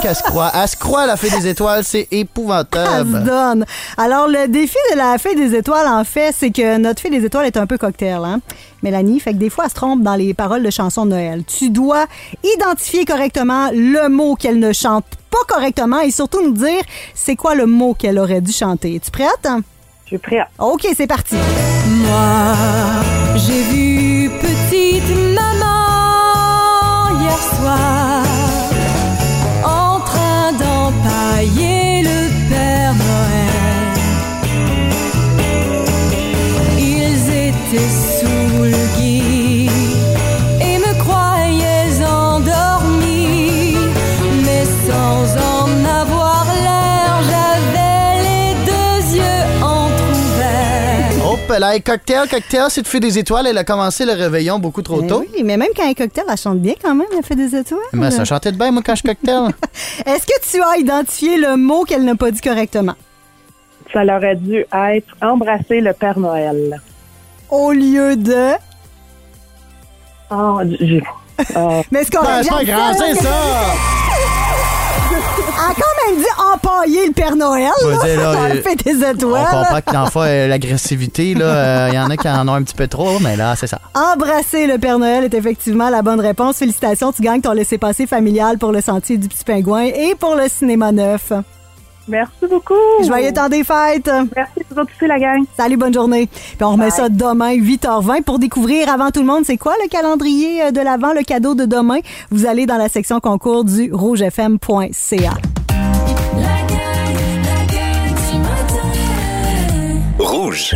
qu'elle 0.00 0.14
se 0.14 0.22
croit. 0.22 0.50
Elle 0.54 0.68
se 0.68 0.76
croit, 0.76 1.06
la 1.06 1.16
fée 1.16 1.30
des 1.30 1.46
étoiles. 1.48 1.84
C'est 1.84 2.08
Elle 2.10 2.18
se 2.18 2.22
épouvantable. 2.22 3.24
donne. 3.24 3.64
Alors, 3.96 4.26
le 4.28 4.48
défi 4.48 4.76
de 4.92 4.96
la 4.98 5.18
fée 5.18 5.34
des 5.34 5.54
étoiles, 5.54 5.86
en 5.86 6.04
fait, 6.04 6.34
c'est 6.36 6.50
que 6.50 6.78
notre 6.78 7.00
fée 7.00 7.10
des 7.10 7.24
étoiles 7.24 7.46
est 7.46 7.56
un 7.56 7.66
peu 7.66 7.78
cocktail, 7.78 8.20
hein? 8.24 8.40
Mélanie, 8.82 9.20
fait 9.20 9.32
que 9.32 9.38
des 9.38 9.50
fois, 9.50 9.64
elle 9.64 9.70
se 9.70 9.74
trompe 9.74 10.02
dans 10.02 10.14
les 10.14 10.32
paroles 10.34 10.62
de 10.62 10.70
chansons 10.70 11.04
de 11.04 11.10
Noël. 11.10 11.44
Tu 11.46 11.70
dois 11.70 12.06
identifier 12.42 13.04
correctement 13.04 13.68
le 13.72 14.08
mot 14.08 14.34
qu'elle 14.36 14.58
ne 14.58 14.72
chante 14.72 15.04
pas 15.30 15.38
correctement 15.46 16.00
et 16.00 16.10
surtout 16.10 16.42
nous 16.42 16.52
dire 16.54 16.80
c'est 17.14 17.36
quoi 17.36 17.54
le 17.54 17.66
mot 17.66 17.94
qu'elle 17.94 18.18
aurait 18.18 18.40
dû 18.40 18.52
chanter. 18.52 18.96
Es-tu 18.96 19.10
prête? 19.10 19.46
Je 20.04 20.08
suis 20.08 20.18
prête. 20.18 20.46
OK, 20.58 20.86
c'est 20.96 21.06
parti. 21.06 21.36
Moi, 21.86 22.54
j'ai 23.36 23.62
vu 23.62 24.09
Oh, 51.60 51.72
là, 51.72 51.78
cocktail, 51.80 52.26
cocktail, 52.28 52.70
cette 52.70 52.88
fée 52.88 53.00
des 53.00 53.18
étoiles, 53.18 53.46
elle 53.46 53.58
a 53.58 53.64
commencé 53.64 54.06
le 54.06 54.12
réveillon 54.12 54.58
beaucoup 54.58 54.80
trop 54.80 55.02
Eh 55.04 55.06
tôt. 55.06 55.20
oui, 55.34 55.42
mais 55.44 55.58
même 55.58 55.68
quand 55.76 55.84
elle 55.84 55.90
est 55.90 55.94
cocktail, 55.94 56.24
elle 56.30 56.36
chante 56.38 56.58
bien 56.58 56.72
quand 56.82 56.94
même, 56.94 57.06
la 57.14 57.20
fée 57.22 57.34
des 57.36 57.54
étoiles. 57.54 57.80
Mais 57.92 58.10
ça 58.10 58.24
chantait 58.24 58.50
de 58.52 58.56
bien, 58.56 58.70
moi, 58.70 58.82
quand 58.84 58.94
je 58.94 59.02
cocktail. 59.02 59.50
Est-ce 60.06 60.26
que 60.26 60.50
tu 60.50 60.62
as 60.62 60.78
identifié 60.78 61.36
le 61.36 61.56
mot 61.56 61.84
qu'elle 61.84 62.04
n'a 62.04 62.14
pas 62.14 62.30
dit 62.30 62.40
correctement? 62.40 62.94
Ça 63.92 64.04
aurait 64.04 64.36
dû 64.36 64.64
être 64.72 65.14
embrasser 65.20 65.80
le 65.80 65.92
Père 65.92 66.18
Noël. 66.18 66.80
Au 67.50 67.72
lieu 67.72 68.16
de... 68.16 68.52
Ah, 70.30 70.58
j'ai. 70.78 71.02
ah, 71.54 71.82
Mais 71.90 72.04
c'est 72.04 72.14
correct. 72.14 72.30
Ben, 72.30 72.42
c'est 72.42 72.50
pas 72.50 72.64
grand, 72.64 72.94
c'est 72.94 73.14
ça! 73.16 73.28
A 75.60 75.74
quand 75.74 76.10
même 76.12 76.18
dit 76.18 76.26
empailler 76.54 77.06
le 77.08 77.12
Père 77.12 77.36
Noël. 77.36 77.70
Là, 77.82 78.04
dire, 78.04 78.20
là, 78.20 78.32
dans 78.34 78.54
le 78.54 78.62
fait 78.62 78.76
des 78.76 79.04
On 79.04 79.12
étoiles. 79.12 79.46
comprend 79.82 80.06
que 80.06 80.18
euh, 80.26 80.48
l'agressivité, 80.48 81.34
là, 81.34 81.44
euh, 81.44 81.88
il 81.92 81.94
y 81.96 81.98
en 81.98 82.08
a 82.08 82.16
qui 82.16 82.28
en 82.28 82.48
ont 82.48 82.54
un 82.54 82.62
petit 82.62 82.74
peu 82.74 82.88
trop, 82.88 83.18
mais 83.20 83.36
là, 83.36 83.54
c'est 83.56 83.66
ça. 83.66 83.78
Embrasser 83.94 84.66
le 84.66 84.78
Père 84.78 84.98
Noël 84.98 85.24
est 85.24 85.34
effectivement 85.34 85.90
la 85.90 86.00
bonne 86.02 86.20
réponse. 86.20 86.56
Félicitations, 86.56 87.12
tu 87.12 87.20
gagnes 87.22 87.42
ton 87.42 87.52
laissez-passer 87.52 88.06
familial 88.06 88.56
pour 88.58 88.72
le 88.72 88.80
Sentier 88.80 89.18
du 89.18 89.28
Petit 89.28 89.44
Pingouin 89.44 89.84
et 89.84 90.14
pour 90.18 90.34
le 90.34 90.48
Cinéma 90.48 90.92
Neuf. 90.92 91.32
Merci 92.10 92.46
beaucoup. 92.48 92.74
Joyeux 93.06 93.32
temps 93.32 93.48
des 93.48 93.64
fêtes. 93.64 94.10
Merci 94.36 94.60
vous 94.70 94.80
autres 94.80 94.92
aussi, 94.96 95.06
la 95.06 95.18
gang. 95.18 95.44
Salut, 95.56 95.76
bonne 95.76 95.94
journée. 95.94 96.26
Puis 96.26 96.64
on 96.64 96.72
remet 96.72 96.90
ça 96.90 97.08
demain, 97.08 97.54
8h20, 97.54 98.22
pour 98.22 98.38
découvrir 98.38 98.88
avant 98.88 99.10
tout 99.10 99.20
le 99.20 99.26
monde, 99.26 99.44
c'est 99.44 99.56
quoi 99.56 99.74
le 99.82 99.88
calendrier 99.88 100.62
euh, 100.64 100.70
de 100.70 100.80
l'avant, 100.80 101.12
le 101.12 101.22
cadeau 101.22 101.54
de 101.54 101.64
demain? 101.64 102.00
Vous 102.30 102.46
allez 102.46 102.66
dans 102.66 102.76
la 102.76 102.88
section 102.88 103.20
concours 103.20 103.64
du 103.64 103.92
rougefm.ca. 103.92 105.32
Rouge. 110.18 110.74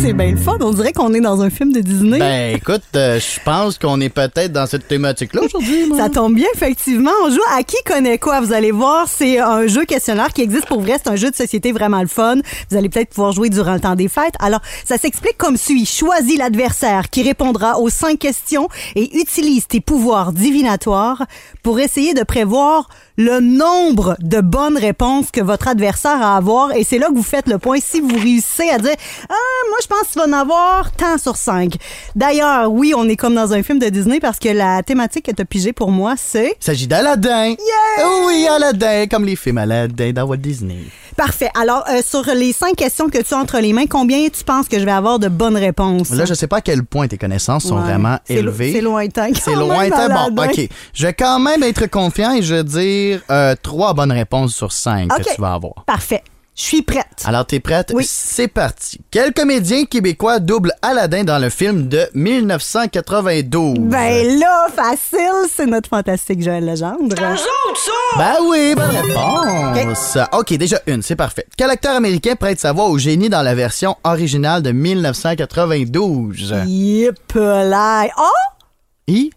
C'est 0.00 0.12
bien 0.12 0.30
le 0.30 0.36
fun. 0.36 0.56
On 0.60 0.70
dirait 0.70 0.92
qu'on 0.92 1.12
est 1.12 1.20
dans 1.20 1.42
un 1.42 1.50
film 1.50 1.72
de 1.72 1.80
Disney. 1.80 2.18
Ben, 2.20 2.54
écoute, 2.54 2.82
euh, 2.94 3.18
je 3.18 3.40
pense 3.44 3.78
qu'on 3.78 4.00
est 4.00 4.08
peut-être 4.08 4.52
dans 4.52 4.66
cette 4.66 4.86
thématique-là 4.86 5.42
aujourd'hui. 5.42 5.92
Ça 5.96 6.08
tombe 6.08 6.34
bien, 6.34 6.46
effectivement. 6.54 7.10
On 7.24 7.30
joue 7.30 7.42
à 7.52 7.62
qui 7.64 7.76
connaît 7.84 8.18
quoi? 8.18 8.40
Vous 8.40 8.52
allez 8.52 8.70
voir, 8.70 9.06
c'est 9.08 9.38
un 9.38 9.66
jeu 9.66 9.84
questionnaire 9.84 10.32
qui 10.32 10.42
existe 10.42 10.66
pour 10.66 10.80
vrai. 10.80 10.98
C'est 11.02 11.10
un 11.10 11.16
jeu 11.16 11.30
de 11.30 11.36
société 11.36 11.72
vraiment 11.72 12.00
le 12.00 12.06
fun. 12.06 12.36
Vous 12.70 12.76
allez 12.76 12.88
peut-être 12.88 13.10
pouvoir 13.10 13.32
jouer 13.32 13.50
durant 13.50 13.74
le 13.74 13.80
temps 13.80 13.96
des 13.96 14.08
fêtes. 14.08 14.34
Alors, 14.38 14.60
ça 14.84 14.98
s'explique 14.98 15.36
comme 15.36 15.56
suit. 15.56 15.84
Choisis 15.84 16.38
l'adversaire 16.38 17.10
qui 17.10 17.22
répondra 17.24 17.78
aux 17.80 17.90
cinq 17.90 18.20
questions 18.20 18.68
et 18.94 19.18
utilise 19.18 19.66
tes 19.66 19.80
pouvoirs 19.80 20.32
divinatoires 20.32 21.26
pour 21.62 21.80
essayer 21.80 22.14
de 22.14 22.22
prévoir 22.22 22.88
le 23.16 23.40
nombre 23.40 24.16
de 24.20 24.40
bonnes 24.40 24.78
réponses 24.78 25.32
que 25.32 25.40
votre 25.40 25.66
adversaire 25.66 26.22
a 26.22 26.34
à 26.34 26.36
avoir. 26.36 26.72
Et 26.72 26.84
c'est 26.84 26.98
là 26.98 27.08
que 27.08 27.14
vous 27.14 27.22
faites 27.24 27.48
le 27.48 27.58
point. 27.58 27.78
Si 27.82 28.00
vous 28.00 28.16
réussissez 28.16 28.70
à 28.70 28.78
dire, 28.78 28.94
ah, 29.28 29.34
moi, 29.68 29.78
je 29.82 29.87
pense 29.88 30.08
que 30.08 30.12
tu 30.12 30.18
vas 30.18 30.26
en 30.26 30.32
avoir 30.40 30.92
tant 30.92 31.18
sur 31.18 31.36
cinq. 31.36 31.74
D'ailleurs, 32.14 32.70
oui, 32.70 32.92
on 32.96 33.08
est 33.08 33.16
comme 33.16 33.34
dans 33.34 33.52
un 33.52 33.62
film 33.62 33.78
de 33.78 33.88
Disney 33.88 34.20
parce 34.20 34.38
que 34.38 34.48
la 34.48 34.82
thématique 34.82 35.26
que 35.26 35.32
tu 35.32 35.42
as 35.42 35.44
pigée 35.44 35.72
pour 35.72 35.90
moi, 35.90 36.14
c'est 36.16 36.56
Il 36.60 36.64
s'agit 36.64 36.86
d'Aladin. 36.86 37.54
Oui, 38.26 38.46
Aladin, 38.48 39.06
comme 39.10 39.24
les 39.24 39.36
films 39.36 39.58
Aladin 39.58 40.12
dans 40.12 40.24
Walt 40.24 40.36
Disney. 40.38 40.78
Parfait. 41.16 41.50
Alors, 41.60 41.84
euh, 41.90 42.00
sur 42.08 42.22
les 42.32 42.52
cinq 42.52 42.76
questions 42.76 43.08
que 43.08 43.18
tu 43.20 43.34
as 43.34 43.38
entre 43.38 43.58
les 43.58 43.72
mains, 43.72 43.86
combien 43.86 44.28
tu 44.28 44.44
penses 44.44 44.68
que 44.68 44.78
je 44.78 44.84
vais 44.84 44.92
avoir 44.92 45.18
de 45.18 45.26
bonnes 45.28 45.56
réponses? 45.56 46.10
Là, 46.10 46.24
je 46.26 46.34
sais 46.34 46.46
pas 46.46 46.58
à 46.58 46.60
quel 46.60 46.84
point 46.84 47.08
tes 47.08 47.18
connaissances 47.18 47.64
sont 47.64 47.76
Ouais. 47.76 47.82
vraiment 47.82 48.18
élevées. 48.28 48.72
C'est 48.72 48.80
lointain. 48.80 49.30
C'est 49.34 49.54
lointain. 49.56 50.08
Bon, 50.08 50.40
Aladdin. 50.40 50.62
OK. 50.62 50.68
Je 50.94 51.06
vais 51.06 51.14
quand 51.14 51.40
même 51.40 51.64
être 51.64 51.86
confiant 51.90 52.34
et 52.34 52.42
je 52.42 52.54
vais 52.54 52.64
dire 52.64 53.20
euh, 53.30 53.56
trois 53.60 53.94
bonnes 53.94 54.12
réponses 54.12 54.54
sur 54.54 54.70
cinq 54.70 55.08
que 55.08 55.34
tu 55.34 55.40
vas 55.40 55.54
avoir. 55.54 55.84
Parfait. 55.86 56.22
Je 56.58 56.64
suis 56.64 56.82
prête. 56.82 57.22
Alors, 57.24 57.46
t'es 57.46 57.60
prête? 57.60 57.92
Oui. 57.94 58.04
C'est 58.06 58.48
parti. 58.48 59.00
Quel 59.12 59.32
comédien 59.32 59.84
québécois 59.84 60.40
double 60.40 60.72
Aladdin 60.82 61.22
dans 61.22 61.38
le 61.38 61.50
film 61.50 61.86
de 61.86 62.08
1992? 62.14 63.78
Ben 63.78 64.40
là, 64.40 64.66
facile, 64.74 65.46
c'est 65.54 65.66
notre 65.66 65.88
fantastique 65.88 66.42
Joël 66.42 66.66
Legendre. 66.66 67.14
Ben 68.16 68.36
oui, 68.48 68.74
bonne 68.74 68.90
réponse. 68.90 70.18
OK, 70.32 70.52
déjà 70.54 70.80
une, 70.88 71.00
c'est 71.02 71.14
parfait. 71.14 71.46
Quel 71.56 71.70
acteur 71.70 71.94
américain 71.94 72.34
prête 72.34 72.58
sa 72.58 72.72
voix 72.72 72.88
au 72.88 72.98
génie 72.98 73.28
dans 73.28 73.42
la 73.42 73.54
version 73.54 73.94
originale 74.02 74.60
de 74.60 74.72
1992? 74.72 76.56
Yep, 76.66 77.34
là. 77.36 78.08
Oh! 78.18 78.22
I? 79.06 79.30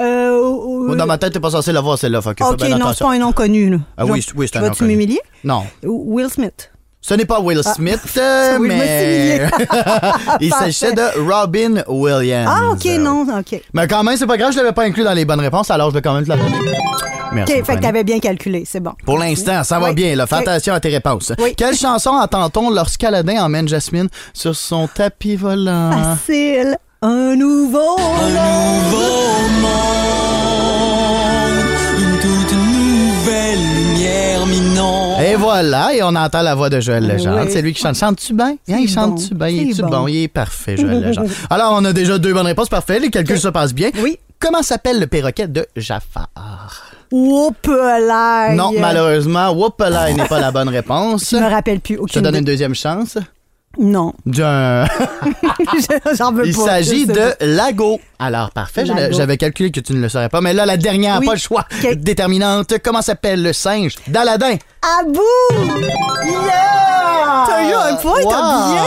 Euh, 0.00 0.94
Dans 0.96 1.06
ma 1.06 1.18
tête, 1.18 1.32
t'es 1.32 1.40
pas 1.40 1.50
censé 1.50 1.72
la 1.72 1.80
voir, 1.80 1.98
celle-là. 1.98 2.20
Fait 2.22 2.34
que 2.34 2.44
fais 2.44 2.50
OK, 2.50 2.60
non, 2.78 2.92
c'est 2.94 3.04
pas 3.04 3.12
un 3.12 3.18
nom 3.18 3.32
connu. 3.32 3.70
Là. 3.70 3.76
Ah 3.96 4.04
oui, 4.06 4.24
oui, 4.34 4.48
c'est 4.50 4.58
un 4.58 4.62
nom 4.62 4.66
Vas-tu 4.68 4.78
connu. 4.80 4.92
m'humilier? 4.92 5.20
Non. 5.44 5.64
Will 5.82 6.28
Smith? 6.30 6.70
Ce 7.02 7.14
n'est 7.14 7.24
pas 7.24 7.40
Will 7.40 7.60
Ah. 7.64 7.72
Smith, 7.74 8.00
euh, 8.18 8.58
mais... 8.60 9.48
Il 10.40 10.52
s'agissait 10.52 10.92
de 10.92 11.02
Robin 11.30 11.82
Williams. 11.88 12.50
Ah, 12.50 12.70
OK, 12.72 12.84
non, 12.98 13.22
OK. 13.38 13.60
Mais 13.72 13.86
quand 13.88 14.02
même, 14.04 14.16
c'est 14.18 14.26
pas 14.26 14.36
grave, 14.36 14.52
je 14.52 14.58
l'avais 14.58 14.72
pas 14.72 14.82
inclus 14.84 15.02
dans 15.04 15.14
les 15.14 15.24
bonnes 15.24 15.40
réponses, 15.40 15.70
alors 15.70 15.88
je 15.90 15.94
vais 15.94 16.02
quand 16.02 16.12
même 16.14 16.24
te 16.24 16.28
la 16.28 16.36
donner. 16.36 16.58
Merci. 17.32 17.54
OK, 17.54 17.64
fait 17.64 17.76
que 17.76 17.80
t'avais 17.80 18.04
bien 18.04 18.18
calculé, 18.18 18.64
c'est 18.66 18.80
bon. 18.80 18.92
Pour 19.06 19.16
l'instant, 19.18 19.62
ça 19.64 19.78
va 19.78 19.88
Oui. 19.88 19.94
bien. 19.94 20.16
Là. 20.16 20.26
Fais 20.26 20.36
attention 20.36 20.74
à 20.74 20.80
tes 20.80 20.88
réponses. 20.88 21.32
Oui. 21.38 21.54
Quelle 21.56 21.76
chanson 21.76 22.10
entend-on 22.10 22.70
lorsqu'Aladin 22.70 23.42
emmène 23.44 23.68
Jasmine 23.68 24.08
sur 24.34 24.54
son 24.56 24.88
tapis 24.88 25.36
volant? 25.36 25.92
Facile. 25.92 26.76
Un 27.02 27.34
nouveau. 27.34 27.96
Une 31.98 32.18
toute 32.20 32.52
nouvelle 32.52 33.58
lumière 33.74 34.46
minant. 34.46 35.18
Et 35.20 35.34
voilà, 35.36 35.94
et 35.94 36.02
on 36.02 36.14
entend 36.14 36.42
la 36.42 36.54
voix 36.54 36.68
de 36.68 36.78
Joël 36.80 37.06
Legendre. 37.06 37.40
Oui. 37.44 37.50
C'est 37.50 37.62
lui 37.62 37.72
qui 37.72 37.80
chante. 37.80 37.96
Chante-tu 37.96 38.34
bien? 38.34 38.56
Hein, 38.68 38.78
il 38.82 38.88
chante-tu 38.88 39.34
bien? 39.34 39.48
Il 39.48 39.70
est-tu 39.70 39.80
bon? 39.80 39.88
bon? 39.88 40.08
Il 40.08 40.24
est 40.24 40.28
parfait, 40.28 40.76
Joël 40.76 41.00
Legendre. 41.08 41.30
Alors, 41.48 41.72
on 41.74 41.84
a 41.86 41.92
déjà 41.94 42.18
deux 42.18 42.34
bonnes 42.34 42.46
réponses. 42.46 42.68
Parfait. 42.68 42.98
Les 42.98 43.08
calculs 43.08 43.40
se 43.40 43.48
passent 43.48 43.72
bien. 43.74 43.90
Oui. 44.02 44.18
Comment 44.38 44.62
s'appelle 44.62 45.00
le 45.00 45.06
perroquet 45.06 45.48
de 45.48 45.66
Jafar? 45.76 46.28
Whoop, 47.10 47.66
là. 47.66 48.52
Non, 48.54 48.72
malheureusement, 48.78 49.50
Whoopala 49.52 50.12
n'est 50.12 50.26
pas 50.28 50.38
la 50.40 50.50
bonne 50.52 50.68
réponse. 50.68 51.30
Je 51.30 51.36
me 51.36 51.48
rappelle 51.48 51.80
plus. 51.80 51.94
Je 51.94 51.98
te 51.98 52.04
Aucune 52.04 52.22
donne 52.22 52.36
une 52.36 52.44
deuxième 52.44 52.74
chance. 52.74 53.16
Non. 53.78 54.12
D'un. 54.26 54.84
J'en 56.18 56.32
veux 56.32 56.46
Il 56.46 56.54
pas. 56.56 56.64
s'agit 56.66 57.02
je 57.02 57.06
sais 57.06 57.12
de 57.12 57.30
pas. 57.38 57.46
Lago. 57.46 58.00
Alors, 58.18 58.50
parfait. 58.50 58.84
Je- 58.84 58.92
Lago. 58.92 59.16
J'avais 59.16 59.36
calculé 59.36 59.70
que 59.70 59.78
tu 59.80 59.92
ne 59.92 60.00
le 60.00 60.08
saurais 60.08 60.28
pas. 60.28 60.40
Mais 60.40 60.52
là, 60.52 60.66
la 60.66 60.76
dernière, 60.76 61.18
Oui. 61.20 61.26
pas 61.26 61.34
le 61.34 61.38
choix. 61.38 61.64
OK. 61.82 61.94
Déterminante. 61.94 62.74
Comment 62.82 63.00
s'appelle 63.02 63.42
le 63.42 63.52
singe 63.52 63.94
d'Aladin? 64.08 64.56
Abou! 65.00 65.20
Yeah! 66.24 66.99
T'as 67.60 67.70
eu 67.70 67.92
un 67.92 67.96
point, 67.96 68.20
t'as 68.22 68.28
Wow! 68.40 68.72
bien 68.72 68.84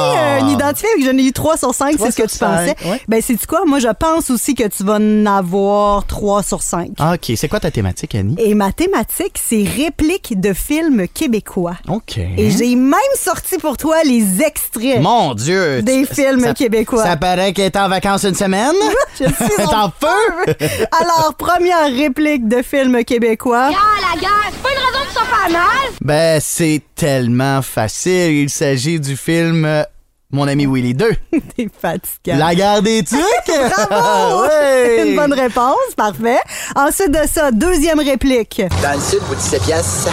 euh, 0.47 0.51
identifié. 0.51 0.89
J'en 1.03 1.17
ai 1.17 1.23
eu 1.23 1.31
3 1.33 1.57
sur 1.57 1.73
5, 1.73 1.95
Trois 1.95 2.07
c'est 2.07 2.11
ce 2.13 2.21
que 2.23 2.27
tu 2.27 2.37
pensais. 2.39 2.75
ouais. 2.89 3.01
Ben, 3.07 3.21
c'est 3.21 3.45
quoi? 3.45 3.61
Moi, 3.65 3.79
je 3.79 3.87
pense 3.89 4.29
aussi 4.29 4.55
que 4.55 4.67
tu 4.67 4.83
vas 4.83 4.95
en 4.95 5.25
avoir 5.25 6.05
3 6.05 6.43
sur 6.43 6.61
5. 6.61 6.89
OK. 6.99 7.31
C'est 7.35 7.47
quoi 7.47 7.59
ta 7.59 7.71
thématique, 7.71 8.15
Annie? 8.15 8.35
Et 8.39 8.53
ma 8.55 8.71
thématique, 8.71 9.37
c'est 9.43 9.63
répliques 9.63 10.39
de 10.39 10.53
films 10.53 11.07
québécois. 11.13 11.75
OK. 11.87 12.17
Et 12.17 12.49
j'ai 12.51 12.75
même 12.75 12.99
sorti 13.19 13.57
pour 13.57 13.77
toi 13.77 13.97
les 14.03 14.41
extraits. 14.41 15.01
Mon 15.01 15.33
Dieu! 15.33 15.81
Des 15.81 16.05
tu- 16.05 16.15
films 16.15 16.41
ça- 16.41 16.53
québécois. 16.53 17.03
Ça 17.03 17.17
paraît 17.17 17.53
qu'elle 17.53 17.65
est 17.65 17.77
en 17.77 17.89
vacances 17.89 18.23
une 18.23 18.35
semaine. 18.35 18.73
Je 19.19 19.25
suis 19.25 19.33
Elle 19.57 19.63
est 19.65 19.67
en 19.75 19.89
feu. 19.89 20.55
Alors, 20.99 21.33
première 21.37 21.85
réplique 21.85 22.47
de 22.47 22.61
film 22.61 23.03
québécois. 23.03 23.69
Ah, 23.71 24.13
la 24.15 24.19
guerre, 24.19 24.29
c'est 24.51 24.61
pas 24.61 24.69
une 24.69 24.77
raison 24.77 25.05
de 25.05 25.09
se 25.09 25.25
faire 25.25 25.49
mal. 25.51 25.91
Ben, 26.01 26.39
c'est 26.41 26.81
tellement 26.95 27.61
facile. 27.61 28.31
Il 28.31 28.49
s'agit 28.63 28.97
du 28.99 29.17
film 29.17 29.65
euh, 29.65 29.83
Mon 30.31 30.47
ami 30.47 30.65
Willy 30.65 30.93
2. 30.93 31.09
T'es 31.57 31.67
fatiguant. 31.81 32.37
La 32.37 32.55
guerre 32.55 32.81
des 32.81 33.03
trucs. 33.03 33.19
Bravo! 33.89 34.43
Ouais. 34.49 35.09
Une 35.09 35.15
bonne 35.17 35.33
réponse, 35.33 35.93
parfait. 35.97 36.39
Ensuite 36.75 37.11
de 37.11 37.27
ça, 37.27 37.51
deuxième 37.51 37.99
réplique. 37.99 38.61
Dans 38.81 38.93
le 38.93 39.01
sud, 39.01 39.19
vous 39.27 39.35
17 39.35 39.63
piastres. 39.63 40.11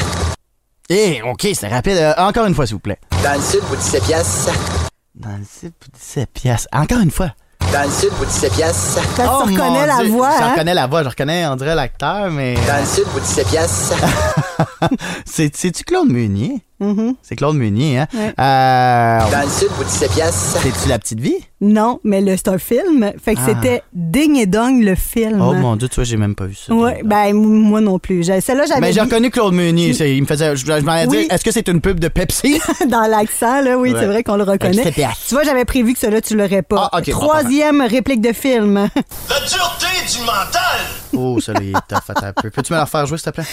Eh, 0.89 1.23
OK, 1.23 1.47
c'est 1.55 1.69
rapide. 1.69 1.97
Euh, 1.97 2.13
encore 2.19 2.47
une 2.47 2.55
fois, 2.55 2.67
s'il 2.67 2.75
vous 2.75 2.81
plaît. 2.81 2.99
Dans 3.23 3.35
le 3.35 3.41
sud, 3.41 3.61
vous 3.69 3.77
17 3.77 4.03
piastres. 4.05 4.51
Dans 5.15 5.37
le 5.37 5.45
site 5.45 5.75
pour 5.79 5.91
17 5.93 6.29
piastres. 6.33 6.69
Encore 6.73 6.99
une 7.01 7.11
fois. 7.13 7.31
Dans 7.73 7.85
le 7.85 7.91
sud, 7.91 8.11
vous 8.19 8.25
17 8.25 8.53
piastres. 8.53 9.01
Ça, 9.17 9.33
Oh, 9.33 9.43
tu 9.47 9.53
reconnais 9.53 9.87
la 9.87 9.99
Dieu. 9.99 10.09
voix, 10.11 10.31
Je 10.37 10.43
hein? 10.43 10.51
reconnais 10.53 10.75
la 10.75 10.87
voix. 10.89 11.03
Je 11.05 11.09
reconnais, 11.09 11.47
on 11.47 11.55
dirait 11.57 11.75
l'acteur, 11.77 12.31
mais... 12.33 12.55
Dans 12.67 12.81
le 12.81 12.87
sud, 12.87 13.05
vous 13.13 13.21
17 13.21 13.47
piastres. 13.49 13.95
C'est- 15.25 15.55
C'est-tu 15.57 15.85
Claude 15.85 16.09
Meunier? 16.09 16.63
Mhm. 16.81 17.15
C'est 17.23 17.37
Claude 17.37 17.57
Meunier, 17.57 17.99
hein? 17.99 18.07
Ouais. 18.15 18.33
Euh, 18.39 19.31
Dans 19.31 19.43
le 19.43 19.49
sud, 19.51 19.69
vous 19.77 19.85
17 19.85 20.11
piastres. 20.13 20.61
C'est-tu 20.63 20.89
La 20.89 20.99
Petite 20.99 21.21
Vie? 21.21 21.37
Non, 21.63 22.01
mais 22.05 22.23
le- 22.23 22.37
c'est 22.39 22.49
un 22.49 22.57
film. 22.59 23.13
Fait 23.23 23.35
que 23.35 23.41
Ah. 23.43 23.49
c'était 23.49 23.83
Ding 23.93 24.37
et 24.37 24.47
Dong, 24.47 24.83
le 24.83 24.95
film. 24.95 25.43
Oh 25.43 25.53
mon 25.53 25.77
Dieu, 25.77 25.89
tu 25.89 25.97
vois, 25.97 26.05
j'ai 26.05 26.17
même 26.17 26.35
pas 26.35 26.47
vu 26.47 26.55
ça. 26.55 26.73
Ouais, 26.73 27.03
ben 27.05 27.35
moi 27.35 27.83
non 27.83 27.99
plus. 27.99 28.23
J'ai- 28.25 28.41
Celle-là, 28.41 28.65
j'avais 28.67 28.81
Mais 28.81 28.87
j'ai 28.89 28.95
dit 28.95 29.01
reconnu 29.01 29.31
Claude 29.31 29.53
Meunier. 29.53 29.93
c'est- 29.93 30.17
Il 30.17 30.23
me 30.23 30.27
faisait. 30.27 30.57
Je, 30.57 30.65
je 30.65 30.73
m'en 30.81 30.93
allais 30.93 31.07
Oui. 31.11 31.19
dire, 31.19 31.27
est-ce 31.33 31.45
que 31.45 31.51
c'est 31.51 31.69
une 31.69 31.83
pub 31.83 32.01
de 32.01 32.09
Pepsi? 32.09 32.59
dans 32.89 33.07
l'accent, 33.07 33.61
là, 33.61 33.77
oui, 33.77 33.93
Ouais. 33.93 34.01
c'est 34.01 34.07
vrai 34.07 34.23
qu'on 34.23 34.37
le 34.37 34.45
reconnaît. 34.45 34.91
Fait 34.91 35.07
Tu 35.29 35.35
vois, 35.35 35.43
j'avais 35.45 35.67
prévu 35.67 35.93
que 35.93 35.99
cela, 35.99 36.21
tu 36.23 36.35
l'aurais 36.35 36.63
pas. 36.63 36.89
Ah, 36.93 37.03
Troisième 37.03 37.83
réplique 37.83 38.23
de 38.23 38.33
film. 38.33 38.75
La 39.29 39.41
dureté 39.41 39.87
du 40.13 40.21
mental! 40.21 40.81
Oh, 41.15 41.41
ça, 41.41 41.53
il 41.61 41.71
est 41.71 41.77
attends 41.77 41.99
un 42.27 42.33
peu. 42.41 42.49
Peux-tu 42.51 42.73
me 42.73 42.79
la 42.79 42.85
refaire 42.85 43.05
jouer, 43.05 43.19
s'il 43.19 43.31
te 43.33 43.35
plaît? 43.41 43.45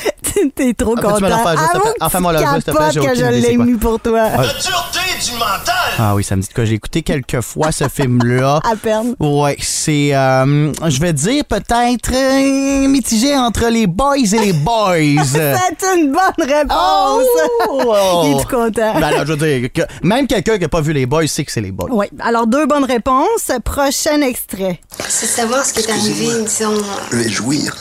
T'es 0.56 0.74
trop 0.74 0.94
Ah, 0.98 1.02
content. 1.02 1.14
peux-tu 1.16 1.24
me 1.26 1.30
la 1.30 1.38
faire, 1.40 1.52
juste, 1.58 1.72
s'il 1.72 1.80
te 1.80 1.84
plaît? 1.84 1.94
Enfin, 2.00 2.20
moi, 2.22 2.32
la 2.32 2.40
jouer, 2.40 2.50
s'il 2.54 2.64
te 2.64 2.72
plaît, 2.72 2.86
j'ai 2.94 3.00
que 3.02 3.16
je 3.16 3.26
l'ai 3.26 3.58
mis 3.58 3.76
pour 3.78 4.00
toi. 4.00 4.30
La 4.30 4.38
dureté 4.38 5.26
du 5.26 5.32
mental! 5.34 5.74
Ah 6.00 6.16
oui, 6.16 6.24
ça 6.24 6.36
me 6.36 6.42
dit 6.42 6.48
que 6.54 6.64
j'ai 6.64 6.76
écouté 6.76 7.02
quelques 7.02 7.42
fois 7.42 7.72
ce 7.72 7.86
film-là. 7.98 8.60
À 8.64 8.76
peine. 8.76 9.16
Ouais, 9.20 9.58
c'est, 9.60 10.14
euh, 10.14 10.72
je 10.88 11.00
vais 11.00 11.14
dire 11.14 11.44
peut-être 11.46 12.12
euh, 12.14 12.88
mitigé 12.88 13.36
entre 13.36 13.68
les 13.70 13.88
boys 13.88 14.18
et 14.18 14.40
les 14.40 14.54
boys. 14.54 15.24
C'est 15.26 15.96
une 15.96 16.12
bonne 16.12 16.48
réponse. 16.48 17.24
Oh! 17.70 18.22
Il 18.26 18.32
est 18.32 18.42
tout 18.42 18.48
content. 18.48 18.94
Ben 19.00 19.12
là, 19.12 19.26
je 19.26 19.34
veux 19.34 19.38
dire 19.38 19.70
que 19.74 19.82
même 20.04 20.28
quelqu'un 20.28 20.56
qui 20.56 20.62
n'a 20.62 20.70
pas 20.70 20.82
vu 20.82 20.94
les 20.94 21.06
boys 21.06 21.28
sait 21.28 21.44
que 21.44 21.52
c'est 21.52 21.62
les 21.62 21.72
boys. 21.72 21.90
Oui, 21.92 22.06
alors 22.20 22.48
deux 22.48 22.66
bonnes 22.66 22.86
réponses. 22.86 23.52
Prochain 23.64 24.22
extrait. 24.22 24.80
C'est 25.08 25.26
savoir 25.26 25.66
ce 25.66 25.74
qui 25.74 25.80
est 25.82 25.92
arrivé, 25.92 26.28
disons. 26.46 26.82
Je 27.12 27.18
vais 27.18 27.30
jouir. 27.30 27.76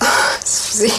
Excusez, 0.40 0.92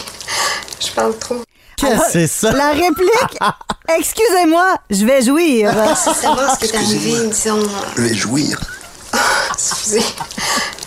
je 0.80 0.92
parle 0.92 1.16
trop. 1.18 1.42
Qu'est-ce 1.82 2.02
que 2.04 2.10
c'est 2.12 2.26
ça? 2.26 2.52
La 2.52 2.70
réplique, 2.70 3.38
excusez-moi, 3.98 4.76
je 4.90 5.04
vais 5.04 5.22
jouir. 5.22 5.72
De 5.72 5.94
savoir 5.94 6.54
ce 6.54 6.60
qui 6.60 6.66
est 6.66 6.76
arrivé, 6.76 7.28
disons. 7.28 7.62
Je 7.96 8.02
vais 8.02 8.14
jouir. 8.14 8.60
Excusez, 9.54 10.02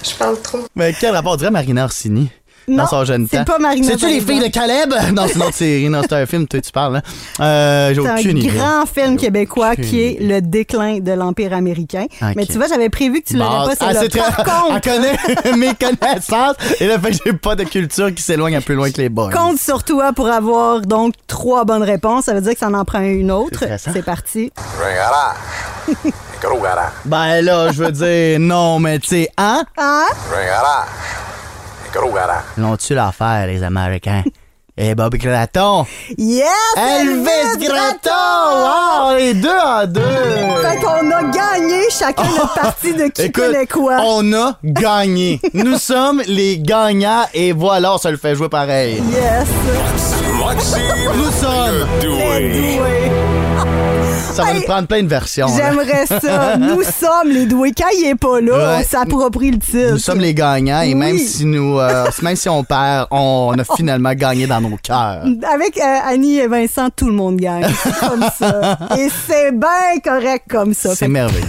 je 0.03 0.15
parle 0.15 0.41
trop. 0.41 0.65
Mais 0.75 0.93
quel 0.99 1.13
rapport 1.13 1.37
dirait 1.37 1.51
Marina 1.51 1.83
Orsini? 1.85 2.31
Non, 2.67 2.77
dans 2.83 2.87
son 2.87 3.05
jeune 3.05 3.27
c'est 3.29 3.37
temps. 3.37 3.43
pas 3.53 3.59
Marina 3.59 3.87
C'est-tu 3.87 4.07
les 4.07 4.21
filles 4.21 4.39
de 4.39 4.47
Caleb? 4.47 4.93
Non, 5.13 5.23
c'est 5.27 5.35
une 5.35 5.43
autre 5.43 5.53
série. 5.53 5.89
Non, 5.89 6.01
c'est 6.07 6.15
un 6.15 6.25
film, 6.25 6.47
toi, 6.47 6.61
tu 6.61 6.71
parles. 6.71 6.97
Hein? 6.97 7.01
Euh, 7.43 7.93
J'ai 7.93 8.01
C'est 8.01 8.07
un 8.09 8.17
idée. 8.35 8.47
grand 8.47 8.85
film 8.85 9.17
québécois 9.17 9.71
aucune 9.73 9.85
qui 9.85 10.01
est 10.01 10.17
Le 10.19 10.41
déclin 10.41 10.99
de 10.99 11.11
l'Empire 11.11 11.53
américain. 11.53 12.05
Mais 12.35 12.45
tu 12.45 12.53
vois, 12.53 12.67
j'avais 12.67 12.89
prévu 12.89 13.21
que 13.21 13.27
tu 13.29 13.37
l'aurais 13.37 13.75
pas, 13.75 13.85
ah, 13.87 13.93
c'est 13.93 13.99
c'est 14.01 14.09
très- 14.09 14.19
Par 14.19 14.37
contre, 14.43 14.81
connaît 14.83 15.55
mes 15.57 15.73
connaissances. 15.75 16.55
Et 16.79 16.87
le 16.87 16.97
fait 16.99 17.11
que 17.11 17.17
j'ai 17.25 17.33
pas 17.33 17.55
de 17.55 17.63
culture 17.63 18.13
qui 18.13 18.23
s'éloigne 18.23 18.55
un 18.55 18.61
peu 18.61 18.73
loin 18.73 18.89
que 18.91 18.97
les 19.01 19.09
boys. 19.09 19.31
compte 19.31 19.59
sur 19.59 19.83
toi 19.83 20.11
pour 20.13 20.27
avoir 20.27 20.81
donc 20.81 21.13
trois 21.27 21.65
bonnes 21.65 21.83
réponses. 21.83 22.25
Ça 22.25 22.33
veut 22.33 22.41
dire 22.41 22.53
que 22.53 22.59
ça 22.59 22.67
en 22.69 22.85
prend 22.85 23.01
une 23.01 23.31
autre. 23.31 23.59
C'est. 23.77 23.91
C'est 23.93 24.01
parti. 24.03 24.51
Ben 27.05 27.41
là, 27.41 27.71
je 27.71 27.83
veux 27.83 27.91
dire, 27.91 28.39
non, 28.39 28.79
mais 28.79 28.99
tu 28.99 29.07
sais, 29.07 29.29
hein? 29.37 29.63
Hein? 29.77 30.05
L'ont-tu 32.57 32.93
l'affaire, 32.93 33.47
les 33.47 33.63
Américains? 33.63 34.23
Et 34.77 34.93
Bobby 34.93 35.17
Gratton. 35.19 35.85
Yes! 36.17 36.49
Elvis 36.75 37.65
Gratton! 37.65 38.09
Wow, 38.51 39.15
les 39.17 39.33
deux 39.33 39.47
en 39.49 39.87
deux! 39.87 40.01
Fait 40.01 40.77
qu'on 40.81 41.11
a 41.11 41.23
gagné 41.31 41.83
chacun 41.89 42.23
notre 42.23 42.53
partie 42.61 42.93
de 42.93 43.07
qui 43.07 43.21
Écoute, 43.21 43.45
connaît 43.45 43.67
quoi. 43.67 43.99
on 44.03 44.33
a 44.33 44.57
gagné. 44.65 45.39
Nous 45.53 45.77
sommes 45.77 46.21
les 46.27 46.59
gagnants 46.59 47.23
et 47.33 47.53
voilà, 47.53 47.93
on 47.93 47.97
se 47.97 48.09
le 48.09 48.17
fait 48.17 48.35
jouer 48.35 48.49
pareil. 48.49 49.01
Yes! 49.11 49.47
Nous 51.15 51.31
sommes 51.31 51.87
Les 52.01 52.05
doués. 52.05 52.81
Ça 54.33 54.43
va 54.43 54.49
Hey, 54.51 54.55
nous 54.57 54.61
prendre 54.63 54.87
plein 54.87 55.03
de 55.03 55.07
versions. 55.07 55.47
J'aimerais 55.55 56.05
ça. 56.05 56.57
Nous 56.57 56.81
sommes 56.99 57.29
les 57.29 57.45
doués. 57.45 57.71
Quand 57.77 57.87
il 57.97 58.05
est 58.09 58.15
pas 58.15 58.39
là, 58.41 58.53
Ouais. 58.77 58.83
on 58.85 58.89
s'approprie 58.89 59.51
le 59.51 59.59
titre. 59.59 59.91
Nous 59.91 59.97
sommes 59.97 60.19
les 60.19 60.33
gagnants 60.33 60.81
et 60.81 60.93
même 60.93 61.17
si 61.17 61.45
nous, 61.45 61.79
euh, 61.79 62.05
même 62.21 62.35
si 62.35 62.49
on 62.49 62.63
perd, 62.63 63.07
on 63.11 63.53
a 63.57 63.75
finalement 63.75 64.13
gagné 64.13 64.47
dans 64.47 64.61
nos 64.61 64.77
cœurs. 64.81 65.23
Avec 65.53 65.77
euh, 65.77 65.97
Annie 66.07 66.37
et 66.39 66.47
Vincent, 66.47 66.87
tout 66.95 67.07
le 67.07 67.13
monde 67.13 67.37
gagne. 67.37 67.67
C'est 67.83 67.99
comme 68.09 68.25
ça. 68.37 68.77
Et 68.97 69.09
c'est 69.27 69.51
bien 69.51 69.99
correct 70.03 70.45
comme 70.49 70.73
ça. 70.73 70.95
C'est 70.95 71.07
merveilleux. 71.07 71.45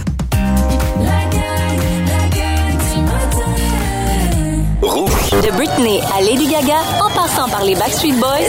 De 5.41 5.51
Britney 5.51 5.99
à 6.17 6.21
Lady 6.21 6.47
Gaga, 6.49 6.77
en 7.03 7.09
passant 7.09 7.49
par 7.49 7.63
les 7.63 7.75
Backstreet 7.75 8.13
Boys, 8.13 8.47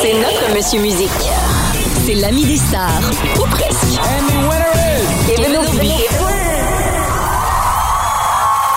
c'est 0.00 0.12
notre 0.14 0.54
Monsieur 0.54 0.80
Musique. 0.80 1.10
C'est 2.06 2.14
l'ami 2.14 2.44
des 2.44 2.56
stars, 2.56 3.00
ou 3.36 3.48
presque. 3.48 3.98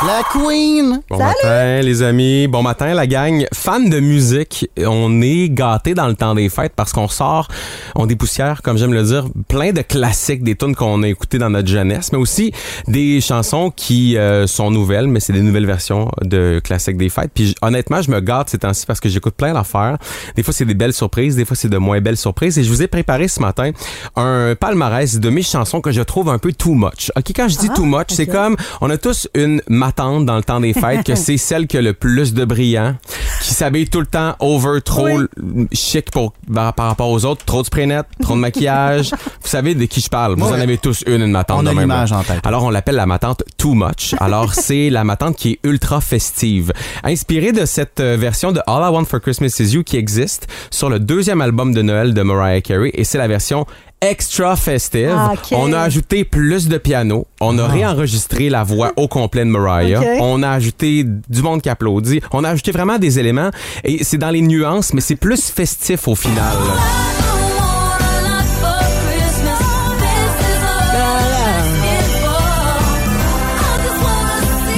La 0.07 0.23
Queen! 0.31 1.01
Bon 1.09 1.17
matin, 1.17 1.81
les 1.81 2.03
amis. 2.03 2.47
Bon 2.47 2.63
matin, 2.63 2.93
la 2.93 3.05
gang. 3.05 3.45
Fan 3.53 3.89
de 3.89 3.99
musique, 3.99 4.69
on 4.77 5.21
est 5.21 5.49
gâtés 5.49 5.93
dans 5.93 6.07
le 6.07 6.15
temps 6.15 6.35
des 6.35 6.47
fêtes 6.47 6.71
parce 6.73 6.93
qu'on 6.93 7.09
sort, 7.09 7.49
on 7.95 8.05
dépoussière, 8.05 8.61
comme 8.61 8.77
j'aime 8.77 8.93
le 8.93 9.03
dire, 9.03 9.25
plein 9.49 9.73
de 9.73 9.81
classiques, 9.81 10.41
des 10.41 10.55
tunes 10.55 10.73
qu'on 10.73 11.03
a 11.03 11.07
écoutées 11.09 11.37
dans 11.37 11.49
notre 11.49 11.67
jeunesse, 11.67 12.13
mais 12.13 12.17
aussi 12.17 12.53
des 12.87 13.19
chansons 13.19 13.71
qui 13.75 14.17
euh, 14.17 14.47
sont 14.47 14.71
nouvelles, 14.71 15.07
mais 15.07 15.19
c'est 15.19 15.33
des 15.33 15.41
nouvelles 15.41 15.65
versions 15.65 16.09
de 16.21 16.61
classiques 16.63 16.97
des 16.97 17.09
fêtes. 17.09 17.31
Puis 17.33 17.53
honnêtement, 17.61 18.01
je 18.01 18.09
me 18.09 18.21
gâte 18.21 18.51
ces 18.51 18.59
temps-ci 18.59 18.85
parce 18.85 19.01
que 19.01 19.09
j'écoute 19.09 19.35
plein 19.35 19.53
d'affaires. 19.53 19.97
Des 20.37 20.43
fois, 20.43 20.53
c'est 20.53 20.65
des 20.65 20.75
belles 20.75 20.93
surprises, 20.93 21.35
des 21.35 21.43
fois, 21.43 21.57
c'est 21.57 21.67
de 21.67 21.77
moins 21.77 21.99
belles 21.99 22.15
surprises. 22.15 22.57
Et 22.57 22.63
je 22.63 22.69
vous 22.69 22.81
ai 22.81 22.87
préparé 22.87 23.27
ce 23.27 23.41
matin 23.41 23.71
un 24.15 24.55
palmarès 24.55 25.19
de 25.19 25.29
mes 25.29 25.43
chansons 25.43 25.81
que 25.81 25.91
je 25.91 26.01
trouve 26.01 26.29
un 26.29 26.37
peu 26.37 26.53
too 26.53 26.73
much. 26.73 27.11
OK, 27.17 27.33
quand 27.35 27.49
je 27.49 27.57
dis 27.57 27.69
too 27.71 27.83
much, 27.83 28.07
c'est 28.11 28.27
comme 28.27 28.55
on 28.79 28.89
a 28.89 28.97
tous 28.97 29.27
une 29.35 29.61
dans 29.97 30.35
le 30.37 30.43
temps 30.43 30.59
des 30.59 30.73
fêtes 30.73 31.05
que 31.05 31.15
c'est 31.15 31.37
celle 31.37 31.67
qui 31.67 31.77
a 31.77 31.81
le 31.81 31.93
plus 31.93 32.33
de 32.33 32.45
brillant, 32.45 32.95
qui 33.41 33.53
s'habille 33.53 33.89
tout 33.89 33.99
le 33.99 34.05
temps 34.05 34.35
over 34.39 34.81
trop 34.81 35.07
l- 35.07 35.27
chic 35.71 36.11
pour, 36.11 36.33
par, 36.53 36.73
par 36.73 36.87
rapport 36.87 37.09
aux 37.09 37.25
autres, 37.25 37.43
trop 37.45 37.61
de 37.61 37.65
spray 37.67 37.85
net, 37.87 38.05
trop 38.21 38.35
de 38.35 38.39
maquillage. 38.39 39.11
Vous 39.41 39.47
savez 39.47 39.75
de 39.75 39.85
qui 39.85 40.01
je 40.01 40.09
parle. 40.09 40.35
Vous 40.35 40.45
en 40.47 40.51
Ouais. 40.53 40.61
avez 40.61 40.77
tous 40.77 41.03
une, 41.07 41.21
une 41.21 41.31
matante. 41.31 41.61
On 41.63 41.65
a 41.65 41.73
l'image 41.73 42.11
en 42.11 42.23
tête. 42.23 42.45
Alors, 42.45 42.63
on 42.63 42.69
l'appelle 42.69 42.95
la 42.95 43.05
matante 43.05 43.43
Too 43.57 43.73
Much. 43.73 44.15
Alors, 44.19 44.53
c'est 44.53 44.89
la 44.89 45.03
matante 45.03 45.35
qui 45.35 45.51
est 45.53 45.59
ultra 45.63 46.01
festive. 46.01 46.71
Inspirée 47.03 47.51
de 47.51 47.65
cette 47.65 47.99
euh, 47.99 48.17
version 48.17 48.51
de 48.51 48.59
All 48.67 48.83
I 48.89 48.93
Want 48.93 49.05
for 49.05 49.19
Christmas 49.19 49.55
Is 49.59 49.73
You 49.75 49.83
qui 49.83 49.97
existe 49.97 50.47
sur 50.71 50.89
le 50.89 50.99
deuxième 50.99 51.41
album 51.41 51.73
de 51.73 51.81
Noël 51.81 52.13
de 52.13 52.21
Mariah 52.21 52.61
Carey 52.61 52.91
et 52.93 53.03
c'est 53.03 53.17
la 53.17 53.27
version 53.27 53.65
extra 54.01 54.55
festive. 54.55 55.13
Ah. 55.15 55.33
On 55.51 55.73
a 55.73 55.81
ajouté 55.81 56.23
plus 56.23 56.67
de 56.67 56.77
piano. 56.77 57.27
On 57.41 57.57
a 57.57 57.67
réenregistré 57.67 58.49
la 58.49 58.63
voix 58.63 58.93
au 58.95 59.07
complet 59.07 59.45
de 59.45 59.49
Mariah. 59.49 60.01
On 60.19 60.43
a 60.43 60.51
ajouté 60.51 61.03
du 61.03 61.41
monde 61.41 61.61
qui 61.61 61.69
applaudit. 61.69 62.21
On 62.31 62.43
a 62.43 62.49
ajouté 62.49 62.71
vraiment 62.71 62.97
des 62.97 63.19
éléments 63.19 63.51
et 63.83 64.03
c'est 64.03 64.17
dans 64.17 64.29
les 64.29 64.41
nuances, 64.41 64.93
mais 64.93 65.01
c'est 65.01 65.15
plus 65.15 65.49
festif 65.49 66.07
au 66.07 66.15
final. 66.15 66.55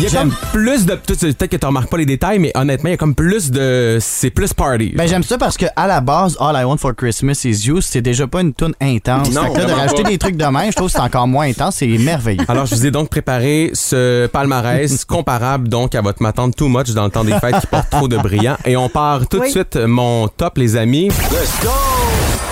Il 0.03 0.11
y 0.11 0.17
a 0.17 0.19
comme 0.21 0.33
plus 0.51 0.85
de. 0.87 0.97
tu 1.05 1.13
sais, 1.13 1.27
Peut-être 1.33 1.51
que 1.51 1.57
tu 1.57 1.65
remarques 1.65 1.89
pas 1.89 1.97
les 1.97 2.05
détails, 2.07 2.39
mais 2.39 2.51
honnêtement, 2.55 2.89
il 2.89 2.93
y 2.93 2.95
a 2.95 2.97
comme 2.97 3.13
plus 3.13 3.51
de. 3.51 3.99
C'est 4.01 4.31
plus 4.31 4.51
party. 4.53 4.93
Ben 4.95 5.07
j'aime 5.07 5.21
ça 5.21 5.37
parce 5.37 5.57
que 5.57 5.65
à 5.75 5.85
la 5.85 6.01
base, 6.01 6.35
All 6.39 6.55
I 6.59 6.63
Want 6.63 6.77
for 6.77 6.95
Christmas 6.95 7.41
is 7.45 7.67
You, 7.67 7.81
c'est 7.81 8.01
déjà 8.01 8.25
pas 8.25 8.41
une 8.41 8.53
tune 8.53 8.73
intense. 8.81 9.31
Non, 9.31 9.43
Fait 9.43 9.53
que 9.53 9.57
là, 9.59 9.65
de 9.65 9.71
rajouter 9.73 10.03
pas. 10.03 10.09
des 10.09 10.17
trucs 10.17 10.37
de 10.37 10.45
même, 10.45 10.71
je 10.71 10.75
trouve 10.75 10.87
que 10.87 10.93
c'est 10.93 10.99
encore 10.99 11.27
moins 11.27 11.47
intense, 11.47 11.75
c'est 11.75 11.87
merveilleux. 11.87 12.43
Alors, 12.47 12.65
je 12.65 12.73
vous 12.73 12.85
ai 12.85 12.91
donc 12.91 13.09
préparé 13.09 13.69
ce 13.73 14.25
palmarès 14.27 15.05
comparable 15.05 15.67
donc 15.69 15.93
à 15.93 16.01
votre 16.01 16.21
matante 16.23 16.55
Too 16.55 16.67
Much 16.67 16.89
dans 16.93 17.05
le 17.05 17.11
temps 17.11 17.23
des 17.23 17.37
fêtes 17.39 17.59
qui 17.61 17.67
porte 17.67 17.89
trop 17.91 18.07
de 18.07 18.17
brillant. 18.17 18.57
Et 18.65 18.75
on 18.75 18.89
part 18.89 19.27
tout 19.27 19.37
de 19.37 19.43
Oui. 19.43 19.51
suite 19.51 19.75
mon 19.75 20.27
top, 20.27 20.57
les 20.57 20.75
amis. 20.77 21.09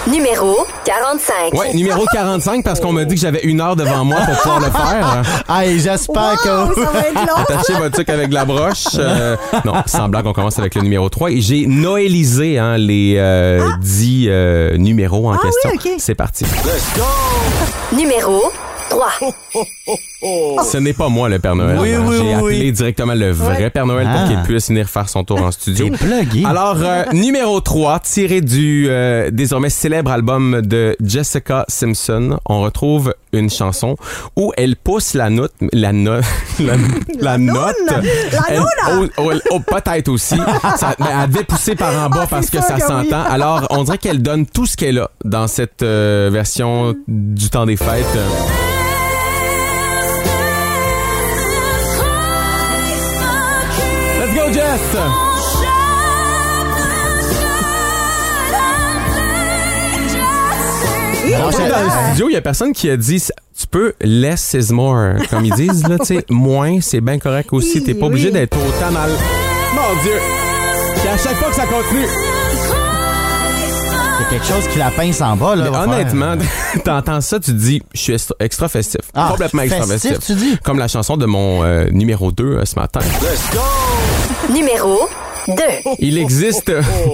Numéro 0.09 0.57
45. 0.85 1.53
Ouais, 1.53 1.73
numéro 1.73 2.03
45 2.11 2.63
parce 2.63 2.79
qu'on 2.79 2.91
m'a 2.91 3.05
dit 3.05 3.15
que 3.15 3.21
j'avais 3.21 3.41
une 3.43 3.61
heure 3.61 3.75
devant 3.75 4.03
moi 4.03 4.19
pour 4.25 4.35
pouvoir 4.37 4.59
le 4.59 4.65
faire. 4.71 5.21
Hey, 5.49 5.79
j'espère 5.79 6.35
Wow, 6.45 6.69
que. 6.69 6.81
ça 6.81 6.89
va 6.91 6.99
être 6.99 7.13
long. 7.27 7.35
Attachez 7.37 7.73
votre 7.73 7.91
truc 7.95 8.09
avec 8.09 8.29
de 8.29 8.33
la 8.33 8.45
broche. 8.45 8.85
Euh, 8.97 9.35
non, 9.65 9.73
sans 9.85 10.07
blague, 10.07 10.25
on 10.27 10.33
commence 10.33 10.57
avec 10.59 10.75
le 10.75 10.81
numéro 10.81 11.09
3. 11.09 11.31
Et 11.31 11.41
j'ai 11.41 11.65
noélisé 11.67 12.57
hein, 12.59 12.77
les 12.77 13.15
euh, 13.17 13.67
10 13.81 14.27
euh, 14.29 14.77
numéros 14.77 15.29
en 15.29 15.33
Ah 15.33 15.39
oui, 15.43 15.49
question. 15.71 15.95
C'est 15.97 16.15
parti. 16.15 16.45
Numéro 17.95 18.41
3. 18.99 20.63
Ce 20.65 20.77
n'est 20.77 20.93
pas 20.93 21.07
moi 21.07 21.29
le 21.29 21.39
Père 21.39 21.55
Noël. 21.55 21.77
Oui, 21.79 21.89
oui, 21.97 22.15
J'ai 22.17 22.23
oui. 22.23 22.33
appelé 22.33 22.71
directement 22.73 23.13
le 23.13 23.31
vrai 23.31 23.57
Ouais. 23.63 23.69
Père 23.69 23.85
Noël 23.85 24.05
pour 24.05 24.19
Ah. 24.25 24.27
qu'il 24.27 24.41
puisse 24.41 24.67
venir 24.67 24.89
faire 24.89 25.07
son 25.07 25.23
tour 25.23 25.41
en 25.41 25.51
studio. 25.51 25.89
Plugué. 25.91 26.43
Alors, 26.45 26.75
euh, 26.81 27.03
numéro 27.13 27.61
3, 27.61 27.99
tiré 28.01 28.41
du 28.41 28.87
euh, 28.89 29.29
désormais 29.31 29.69
célèbre 29.69 30.11
album 30.11 30.61
de 30.61 30.97
Jessica 31.01 31.63
Simpson, 31.69 32.37
on 32.45 32.61
retrouve 32.61 33.13
une 33.31 33.49
chanson 33.49 33.95
où 34.35 34.51
elle 34.57 34.75
pousse 34.75 35.13
la 35.13 35.29
note, 35.29 35.53
la, 35.71 35.93
no- 35.93 36.19
la, 36.59 36.73
la 37.21 37.37
note. 37.37 37.75
La 37.89 38.01
Elle- 38.49 38.57
nouna. 38.57 38.69
oh, 38.91 39.05
oh, 39.17 39.31
elle- 39.31 39.41
oh, 39.51 39.59
peut-être 39.61 40.09
aussi. 40.09 40.35
Ça, 40.75 40.95
ben, 40.99 41.05
elle 41.23 41.29
devait 41.29 41.43
pousser 41.45 41.75
par 41.75 41.93
en 42.05 42.09
bas 42.09 42.21
Ah, 42.23 42.27
parce 42.29 42.49
que 42.49 42.59
ça 42.59 42.77
s'entend. 42.79 43.23
Alors, 43.29 43.67
on 43.69 43.83
dirait 43.83 43.97
qu'elle 43.97 44.21
donne 44.21 44.45
tout 44.45 44.65
ce 44.65 44.75
qu'elle 44.75 44.99
a 44.99 45.09
dans 45.23 45.47
cette 45.47 45.83
euh, 45.83 46.29
version 46.31 46.95
du 47.07 47.49
temps 47.49 47.65
des 47.65 47.77
fêtes. 47.77 48.05
Dans 61.39 61.83
le 61.83 61.89
studio, 62.07 62.29
il 62.29 62.33
y 62.33 62.37
a 62.37 62.41
personne 62.41 62.73
qui 62.73 62.89
a 62.89 62.97
dit 62.97 63.21
tu 63.59 63.67
peux 63.67 63.93
less 64.01 64.53
is 64.53 64.71
more, 64.73 65.13
comme 65.29 65.45
ils 65.45 65.53
disent 65.53 65.87
là, 65.87 65.97
tu 65.99 66.05
sais, 66.05 66.25
moins 66.29 66.79
c'est 66.81 67.01
bien 67.01 67.19
correct 67.19 67.49
aussi. 67.51 67.83
T'es 67.83 67.93
pas 67.93 68.05
obligé 68.07 68.27
Oui. 68.27 68.33
d'être 68.33 68.57
autant 68.57 68.89
le. 68.89 69.75
Mon 69.75 70.01
Dieu! 70.03 70.13
Puis 70.99 71.07
à 71.07 71.17
chaque 71.17 71.35
fois 71.35 71.49
que 71.49 71.55
ça 71.55 71.65
continue, 71.65 72.05
Il 74.19 74.23
y 74.23 74.25
a 74.25 74.29
quelque 74.29 74.45
chose 74.45 74.67
qui 74.71 74.77
la 74.79 74.91
pince 74.91 75.21
en 75.21 75.35
bas, 75.37 75.55
là. 75.55 75.71
honnêtement, 75.83 76.35
t'entends 76.83 77.21
ça, 77.21 77.39
tu 77.39 77.51
te 77.51 77.57
dis 77.57 77.81
je 77.93 77.99
suis 78.01 78.13
extra, 78.39 78.67
festif, 78.67 79.01
Ah, 79.13 79.27
complètement 79.31 79.61
extra 79.61 79.85
festif, 79.85 80.11
festif. 80.15 80.25
tu 80.37 80.41
dis? 80.43 80.57
Comme 80.63 80.77
la 80.79 80.87
chanson 80.87 81.15
de 81.17 81.25
mon 81.25 81.63
euh, 81.63 81.87
numéro 81.91 82.31
2 82.31 82.43
euh, 82.43 82.65
ce 82.65 82.75
matin. 82.75 82.99
Numéro 84.53 84.99
2. 85.55 85.63
Il 85.99 86.17
existe, 86.17 86.71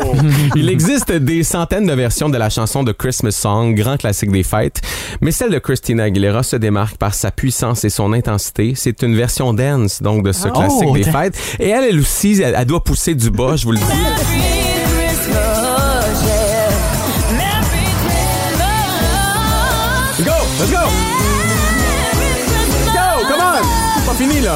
il 0.55 0.69
existe 0.69 1.11
des 1.11 1.43
centaines 1.43 1.85
de 1.85 1.93
versions 1.93 2.29
de 2.29 2.37
la 2.37 2.49
chanson 2.49 2.83
de 2.83 2.91
Christmas 2.91 3.31
Song, 3.31 3.73
grand 3.75 3.97
classique 3.97 4.31
des 4.31 4.43
fêtes, 4.43 4.81
mais 5.21 5.31
celle 5.31 5.51
de 5.51 5.59
Christina 5.59 6.03
Aguilera 6.03 6.43
se 6.43 6.55
démarque 6.55 6.97
par 6.97 7.13
sa 7.13 7.31
puissance 7.31 7.83
et 7.83 7.89
son 7.89 8.13
intensité. 8.13 8.73
C'est 8.75 9.01
une 9.03 9.15
version 9.15 9.53
dance, 9.53 10.01
donc, 10.01 10.23
de 10.23 10.31
ce 10.31 10.47
Oh, 10.47 10.51
classique 10.51 10.93
des 10.93 11.03
dance. 11.03 11.13
fêtes. 11.13 11.37
Et 11.59 11.69
elle, 11.69 11.85
elle 11.89 11.99
aussi, 11.99 12.41
elle, 12.41 12.55
elle 12.57 12.65
doit 12.65 12.83
pousser 12.83 13.15
du 13.15 13.29
bas, 13.31 13.55
je 13.55 13.65
vous 13.65 13.71
le 13.71 13.77
dis. 13.77 13.83
Go! 20.23 20.31
Let's 20.59 20.71
go! 20.71 20.83
Let's 22.71 22.93
go! 22.93 23.27
Come 23.27 23.41
on! 23.41 23.63
C'est 23.97 24.05
pas 24.05 24.13
fini, 24.13 24.39
là! 24.41 24.55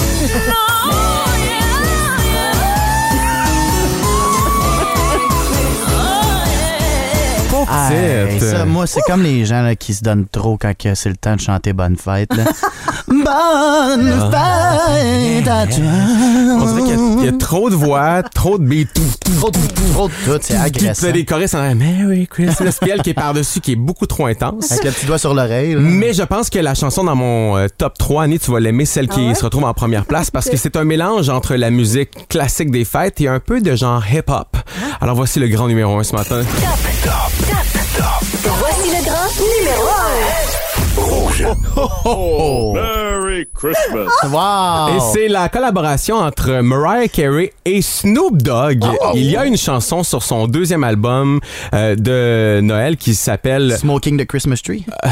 Ah, 7.71 7.89
hey, 7.93 8.39
ça, 8.39 8.65
moi, 8.65 8.87
c'est 8.87 9.01
comme 9.01 9.21
les 9.21 9.45
gens 9.45 9.61
là, 9.61 9.75
qui 9.75 9.93
se 9.93 10.03
donnent 10.03 10.25
trop 10.31 10.57
quand 10.57 10.73
c'est 10.95 11.09
le 11.09 11.15
temps 11.15 11.35
de 11.35 11.41
chanter 11.41 11.73
Bonne 11.73 11.97
fête. 11.97 12.33
là. 12.35 12.45
Bonne 13.07 14.31
fête 14.31 15.47
à 15.47 15.67
toi. 15.67 15.83
On 16.61 16.65
dirait 16.73 16.83
qu'il 16.83 17.23
y 17.23 17.25
y, 17.25 17.27
a 17.27 17.31
trop 17.33 17.69
de 17.69 17.75
voix, 17.75 18.23
trop 18.23 18.57
de 18.57 18.63
beats. 18.65 18.85
Trop 19.37 19.51
de 19.51 19.57
trop 19.93 20.07
de 20.07 20.13
tout, 20.25 20.39
c'est 20.41 20.55
agressant. 20.55 21.07
t'as 21.07 21.11
des 21.11 21.25
choristes 21.25 21.55
en 21.55 21.75
Merry 21.75 22.27
Christmas. 22.27 22.77
Puis 22.81 22.89
elle 22.91 23.01
qui 23.01 23.11
est 23.11 23.13
par-dessus, 23.13 23.59
qui 23.59 23.73
est 23.73 23.75
beaucoup 23.75 24.05
trop 24.05 24.25
intense. 24.25 24.71
Avec 24.71 24.85
le 24.85 24.91
petit 24.91 25.05
doigt 25.05 25.17
sur 25.17 25.33
l'oreille. 25.33 25.75
Mais 25.75 26.13
je 26.13 26.23
pense 26.23 26.49
que 26.49 26.59
la 26.59 26.73
chanson 26.75 27.03
dans 27.03 27.15
mon 27.15 27.57
euh, 27.57 27.67
top 27.77 27.97
3, 27.97 28.23
Annie, 28.23 28.39
tu 28.39 28.51
vas 28.51 28.59
l'aimer, 28.59 28.85
celle 28.85 29.07
qui 29.07 29.19
Ah 29.23 29.27
ouais? 29.29 29.35
se 29.35 29.43
retrouve 29.43 29.65
en 29.65 29.73
première 29.73 30.05
place, 30.05 30.31
parce 30.31 30.49
que 30.49 30.57
c'est 30.57 30.75
un 30.75 30.83
mélange 30.83 31.29
entre 31.29 31.55
la 31.55 31.69
musique 31.69 32.27
classique 32.29 32.71
des 32.71 32.85
fêtes 32.85 33.21
et 33.21 33.27
un 33.27 33.39
peu 33.39 33.61
de 33.61 33.75
genre 33.75 34.03
hip-hop. 34.11 34.47
Ah. 34.55 34.97
Alors 35.01 35.15
voici 35.15 35.39
le 35.39 35.47
grand 35.47 35.67
numéro 35.67 35.97
1 35.97 36.03
ce 36.03 36.15
matin. 36.15 36.41
Voici 38.71 38.89
le 38.91 39.01
grand 39.03 39.29
numéro 39.41 39.87
1. 42.05 43.18
Merry 43.29 43.47
Christmas. 43.53 44.09
Wow! 44.29 44.95
Et 44.95 44.99
c'est 45.13 45.27
la 45.27 45.49
collaboration 45.49 46.17
entre 46.17 46.61
Mariah 46.61 47.07
Carey 47.07 47.53
et 47.65 47.81
Snoop 47.81 48.41
Dogg. 48.41 48.83
Il 49.15 49.25
y 49.25 49.37
a 49.37 49.45
une 49.45 49.57
chanson 49.57 50.03
sur 50.03 50.23
son 50.23 50.47
deuxième 50.47 50.83
album 50.83 51.39
euh, 51.73 51.95
de 51.95 52.59
Noël 52.61 52.97
qui 52.97 53.15
s'appelle 53.15 53.75
Smoking 53.77 54.19
the 54.19 54.25
Christmas 54.25 54.57
Tree? 54.63 54.85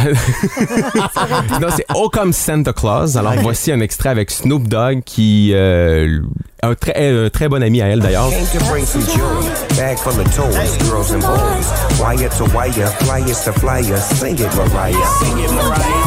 non, 1.61 1.67
c'est 1.75 1.85
Oh 1.93 2.09
Come 2.09 2.33
Santa 2.33 2.73
Claus. 2.73 3.15
Alors 3.15 3.33
voici 3.41 3.71
un 3.71 3.79
extrait 3.79 4.09
avec 4.09 4.31
Snoop 4.31 4.67
Dogg 4.67 5.01
qui 5.03 5.51
euh, 5.53 6.19
un 6.63 6.75
très, 6.75 7.25
un 7.25 7.29
très 7.29 7.47
bon 7.49 7.61
ami 7.61 7.81
à 7.81 7.87
elle 7.87 7.99
d'ailleurs. 7.99 8.29
Came 8.29 8.59
to 8.59 8.65
bring 8.65 8.85
some 8.85 9.01
joy, 9.01 9.77
bag 9.77 9.97
full 9.97 10.19
of 10.19 10.35
toys, 10.35 10.77
girls 10.87 11.11
and 11.11 11.21
boys? 11.21 11.99
Wire 11.99 12.29
to 12.29 12.45
wire, 12.55 12.87
flyers 12.99 13.43
to 13.45 13.53
flyers, 13.53 14.03
sing 14.03 14.37
it, 14.37 14.55
Mariah. 14.55 14.93
Sing 15.19 15.37
it, 15.39 16.06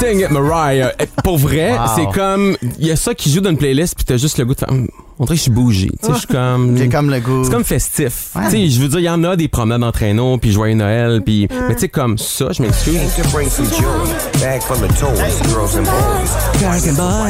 Sing 0.00 0.20
it 0.20 0.30
Mariah. 0.30 0.92
Et 1.00 1.06
Pour 1.24 1.38
vrai, 1.38 1.72
Wow. 1.72 1.78
c'est 1.96 2.06
comme 2.18 2.56
il 2.78 2.86
y 2.86 2.90
a 2.90 2.96
ça 2.96 3.14
qui 3.14 3.30
joue 3.32 3.40
dans 3.40 3.50
une 3.50 3.56
playlist 3.56 3.94
puis 3.96 4.04
t'as 4.04 4.16
juste 4.18 4.36
le 4.38 4.44
goût 4.44 4.54
de 4.54 4.58
faire 4.58 4.70
Hum, 4.70 4.88
on 5.18 5.24
dirait 5.24 5.34
que 5.36 5.38
je 5.38 5.42
suis 5.42 5.50
bougé. 5.50 5.88
Tu 6.02 6.06
sais, 6.06 6.12
je 6.12 6.18
suis 6.18 6.26
comme 6.26 6.76
J'ai 6.78 6.88
comme 6.90 7.08
le 7.10 7.18
goût. 7.20 7.44
c'est 7.44 7.50
comme 7.50 7.64
festif. 7.64 8.30
Ouais. 8.36 8.42
Tu 8.46 8.50
sais, 8.50 8.68
je 8.68 8.80
veux 8.82 8.88
dire, 8.88 8.98
il 8.98 9.04
y 9.04 9.10
en 9.10 9.24
a 9.24 9.36
des 9.36 9.48
promenades 9.48 9.82
en 9.84 9.92
traîneau, 9.92 10.36
puis 10.36 10.52
joyeux 10.52 10.74
Noël, 10.74 11.22
puis 11.24 11.48
mais 11.68 11.74
tu 11.74 11.80
sais 11.82 11.88
comme 11.88 12.18
ça, 12.18 12.48
je 12.52 12.60
m'excuse. 12.62 12.98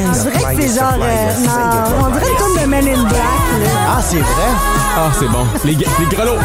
On 0.08 0.12
dirait 0.24 0.56
que 0.56 0.62
c'est 0.62 0.74
genre. 0.80 0.94
euh, 1.00 1.46
non, 1.46 2.06
on 2.06 2.10
dirait 2.10 2.64
de 2.64 2.66
Men 2.68 2.88
in 2.88 3.02
Black. 3.04 3.12
Là. 3.12 3.70
Ah, 3.88 4.02
c'est 4.02 4.16
vrai? 4.16 4.50
Ah, 4.96 5.10
c'est 5.16 5.28
bon. 5.28 5.46
Les, 5.64 5.74
les 5.74 6.16
grelots. 6.16 6.40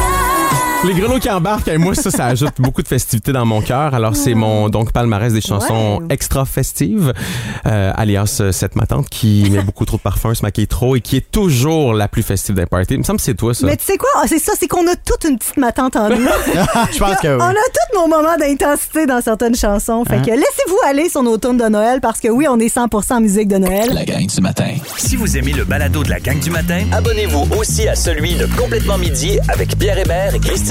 Les 0.87 0.93
grelots 0.95 1.19
qui 1.19 1.29
embarquent, 1.29 1.67
et 1.67 1.77
moi, 1.77 1.93
ça, 1.93 2.09
ça 2.09 2.25
ajoute 2.25 2.53
beaucoup 2.59 2.81
de 2.81 2.87
festivité 2.87 3.31
dans 3.31 3.45
mon 3.45 3.61
cœur. 3.61 3.93
Alors, 3.93 4.15
c'est 4.15 4.33
mon 4.33 4.67
donc 4.69 4.91
palmarès 4.91 5.31
des 5.31 5.41
chansons 5.41 5.99
Ouais. 5.99 6.07
extra 6.09 6.43
festives, 6.45 7.13
euh, 7.67 7.91
alias 7.95 8.39
euh, 8.41 8.51
cette 8.51 8.75
matante 8.75 9.07
qui 9.09 9.47
met 9.51 9.61
beaucoup 9.61 9.85
trop 9.85 9.97
de 9.97 10.01
parfum, 10.01 10.33
se 10.33 10.41
maquille 10.41 10.67
trop 10.67 10.95
et 10.95 11.01
qui 11.01 11.17
est 11.17 11.31
toujours 11.31 11.93
la 11.93 12.07
plus 12.07 12.23
festive 12.23 12.55
des 12.55 12.65
parties. 12.65 12.95
Il 12.95 12.99
me 12.99 13.03
semble 13.03 13.19
que 13.19 13.25
c'est 13.25 13.35
toi, 13.35 13.53
ça. 13.53 13.67
Mais 13.67 13.77
tu 13.77 13.85
sais 13.85 13.97
quoi? 13.97 14.09
Ah, 14.15 14.23
c'est 14.27 14.39
ça, 14.39 14.53
c'est 14.59 14.67
qu'on 14.67 14.87
a 14.87 14.95
toute 14.95 15.23
une 15.29 15.37
petite 15.37 15.57
matante 15.57 15.95
en 15.95 16.09
nous. 16.09 16.15
Je 16.15 16.97
pense 16.97 17.15
que 17.17 17.27
On 17.27 17.49
oui. 17.49 17.55
a 17.55 17.69
tous 17.71 17.99
nos 17.99 18.07
moments 18.07 18.37
d'intensité 18.39 19.05
dans 19.05 19.21
certaines 19.21 19.55
chansons. 19.55 20.03
Fait 20.05 20.15
Hein? 20.15 20.21
que 20.25 20.31
laissez-vous 20.31 20.77
aller 20.87 21.09
sur 21.09 21.21
nos 21.21 21.37
tunes 21.37 21.57
de 21.57 21.65
Noël 21.69 21.99
parce 22.01 22.19
que 22.19 22.27
oui, 22.29 22.47
on 22.49 22.59
est 22.59 22.73
100% 22.75 23.21
musique 23.21 23.47
de 23.47 23.57
Noël. 23.57 23.89
La 23.93 24.03
gang 24.05 24.25
du 24.25 24.41
matin. 24.41 24.69
Si 24.97 25.15
vous 25.15 25.37
aimez 25.37 25.53
le 25.53 25.63
balado 25.63 26.03
de 26.03 26.09
la 26.09 26.19
gang 26.19 26.39
du 26.39 26.49
matin, 26.49 26.79
Abonnez-vous 26.91 27.47
aussi 27.59 27.87
à 27.87 27.95
celui 27.95 28.33
de 28.35 28.47
Complètement 28.57 28.97
Midi 28.97 29.37
avec 29.47 29.77
Pierre 29.77 29.97
Hébert 29.99 30.33
et 30.33 30.39
Christine 30.39 30.70